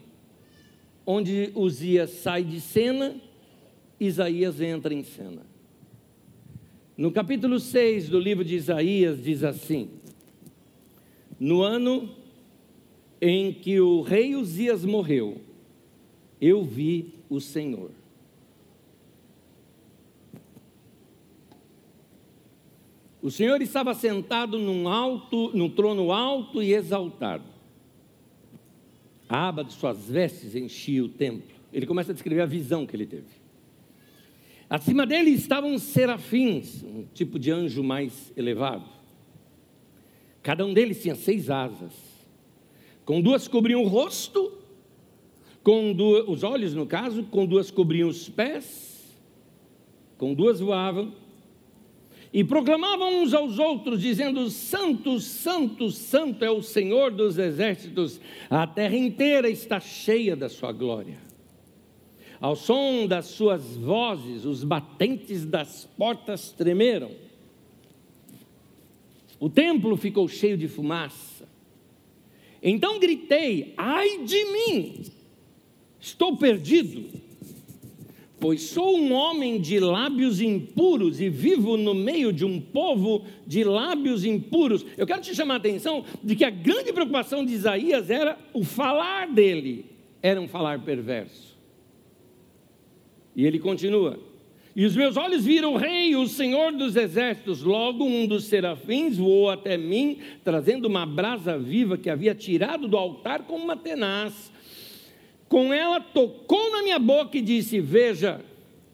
onde 1.06 1.52
Uzias 1.54 2.12
sai 2.12 2.46
de 2.46 2.62
cena 2.62 3.20
Isaías 4.00 4.62
entra 4.62 4.94
em 4.94 5.04
cena. 5.04 5.42
No 6.96 7.12
capítulo 7.12 7.60
6 7.60 8.08
do 8.08 8.18
livro 8.18 8.46
de 8.46 8.56
Isaías, 8.56 9.22
diz 9.22 9.44
assim: 9.44 9.90
No 11.38 11.62
ano 11.62 12.10
em 13.20 13.52
que 13.52 13.82
o 13.82 14.02
rei 14.02 14.34
Uzias 14.34 14.86
morreu, 14.86 15.42
eu 16.46 16.64
vi 16.64 17.14
o 17.30 17.40
Senhor. 17.40 17.92
O 23.22 23.32
Senhor 23.32 23.60
estava 23.62 23.94
sentado 23.96 24.60
num 24.60 24.88
alto, 24.88 25.50
num 25.56 25.70
trono 25.70 26.12
alto 26.12 26.62
e 26.62 26.74
exaltado. 26.74 27.44
A 29.28 29.48
aba 29.48 29.64
de 29.64 29.74
suas 29.74 30.08
vestes 30.08 30.56
enchia 30.56 31.04
o 31.04 31.10
templo. 31.10 31.56
Ele 31.74 31.88
começa 31.88 32.12
a 32.12 32.14
descrever 32.14 32.42
a 32.42 32.46
visão 32.46 32.86
que 32.86 32.96
ele 32.96 33.08
teve. 33.08 33.26
Acima 34.70 35.06
dele 35.08 35.32
estavam 35.32 35.78
serafins, 35.80 36.84
um 36.84 37.06
tipo 37.14 37.40
de 37.40 37.50
anjo 37.52 37.84
mais 37.84 38.32
elevado. 38.38 38.86
Cada 40.44 40.64
um 40.64 40.74
deles 40.74 41.02
tinha 41.02 41.16
seis 41.16 41.50
asas. 41.50 41.94
Com 43.04 43.22
duas 43.22 43.48
cobriam 43.48 43.84
o 43.84 43.88
rosto, 43.88 44.55
com 45.66 45.92
duas, 45.94 46.26
os 46.28 46.44
olhos 46.44 46.76
no 46.76 46.86
caso, 46.86 47.24
com 47.24 47.44
duas 47.44 47.72
cobriam 47.72 48.08
os 48.08 48.30
pés, 48.30 49.18
com 50.16 50.32
duas 50.32 50.60
voavam, 50.60 51.12
e 52.32 52.44
proclamavam 52.44 53.24
uns 53.24 53.34
aos 53.34 53.58
outros, 53.58 54.00
dizendo: 54.00 54.48
Santo, 54.52 55.20
Santo, 55.20 55.90
Santo 55.90 56.46
é 56.46 56.52
o 56.52 56.62
Senhor 56.62 57.10
dos 57.10 57.40
exércitos, 57.40 58.22
a 58.48 58.68
terra 58.68 58.96
inteira 58.96 59.50
está 59.50 59.80
cheia 59.80 60.36
da 60.36 60.50
sua 60.50 60.72
glória. 60.72 61.18
Ao 62.40 62.56
som 62.56 63.08
das 63.08 63.26
suas 63.26 63.76
vozes, 63.76 64.46
os 64.46 64.64
batentes 64.64 65.46
das 65.46 65.90
portas 65.98 66.52
tremeram. 66.52 67.10
O 69.40 69.50
templo 69.50 69.98
ficou 69.98 70.28
cheio 70.28 70.58
de 70.58 70.68
fumaça. 70.68 71.50
Então 72.62 73.00
gritei: 73.00 73.74
Ai 73.76 74.20
de 74.20 74.46
mim! 74.46 75.25
Estou 76.06 76.38
perdido, 76.38 77.04
pois 78.40 78.62
sou 78.62 78.96
um 78.96 79.12
homem 79.12 79.60
de 79.60 79.80
lábios 79.80 80.40
impuros 80.40 81.20
e 81.20 81.30
vivo 81.32 81.78
no 81.78 81.96
meio 81.96 82.32
de 82.32 82.46
um 82.46 82.62
povo 82.62 83.26
de 83.48 83.64
lábios 83.64 84.24
impuros. 84.24 84.86
Eu 84.96 85.08
quero 85.08 85.24
te 85.24 85.34
chamar 85.34 85.56
a 85.56 85.58
atenção 85.58 86.06
de 86.24 86.36
que 86.36 86.46
a 86.46 86.52
grande 86.52 86.94
preocupação 86.94 87.44
de 87.44 87.54
Isaías 87.54 88.12
era 88.12 88.38
o 88.54 88.64
falar 88.64 89.34
dele, 89.34 89.86
era 90.22 90.40
um 90.40 90.48
falar 90.48 90.86
perverso. 90.86 91.58
E 93.36 93.44
ele 93.44 93.58
continua: 93.58 94.20
E 94.76 94.86
os 94.86 94.96
meus 94.96 95.18
olhos 95.18 95.44
viram 95.44 95.74
o 95.74 95.78
Rei, 95.78 96.16
o 96.16 96.28
Senhor 96.28 96.72
dos 96.72 96.96
Exércitos. 96.96 97.64
Logo, 97.64 98.06
um 98.06 98.28
dos 98.28 98.44
serafins 98.44 99.18
voou 99.18 99.50
até 99.50 99.76
mim, 99.76 100.20
trazendo 100.44 100.86
uma 100.86 101.04
brasa 101.04 101.58
viva 101.58 101.98
que 101.98 102.12
havia 102.12 102.36
tirado 102.36 102.88
do 102.88 102.96
altar 102.96 103.48
com 103.48 103.56
uma 103.56 103.76
tenaz. 103.76 104.54
Com 105.48 105.74
ela 105.74 106.00
tocou 106.00 106.72
na 106.72 106.82
minha 106.82 107.00
boca 107.00 107.38
e 107.38 107.42
disse: 107.42 107.80
Veja, 107.80 108.44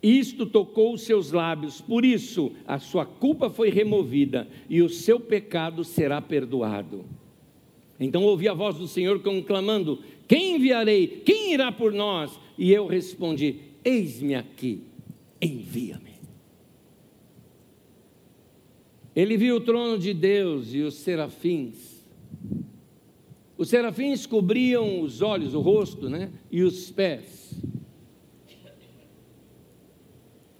isto 0.02 0.46
tocou 0.46 0.94
os 0.94 1.02
seus 1.02 1.32
lábios, 1.32 1.80
por 1.80 2.04
isso 2.04 2.52
a 2.68 2.80
sua 2.80 3.06
culpa 3.06 3.50
foi 3.50 3.70
removida 3.70 4.48
e 4.70 4.82
o 4.82 4.90
seu 4.90 5.20
pecado 5.20 5.84
será 5.84 6.22
perdoado. 6.22 7.06
Então 8.00 8.24
ouvi 8.24 8.48
a 8.50 8.54
voz 8.54 8.76
do 8.78 8.88
Senhor 8.88 9.22
clamando: 9.46 10.00
Quem 10.28 10.56
enviarei? 10.56 11.08
Quem 11.08 11.54
irá 11.54 11.72
por 11.72 11.94
nós? 11.94 12.40
E 12.58 12.72
eu 12.72 12.88
respondi: 12.88 13.58
Eis-me 13.84 14.36
aqui 14.36 14.84
envia-me. 15.42 16.12
Ele 19.16 19.36
viu 19.36 19.58
o 19.58 19.62
trono 19.62 19.98
de 19.98 20.14
Deus 20.14 20.74
e 20.74 20.82
os 20.82 20.96
serafins. 20.96 22.06
Os 23.62 23.70
serafins 23.70 24.26
cobriam 24.26 25.02
os 25.02 25.22
olhos, 25.22 25.54
o 25.54 25.62
rosto, 25.62 26.10
né? 26.10 26.32
E 26.50 26.64
os 26.64 26.90
pés. 26.90 27.54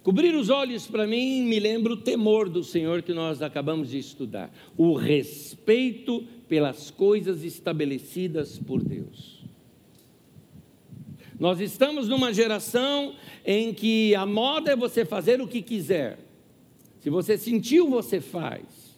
Cobrir 0.04 0.32
os 0.36 0.48
olhos 0.48 0.86
para 0.86 1.04
mim 1.04 1.42
me 1.42 1.58
lembra 1.58 1.94
o 1.94 1.96
temor 1.96 2.48
do 2.48 2.62
Senhor 2.62 3.02
que 3.02 3.12
nós 3.12 3.42
acabamos 3.42 3.90
de 3.90 3.98
estudar, 3.98 4.54
o 4.76 4.94
respeito 4.94 6.24
pelas 6.48 6.92
coisas 6.92 7.42
estabelecidas 7.42 8.56
por 8.56 8.80
Deus. 8.80 9.42
Nós 11.40 11.58
estamos 11.58 12.08
numa 12.08 12.32
geração 12.32 13.16
em 13.44 13.74
que 13.74 14.14
a 14.14 14.24
moda 14.24 14.70
é 14.70 14.76
você 14.76 15.04
fazer 15.04 15.40
o 15.40 15.48
que 15.48 15.60
quiser. 15.60 16.20
Se 17.00 17.10
você 17.10 17.36
sentiu, 17.36 17.90
você 17.90 18.20
faz. 18.20 18.96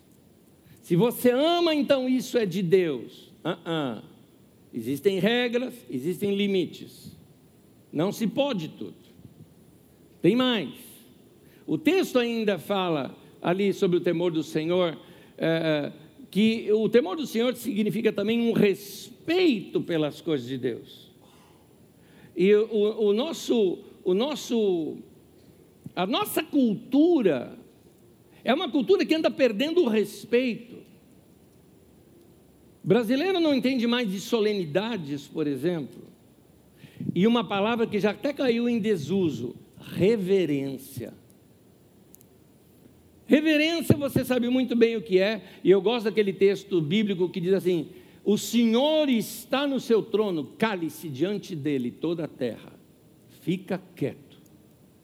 Se 0.83 0.95
você 0.95 1.31
ama, 1.31 1.75
então 1.75 2.07
isso 2.07 2.37
é 2.37 2.45
de 2.45 2.61
Deus. 2.61 3.33
Uh 3.45 3.51
-uh. 3.51 4.03
Existem 4.73 5.21
regras, 5.21 5.75
existem 5.89 6.35
limites. 6.35 7.17
Não 7.93 8.11
se 8.11 8.27
pode 8.27 8.69
tudo. 8.71 8.97
Tem 10.21 10.35
mais. 10.35 10.71
O 11.67 11.79
texto 11.79 12.19
ainda 12.19 12.59
fala 12.59 13.17
ali 13.41 13.73
sobre 13.73 13.99
o 13.99 14.01
temor 14.01 14.33
do 14.33 14.43
Senhor, 14.43 14.99
é, 15.39 15.93
que 16.31 16.73
o 16.73 16.89
temor 16.89 17.17
do 17.17 17.27
Senhor 17.27 17.55
significa 17.55 18.13
também 18.13 18.41
um 18.41 18.53
respeito 18.53 19.81
pelas 19.81 20.21
coisas 20.21 20.49
de 20.49 20.59
Deus. 20.59 21.11
E 22.37 22.53
o, 22.53 23.09
o 23.09 23.13
nosso, 23.13 23.79
o 24.03 24.13
nosso, 24.13 24.97
a 25.95 26.07
nossa 26.07 26.43
cultura 26.43 27.57
é 28.43 28.53
uma 28.53 28.69
cultura 28.69 29.05
que 29.05 29.15
anda 29.15 29.31
perdendo 29.31 29.83
o 29.83 29.89
respeito. 29.89 30.77
Brasileiro 32.85 33.41
não 33.41 33.55
entende 33.55 33.87
mais 33.87 34.11
de 34.11 34.21
solenidades, 34.21 35.27
por 35.27 35.47
exemplo. 35.47 36.05
E 37.15 37.27
uma 37.27 37.43
palavra 37.43 37.87
que 37.87 37.99
já 37.99 38.11
até 38.11 38.31
caiu 38.31 38.69
em 38.69 38.79
desuso: 38.79 39.57
reverência. 39.79 41.15
Reverência, 43.27 43.97
você 43.97 44.23
sabe 44.23 44.51
muito 44.51 44.77
bem 44.77 44.97
o 44.97 45.03
que 45.03 45.19
é, 45.19 45.43
e 45.65 45.71
eu 45.71 45.81
gosto 45.81 46.05
daquele 46.05 46.33
texto 46.33 46.79
bíblico 46.79 47.31
que 47.31 47.41
diz 47.41 47.55
assim: 47.55 47.89
o 48.23 48.37
Senhor 48.37 49.09
está 49.09 49.67
no 49.67 49.81
seu 49.81 50.03
trono, 50.03 50.53
cale-se 50.59 51.09
diante 51.09 51.57
dele 51.57 51.91
toda 51.91 52.25
a 52.25 52.29
terra. 52.29 52.73
Fica 53.41 53.81
quieto. 53.97 54.39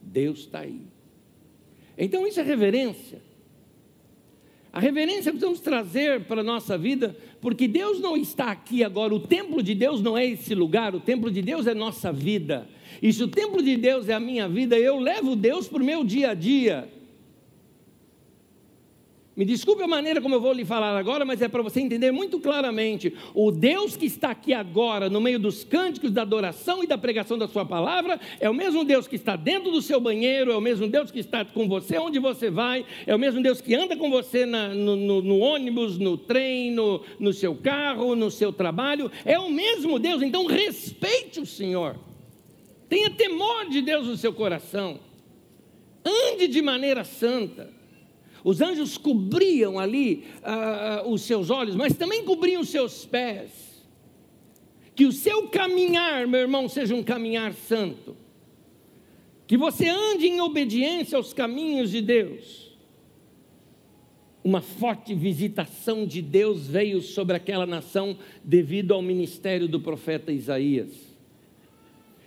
Deus 0.02 0.40
está 0.40 0.60
aí. 0.60 0.82
Então 1.96 2.26
isso 2.26 2.40
é 2.40 2.42
reverência. 2.42 3.22
A 4.72 4.78
reverência 4.78 5.32
precisamos 5.32 5.60
trazer 5.60 6.24
para 6.24 6.40
a 6.42 6.44
nossa 6.44 6.78
vida, 6.78 7.16
porque 7.40 7.66
Deus 7.66 8.00
não 8.00 8.16
está 8.16 8.50
aqui 8.50 8.84
agora, 8.84 9.14
o 9.14 9.20
templo 9.20 9.62
de 9.62 9.74
Deus 9.74 10.02
não 10.02 10.16
é 10.16 10.26
esse 10.26 10.54
lugar, 10.54 10.94
o 10.94 11.00
templo 11.00 11.30
de 11.30 11.40
Deus 11.40 11.66
é 11.66 11.74
nossa 11.74 12.12
vida. 12.12 12.68
E 13.02 13.12
se 13.12 13.22
o 13.22 13.28
templo 13.28 13.62
de 13.62 13.76
Deus 13.76 14.08
é 14.08 14.12
a 14.12 14.20
minha 14.20 14.48
vida, 14.48 14.78
eu 14.78 14.98
levo 14.98 15.34
Deus 15.34 15.66
para 15.66 15.82
o 15.82 15.84
meu 15.84 16.04
dia 16.04 16.30
a 16.30 16.34
dia. 16.34 16.88
Me 19.36 19.44
desculpe 19.44 19.82
a 19.82 19.86
maneira 19.86 20.20
como 20.20 20.34
eu 20.34 20.40
vou 20.40 20.52
lhe 20.52 20.64
falar 20.64 20.98
agora, 20.98 21.24
mas 21.24 21.40
é 21.40 21.48
para 21.48 21.62
você 21.62 21.80
entender 21.80 22.10
muito 22.10 22.40
claramente. 22.40 23.14
O 23.32 23.52
Deus 23.52 23.96
que 23.96 24.06
está 24.06 24.32
aqui 24.32 24.52
agora, 24.52 25.08
no 25.08 25.20
meio 25.20 25.38
dos 25.38 25.62
cânticos 25.62 26.10
da 26.10 26.22
adoração 26.22 26.82
e 26.82 26.86
da 26.86 26.98
pregação 26.98 27.38
da 27.38 27.46
Sua 27.46 27.64
palavra, 27.64 28.20
é 28.40 28.50
o 28.50 28.54
mesmo 28.54 28.84
Deus 28.84 29.06
que 29.06 29.14
está 29.14 29.36
dentro 29.36 29.70
do 29.70 29.80
seu 29.80 30.00
banheiro, 30.00 30.50
é 30.50 30.56
o 30.56 30.60
mesmo 30.60 30.88
Deus 30.88 31.12
que 31.12 31.20
está 31.20 31.44
com 31.44 31.68
você 31.68 31.96
onde 31.96 32.18
você 32.18 32.50
vai, 32.50 32.84
é 33.06 33.14
o 33.14 33.18
mesmo 33.18 33.40
Deus 33.40 33.60
que 33.60 33.72
anda 33.72 33.96
com 33.96 34.10
você 34.10 34.44
na, 34.44 34.68
no, 34.68 34.96
no, 34.96 35.22
no, 35.22 35.38
ônibus, 35.38 35.96
no 35.96 36.18
trem, 36.18 36.72
no, 36.72 37.00
no 37.18 37.32
seu 37.32 37.54
carro, 37.54 38.16
no 38.16 38.32
seu 38.32 38.52
trabalho. 38.52 39.12
É 39.24 39.38
o 39.38 39.48
mesmo 39.48 40.00
Deus, 40.00 40.22
então 40.22 40.46
respeite 40.46 41.38
o 41.38 41.46
Senhor. 41.46 41.96
Tenha 42.88 43.08
temor 43.10 43.68
de 43.68 43.80
Deus 43.80 44.08
no 44.08 44.16
seu 44.16 44.32
coração. 44.32 44.98
Ande 46.04 46.48
de 46.48 46.60
maneira 46.60 47.04
santa. 47.04 47.79
Os 48.44 48.60
anjos 48.60 48.96
cobriam 48.96 49.78
ali 49.78 50.24
ah, 50.42 51.02
ah, 51.02 51.08
os 51.08 51.22
seus 51.22 51.50
olhos, 51.50 51.76
mas 51.76 51.96
também 51.96 52.24
cobriam 52.24 52.62
os 52.62 52.68
seus 52.68 53.04
pés. 53.04 53.84
Que 54.94 55.06
o 55.06 55.12
seu 55.12 55.48
caminhar, 55.48 56.26
meu 56.26 56.40
irmão, 56.40 56.68
seja 56.68 56.94
um 56.94 57.02
caminhar 57.02 57.52
santo. 57.54 58.16
Que 59.46 59.56
você 59.56 59.88
ande 59.88 60.26
em 60.26 60.40
obediência 60.40 61.16
aos 61.16 61.32
caminhos 61.32 61.90
de 61.90 62.00
Deus. 62.00 62.70
Uma 64.42 64.60
forte 64.60 65.14
visitação 65.14 66.06
de 66.06 66.22
Deus 66.22 66.66
veio 66.66 67.02
sobre 67.02 67.36
aquela 67.36 67.66
nação 67.66 68.16
devido 68.42 68.94
ao 68.94 69.02
ministério 69.02 69.68
do 69.68 69.80
profeta 69.80 70.32
Isaías. 70.32 71.10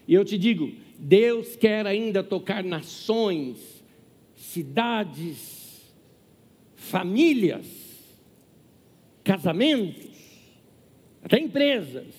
E 0.08 0.14
eu 0.14 0.24
te 0.24 0.38
digo, 0.38 0.72
Deus 1.00 1.56
quer 1.56 1.88
ainda 1.88 2.22
tocar 2.22 2.64
nações, 2.64 3.84
cidades, 4.36 5.63
famílias, 6.84 7.66
casamentos, 9.24 10.12
até 11.24 11.40
empresas. 11.40 12.14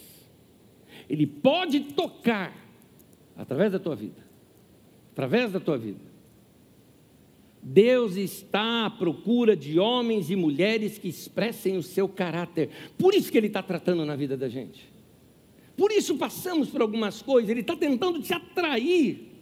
Ele 1.09 1.27
pode 1.27 1.81
tocar 1.81 2.57
através 3.37 3.73
da 3.73 3.79
tua 3.79 3.95
vida, 3.95 4.27
através 5.13 5.53
da 5.53 5.61
tua 5.61 5.77
vida. 5.77 6.15
Deus 7.63 8.17
está 8.17 8.87
à 8.87 8.91
procura 8.91 9.57
de 9.57 9.79
homens 9.79 10.31
e 10.31 10.37
mulheres 10.37 10.99
que 10.99 11.09
expressem 11.09 11.77
o 11.77 11.83
seu 11.83 12.09
caráter. 12.09 12.71
Por 12.99 13.15
isso 13.15 13.31
que 13.31 13.39
Ele 13.39 13.47
está 13.47 13.63
tratando 13.63 14.05
na 14.05 14.17
vida 14.17 14.37
da 14.37 14.49
gente. 14.49 14.93
Por 15.77 15.91
isso 15.91 16.17
passamos 16.17 16.69
por 16.69 16.83
algumas 16.83 17.23
coisas. 17.23 17.51
Ele 17.51 17.61
está 17.61 17.75
tentando 17.75 18.21
te 18.21 18.33
atrair 18.33 19.34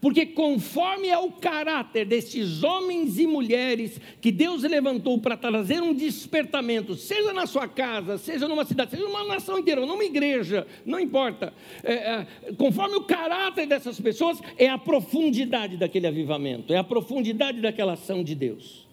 porque 0.00 0.26
conforme 0.26 1.08
é 1.08 1.18
o 1.18 1.32
caráter 1.32 2.04
desses 2.04 2.62
homens 2.62 3.18
e 3.18 3.26
mulheres 3.26 4.00
que 4.20 4.30
Deus 4.30 4.62
levantou 4.62 5.18
para 5.18 5.36
trazer 5.36 5.82
um 5.82 5.94
despertamento, 5.94 6.94
seja 6.94 7.32
na 7.32 7.46
sua 7.46 7.68
casa, 7.68 8.18
seja 8.18 8.48
numa 8.48 8.64
cidade, 8.64 8.92
seja 8.92 9.04
numa 9.04 9.24
nação 9.24 9.58
inteira, 9.58 9.84
numa 9.84 10.04
igreja, 10.04 10.66
não 10.84 11.00
importa. 11.00 11.52
É, 11.82 11.92
é, 11.92 12.26
conforme 12.56 12.96
o 12.96 13.04
caráter 13.04 13.66
dessas 13.66 14.00
pessoas, 14.00 14.40
é 14.58 14.68
a 14.68 14.78
profundidade 14.78 15.76
daquele 15.76 16.06
avivamento, 16.06 16.72
é 16.72 16.76
a 16.76 16.84
profundidade 16.84 17.60
daquela 17.60 17.94
ação 17.94 18.22
de 18.22 18.34
Deus. 18.34 18.86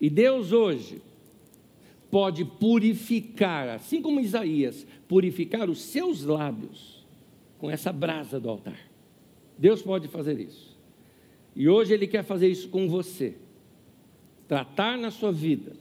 E 0.00 0.10
Deus 0.10 0.52
hoje 0.52 1.00
pode 2.10 2.44
purificar, 2.44 3.68
assim 3.70 4.00
como 4.00 4.20
Isaías, 4.20 4.86
purificar 5.08 5.68
os 5.68 5.80
seus 5.80 6.22
lábios 6.22 7.04
com 7.58 7.70
essa 7.70 7.92
brasa 7.92 8.38
do 8.38 8.48
altar. 8.48 8.78
Deus 9.58 9.82
pode 9.82 10.08
fazer 10.08 10.38
isso. 10.40 10.76
E 11.54 11.68
hoje 11.68 11.94
Ele 11.94 12.06
quer 12.06 12.24
fazer 12.24 12.48
isso 12.48 12.68
com 12.68 12.88
você. 12.88 13.34
Tratar 14.48 14.98
na 14.98 15.10
sua 15.10 15.32
vida, 15.32 15.72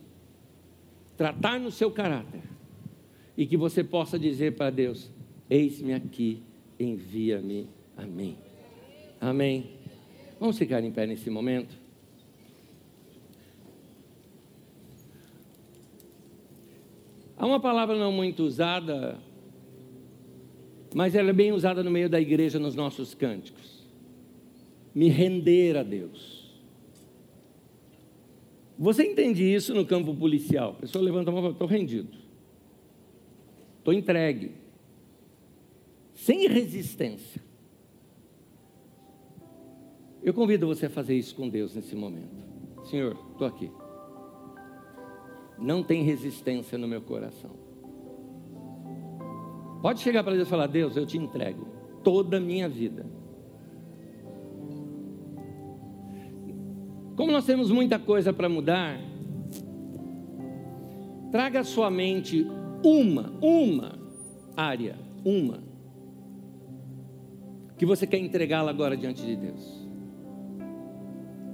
tratar 1.18 1.60
no 1.60 1.70
seu 1.70 1.92
caráter, 1.92 2.42
e 3.36 3.46
que 3.46 3.58
você 3.58 3.84
possa 3.84 4.18
dizer 4.18 4.56
para 4.56 4.70
Deus: 4.70 5.10
Eis-me 5.50 5.94
aqui, 5.94 6.42
envia-me 6.80 7.68
a 7.98 8.04
mim. 8.04 8.38
Amém. 9.20 9.72
Vamos 10.40 10.58
ficar 10.58 10.84
em 10.84 10.92
pé 10.92 11.06
nesse 11.06 11.30
momento. 11.30 11.76
Há 17.38 17.46
uma 17.46 17.60
palavra 17.60 17.98
não 17.98 18.12
muito 18.12 18.44
usada 18.44 19.20
mas 20.94 21.16
ela 21.16 21.30
é 21.30 21.34
bem 21.34 21.52
usada 21.52 21.84
no 21.84 21.92
meio 21.92 22.10
da 22.10 22.20
igreja 22.20 22.60
nos 22.60 22.76
nossos 22.76 23.14
cânticos. 23.14 23.84
Me 24.94 25.10
render 25.10 25.78
a 25.78 25.84
Deus. 25.84 26.44
Você 28.78 29.04
entende 29.04 29.44
isso 29.44 29.74
no 29.74 29.86
campo 29.86 30.16
policial? 30.16 30.72
A 30.72 30.82
pessoa 30.82 31.04
levanta 31.04 31.30
a 31.30 31.34
mão 31.34 31.42
e 31.42 31.44
fala: 31.44 31.54
estou 31.54 31.68
rendido. 31.68 32.18
Estou 33.80 33.94
entregue. 33.94 34.52
Sem 36.14 36.48
resistência. 36.48 37.42
Eu 40.22 40.34
convido 40.34 40.68
você 40.68 40.86
a 40.86 40.90
fazer 40.90 41.16
isso 41.16 41.36
com 41.36 41.50
Deus 41.50 41.76
nesse 41.76 41.96
momento. 41.96 42.44
Senhor, 42.86 43.18
estou 43.32 43.48
aqui. 43.48 43.70
Não 45.58 45.84
tem 45.84 46.04
resistência 46.04 46.78
no 46.78 46.88
meu 46.88 47.02
coração. 47.02 47.63
Pode 49.84 50.00
chegar 50.00 50.24
para 50.24 50.34
Deus 50.34 50.48
e 50.48 50.50
falar: 50.50 50.68
Deus, 50.68 50.96
eu 50.96 51.06
te 51.06 51.18
entrego 51.18 51.68
toda 52.06 52.38
a 52.38 52.40
minha 52.40 52.70
vida. 52.70 53.06
Como 57.18 57.34
nós 57.34 57.46
temos 57.46 57.70
muita 57.70 58.00
coisa 58.00 58.32
para 58.32 58.48
mudar, 58.48 58.98
traga 61.30 61.60
à 61.60 61.64
sua 61.66 61.92
mente 61.92 62.48
uma, 62.82 63.34
uma 63.42 64.00
área, 64.56 64.96
uma, 65.26 65.60
que 67.78 67.86
você 67.86 68.08
quer 68.08 68.20
entregá-la 68.20 68.72
agora 68.72 68.96
diante 68.96 69.22
de 69.26 69.36
Deus. 69.36 69.86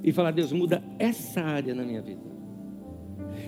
E 0.03 0.11
falar, 0.11 0.31
Deus, 0.31 0.51
muda 0.51 0.83
essa 0.99 1.41
área 1.41 1.73
na 1.73 1.83
minha 1.83 2.01
vida. 2.01 2.28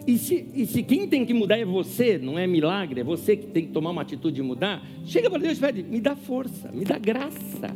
E 0.07 0.17
se, 0.17 0.49
e 0.53 0.65
se 0.65 0.81
quem 0.81 1.07
tem 1.07 1.25
que 1.25 1.33
mudar 1.33 1.59
é 1.59 1.65
você, 1.65 2.17
não 2.17 2.37
é 2.37 2.47
milagre, 2.47 3.01
é 3.01 3.03
você 3.03 3.37
que 3.37 3.47
tem 3.47 3.67
que 3.67 3.71
tomar 3.71 3.91
uma 3.91 4.01
atitude 4.01 4.35
de 4.35 4.41
mudar, 4.41 4.83
chega 5.05 5.29
para 5.29 5.39
Deus 5.39 5.57
e 5.57 5.61
pede, 5.61 5.83
me 5.83 6.01
dá 6.01 6.15
força, 6.15 6.71
me 6.71 6.83
dá 6.83 6.97
graça 6.97 7.75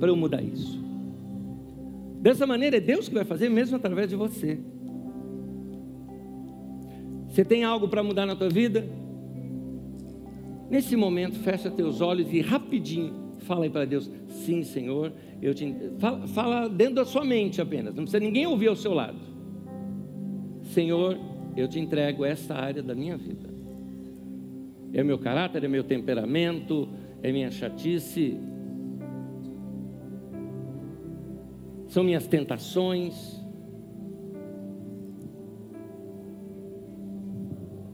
para 0.00 0.08
eu 0.08 0.16
mudar 0.16 0.42
isso. 0.42 0.82
Dessa 2.20 2.46
maneira 2.46 2.76
é 2.76 2.80
Deus 2.80 3.08
que 3.08 3.14
vai 3.14 3.24
fazer 3.24 3.48
mesmo 3.48 3.76
através 3.76 4.08
de 4.08 4.16
você. 4.16 4.58
Você 7.28 7.44
tem 7.44 7.64
algo 7.64 7.88
para 7.88 8.02
mudar 8.02 8.26
na 8.26 8.36
tua 8.36 8.48
vida? 8.48 8.88
Nesse 10.68 10.96
momento, 10.96 11.38
fecha 11.40 11.70
teus 11.70 12.00
olhos 12.00 12.32
e 12.32 12.40
rapidinho 12.40 13.22
fala 13.42 13.64
aí 13.64 13.70
para 13.70 13.84
Deus: 13.84 14.10
Sim, 14.28 14.62
Senhor, 14.62 15.12
eu 15.40 15.54
te. 15.54 15.74
Fala, 15.98 16.26
fala 16.28 16.68
dentro 16.68 16.94
da 16.96 17.04
sua 17.04 17.24
mente 17.24 17.60
apenas, 17.60 17.94
não 17.94 18.04
precisa 18.04 18.20
ninguém 18.20 18.46
ouvir 18.46 18.68
ao 18.68 18.76
seu 18.76 18.94
lado. 18.94 19.18
Senhor, 20.62 21.18
eu 21.56 21.68
te 21.68 21.78
entrego 21.78 22.24
essa 22.24 22.54
área 22.54 22.82
da 22.82 22.94
minha 22.94 23.16
vida. 23.16 23.48
É 24.92 25.02
meu 25.02 25.18
caráter, 25.18 25.64
é 25.64 25.68
meu 25.68 25.84
temperamento, 25.84 26.88
é 27.22 27.32
minha 27.32 27.50
chatice, 27.50 28.38
são 31.88 32.02
minhas 32.02 32.26
tentações, 32.26 33.40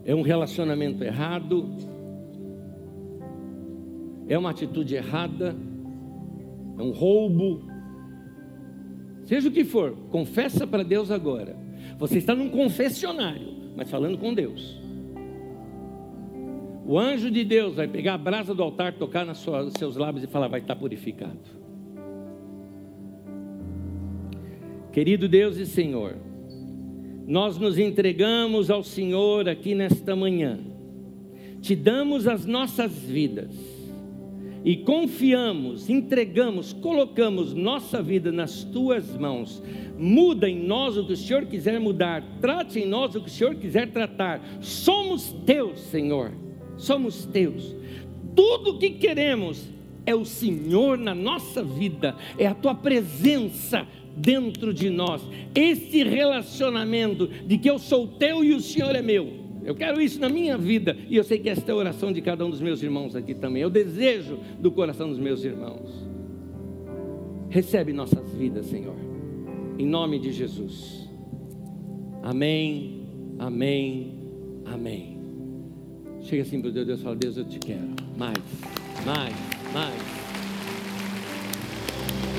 é 0.05 0.15
um 0.15 0.23
relacionamento 0.23 1.05
errado, 1.05 1.69
é 4.29 4.39
uma 4.39 4.51
atitude 4.51 4.95
errada, 4.95 5.55
é 6.79 6.83
um 6.83 6.93
roubo, 6.93 7.63
seja 9.25 9.49
o 9.49 9.53
que 9.53 9.65
for, 9.65 9.97
confessa 10.11 10.67
para 10.67 10.83
Deus 10.83 11.11
agora. 11.11 11.68
Você 11.99 12.19
está 12.19 12.35
num 12.35 12.49
confessionário, 12.49 13.49
mas 13.77 13.91
falando 13.91 14.17
com 14.17 14.33
Deus. 14.33 14.79
O 16.87 16.99
anjo 16.99 17.31
de 17.31 17.45
Deus 17.45 17.75
vai 17.75 17.89
pegar 17.89 18.15
a 18.15 18.19
brasa 18.19 18.55
do 18.55 18.63
altar, 18.63 18.95
tocar 18.95 19.27
nos 19.27 19.45
seus 19.77 19.97
lábios 19.97 20.25
e 20.25 20.27
falar: 20.27 20.49
vai 20.49 20.61
estar 20.61 20.77
purificado. 20.77 21.59
Querido 24.93 25.29
Deus 25.29 25.57
e 25.59 25.67
Senhor, 25.67 26.17
nós 27.27 27.59
nos 27.59 27.79
entregamos 27.79 28.71
ao 28.71 28.83
Senhor 28.83 29.49
aqui 29.49 29.75
nesta 29.75 30.17
manhã, 30.17 30.59
te 31.61 31.77
damos 31.77 32.27
as 32.27 32.47
nossas 32.47 32.97
vidas 32.99 33.78
e 34.65 34.77
confiamos, 34.77 35.89
entregamos, 35.89 36.73
colocamos 36.73 37.55
nossa 37.55 38.03
vida 38.03 38.33
nas 38.33 38.65
tuas 38.65 39.17
mãos. 39.17 39.63
Muda 39.99 40.49
em 40.49 40.59
nós 40.59 40.97
o 40.97 41.05
que 41.05 41.13
o 41.13 41.17
Senhor 41.17 41.47
quiser 41.47 41.81
mudar, 41.81 42.23
trate 42.41 42.81
em 42.81 42.87
nós 42.87 43.15
o 43.15 43.21
que 43.21 43.29
o 43.29 43.33
Senhor 43.33 43.55
quiser 43.55 43.91
tratar. 43.91 44.41
Somos 44.61 45.33
teus, 45.45 45.81
Senhor, 45.81 46.33
somos 46.77 47.25
teus. 47.27 47.75
Tudo 48.35 48.71
o 48.71 48.79
que 48.79 48.91
queremos 48.91 49.69
é 50.07 50.15
o 50.15 50.25
Senhor 50.25 50.97
na 50.97 51.15
nossa 51.15 51.63
vida, 51.63 52.17
é 52.39 52.47
a 52.47 52.55
tua 52.55 52.75
presença 52.75 53.87
dentro 54.17 54.73
de 54.73 54.91
nós. 54.91 55.23
Esse 55.55 56.03
relacionamento 56.03 57.27
de 57.27 57.59
que 57.59 57.71
eu 57.71 57.79
sou 57.79 58.07
teu 58.07 58.45
e 58.45 58.55
o 58.55 58.61
Senhor 58.61 58.95
é 58.95 59.03
meu. 59.03 59.48
Eu 59.69 59.75
quero 59.75 60.01
isso 60.01 60.19
na 60.19 60.31
minha 60.31 60.57
vida 60.57 60.97
e 61.11 61.17
eu 61.17 61.23
sei 61.23 61.39
que 61.39 61.51
esta 61.51 61.71
é 61.71 61.75
a 61.75 61.77
oração 61.77 62.11
de 62.11 62.23
cada 62.23 62.43
um 62.43 62.49
dos 62.49 62.59
meus 62.59 62.83
irmãos 62.83 63.15
aqui 63.15 63.35
também. 63.35 63.61
Eu 63.61 63.69
desejo 63.69 64.39
do 64.59 64.73
coração 64.73 65.11
dos 65.11 65.19
meus 65.19 65.45
irmãos. 65.45 66.09
Recebe 67.51 67.93
nossas 67.93 68.33
vidas, 68.33 68.65
Senhor, 68.65 68.97
em 69.79 69.85
nome 69.85 70.19
de 70.19 70.33
Jesus. 70.33 71.07
Amém, 72.23 73.07
amém, 73.39 74.15
amém. 74.65 75.19
Chega 76.23 76.45
assim 76.45 76.63
para 76.63 76.71
Deus, 76.71 76.87
Deus 76.87 77.03
fala: 77.03 77.17
Deus, 77.17 77.37
eu 77.37 77.45
te 77.45 77.59
quero. 77.59 77.91
Mais, 78.17 78.39
mais, 79.05 79.35
mais. 79.75 80.03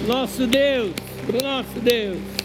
Nosso 0.07 0.47
Deus 0.47 0.95
o 1.27 1.43
nosso 1.43 1.79
Deus. 1.79 2.38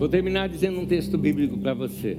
Vou 0.00 0.08
terminar 0.08 0.48
dizendo 0.48 0.80
um 0.80 0.86
texto 0.86 1.18
bíblico 1.18 1.58
para 1.58 1.74
você, 1.74 2.16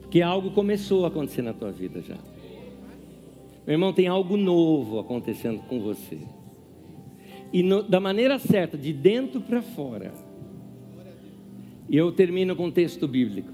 porque 0.00 0.22
algo 0.22 0.52
começou 0.52 1.04
a 1.04 1.08
acontecer 1.08 1.42
na 1.42 1.52
tua 1.52 1.72
vida 1.72 2.00
já. 2.00 2.14
Meu 3.66 3.74
irmão, 3.74 3.92
tem 3.92 4.06
algo 4.06 4.36
novo 4.36 5.00
acontecendo 5.00 5.58
com 5.68 5.80
você. 5.80 6.16
E 7.52 7.60
no, 7.60 7.82
da 7.82 7.98
maneira 7.98 8.38
certa, 8.38 8.78
de 8.78 8.92
dentro 8.92 9.40
para 9.40 9.60
fora. 9.62 10.14
E 11.88 11.96
eu 11.96 12.12
termino 12.12 12.54
com 12.54 12.66
um 12.66 12.70
texto 12.70 13.08
bíblico. 13.08 13.50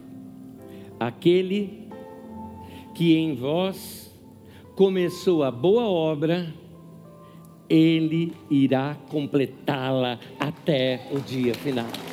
Aquele 1.01 1.89
que 2.95 3.17
em 3.17 3.35
vós 3.35 4.15
começou 4.77 5.43
a 5.43 5.51
boa 5.51 5.85
obra, 5.85 6.53
ele 7.67 8.35
irá 8.51 8.95
completá-la 9.09 10.21
até 10.39 11.09
o 11.11 11.19
dia 11.19 11.55
final. 11.55 12.12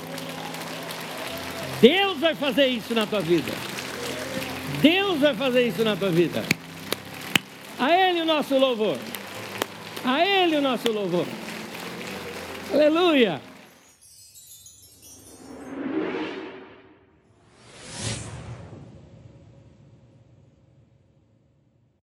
Deus 1.81 2.19
vai 2.19 2.35
fazer 2.35 2.67
isso 2.67 2.93
na 2.93 3.05
tua 3.05 3.21
vida. 3.21 3.51
Deus 4.81 5.19
vai 5.19 5.35
fazer 5.35 5.67
isso 5.67 5.83
na 5.83 5.95
tua 5.95 6.09
vida. 6.09 6.43
A 7.77 7.91
Ele 7.91 8.21
o 8.21 8.25
nosso 8.25 8.57
louvor. 8.57 8.97
A 10.03 10.25
Ele 10.25 10.57
o 10.57 10.61
nosso 10.61 10.91
louvor. 10.91 11.25
Aleluia. 12.73 13.48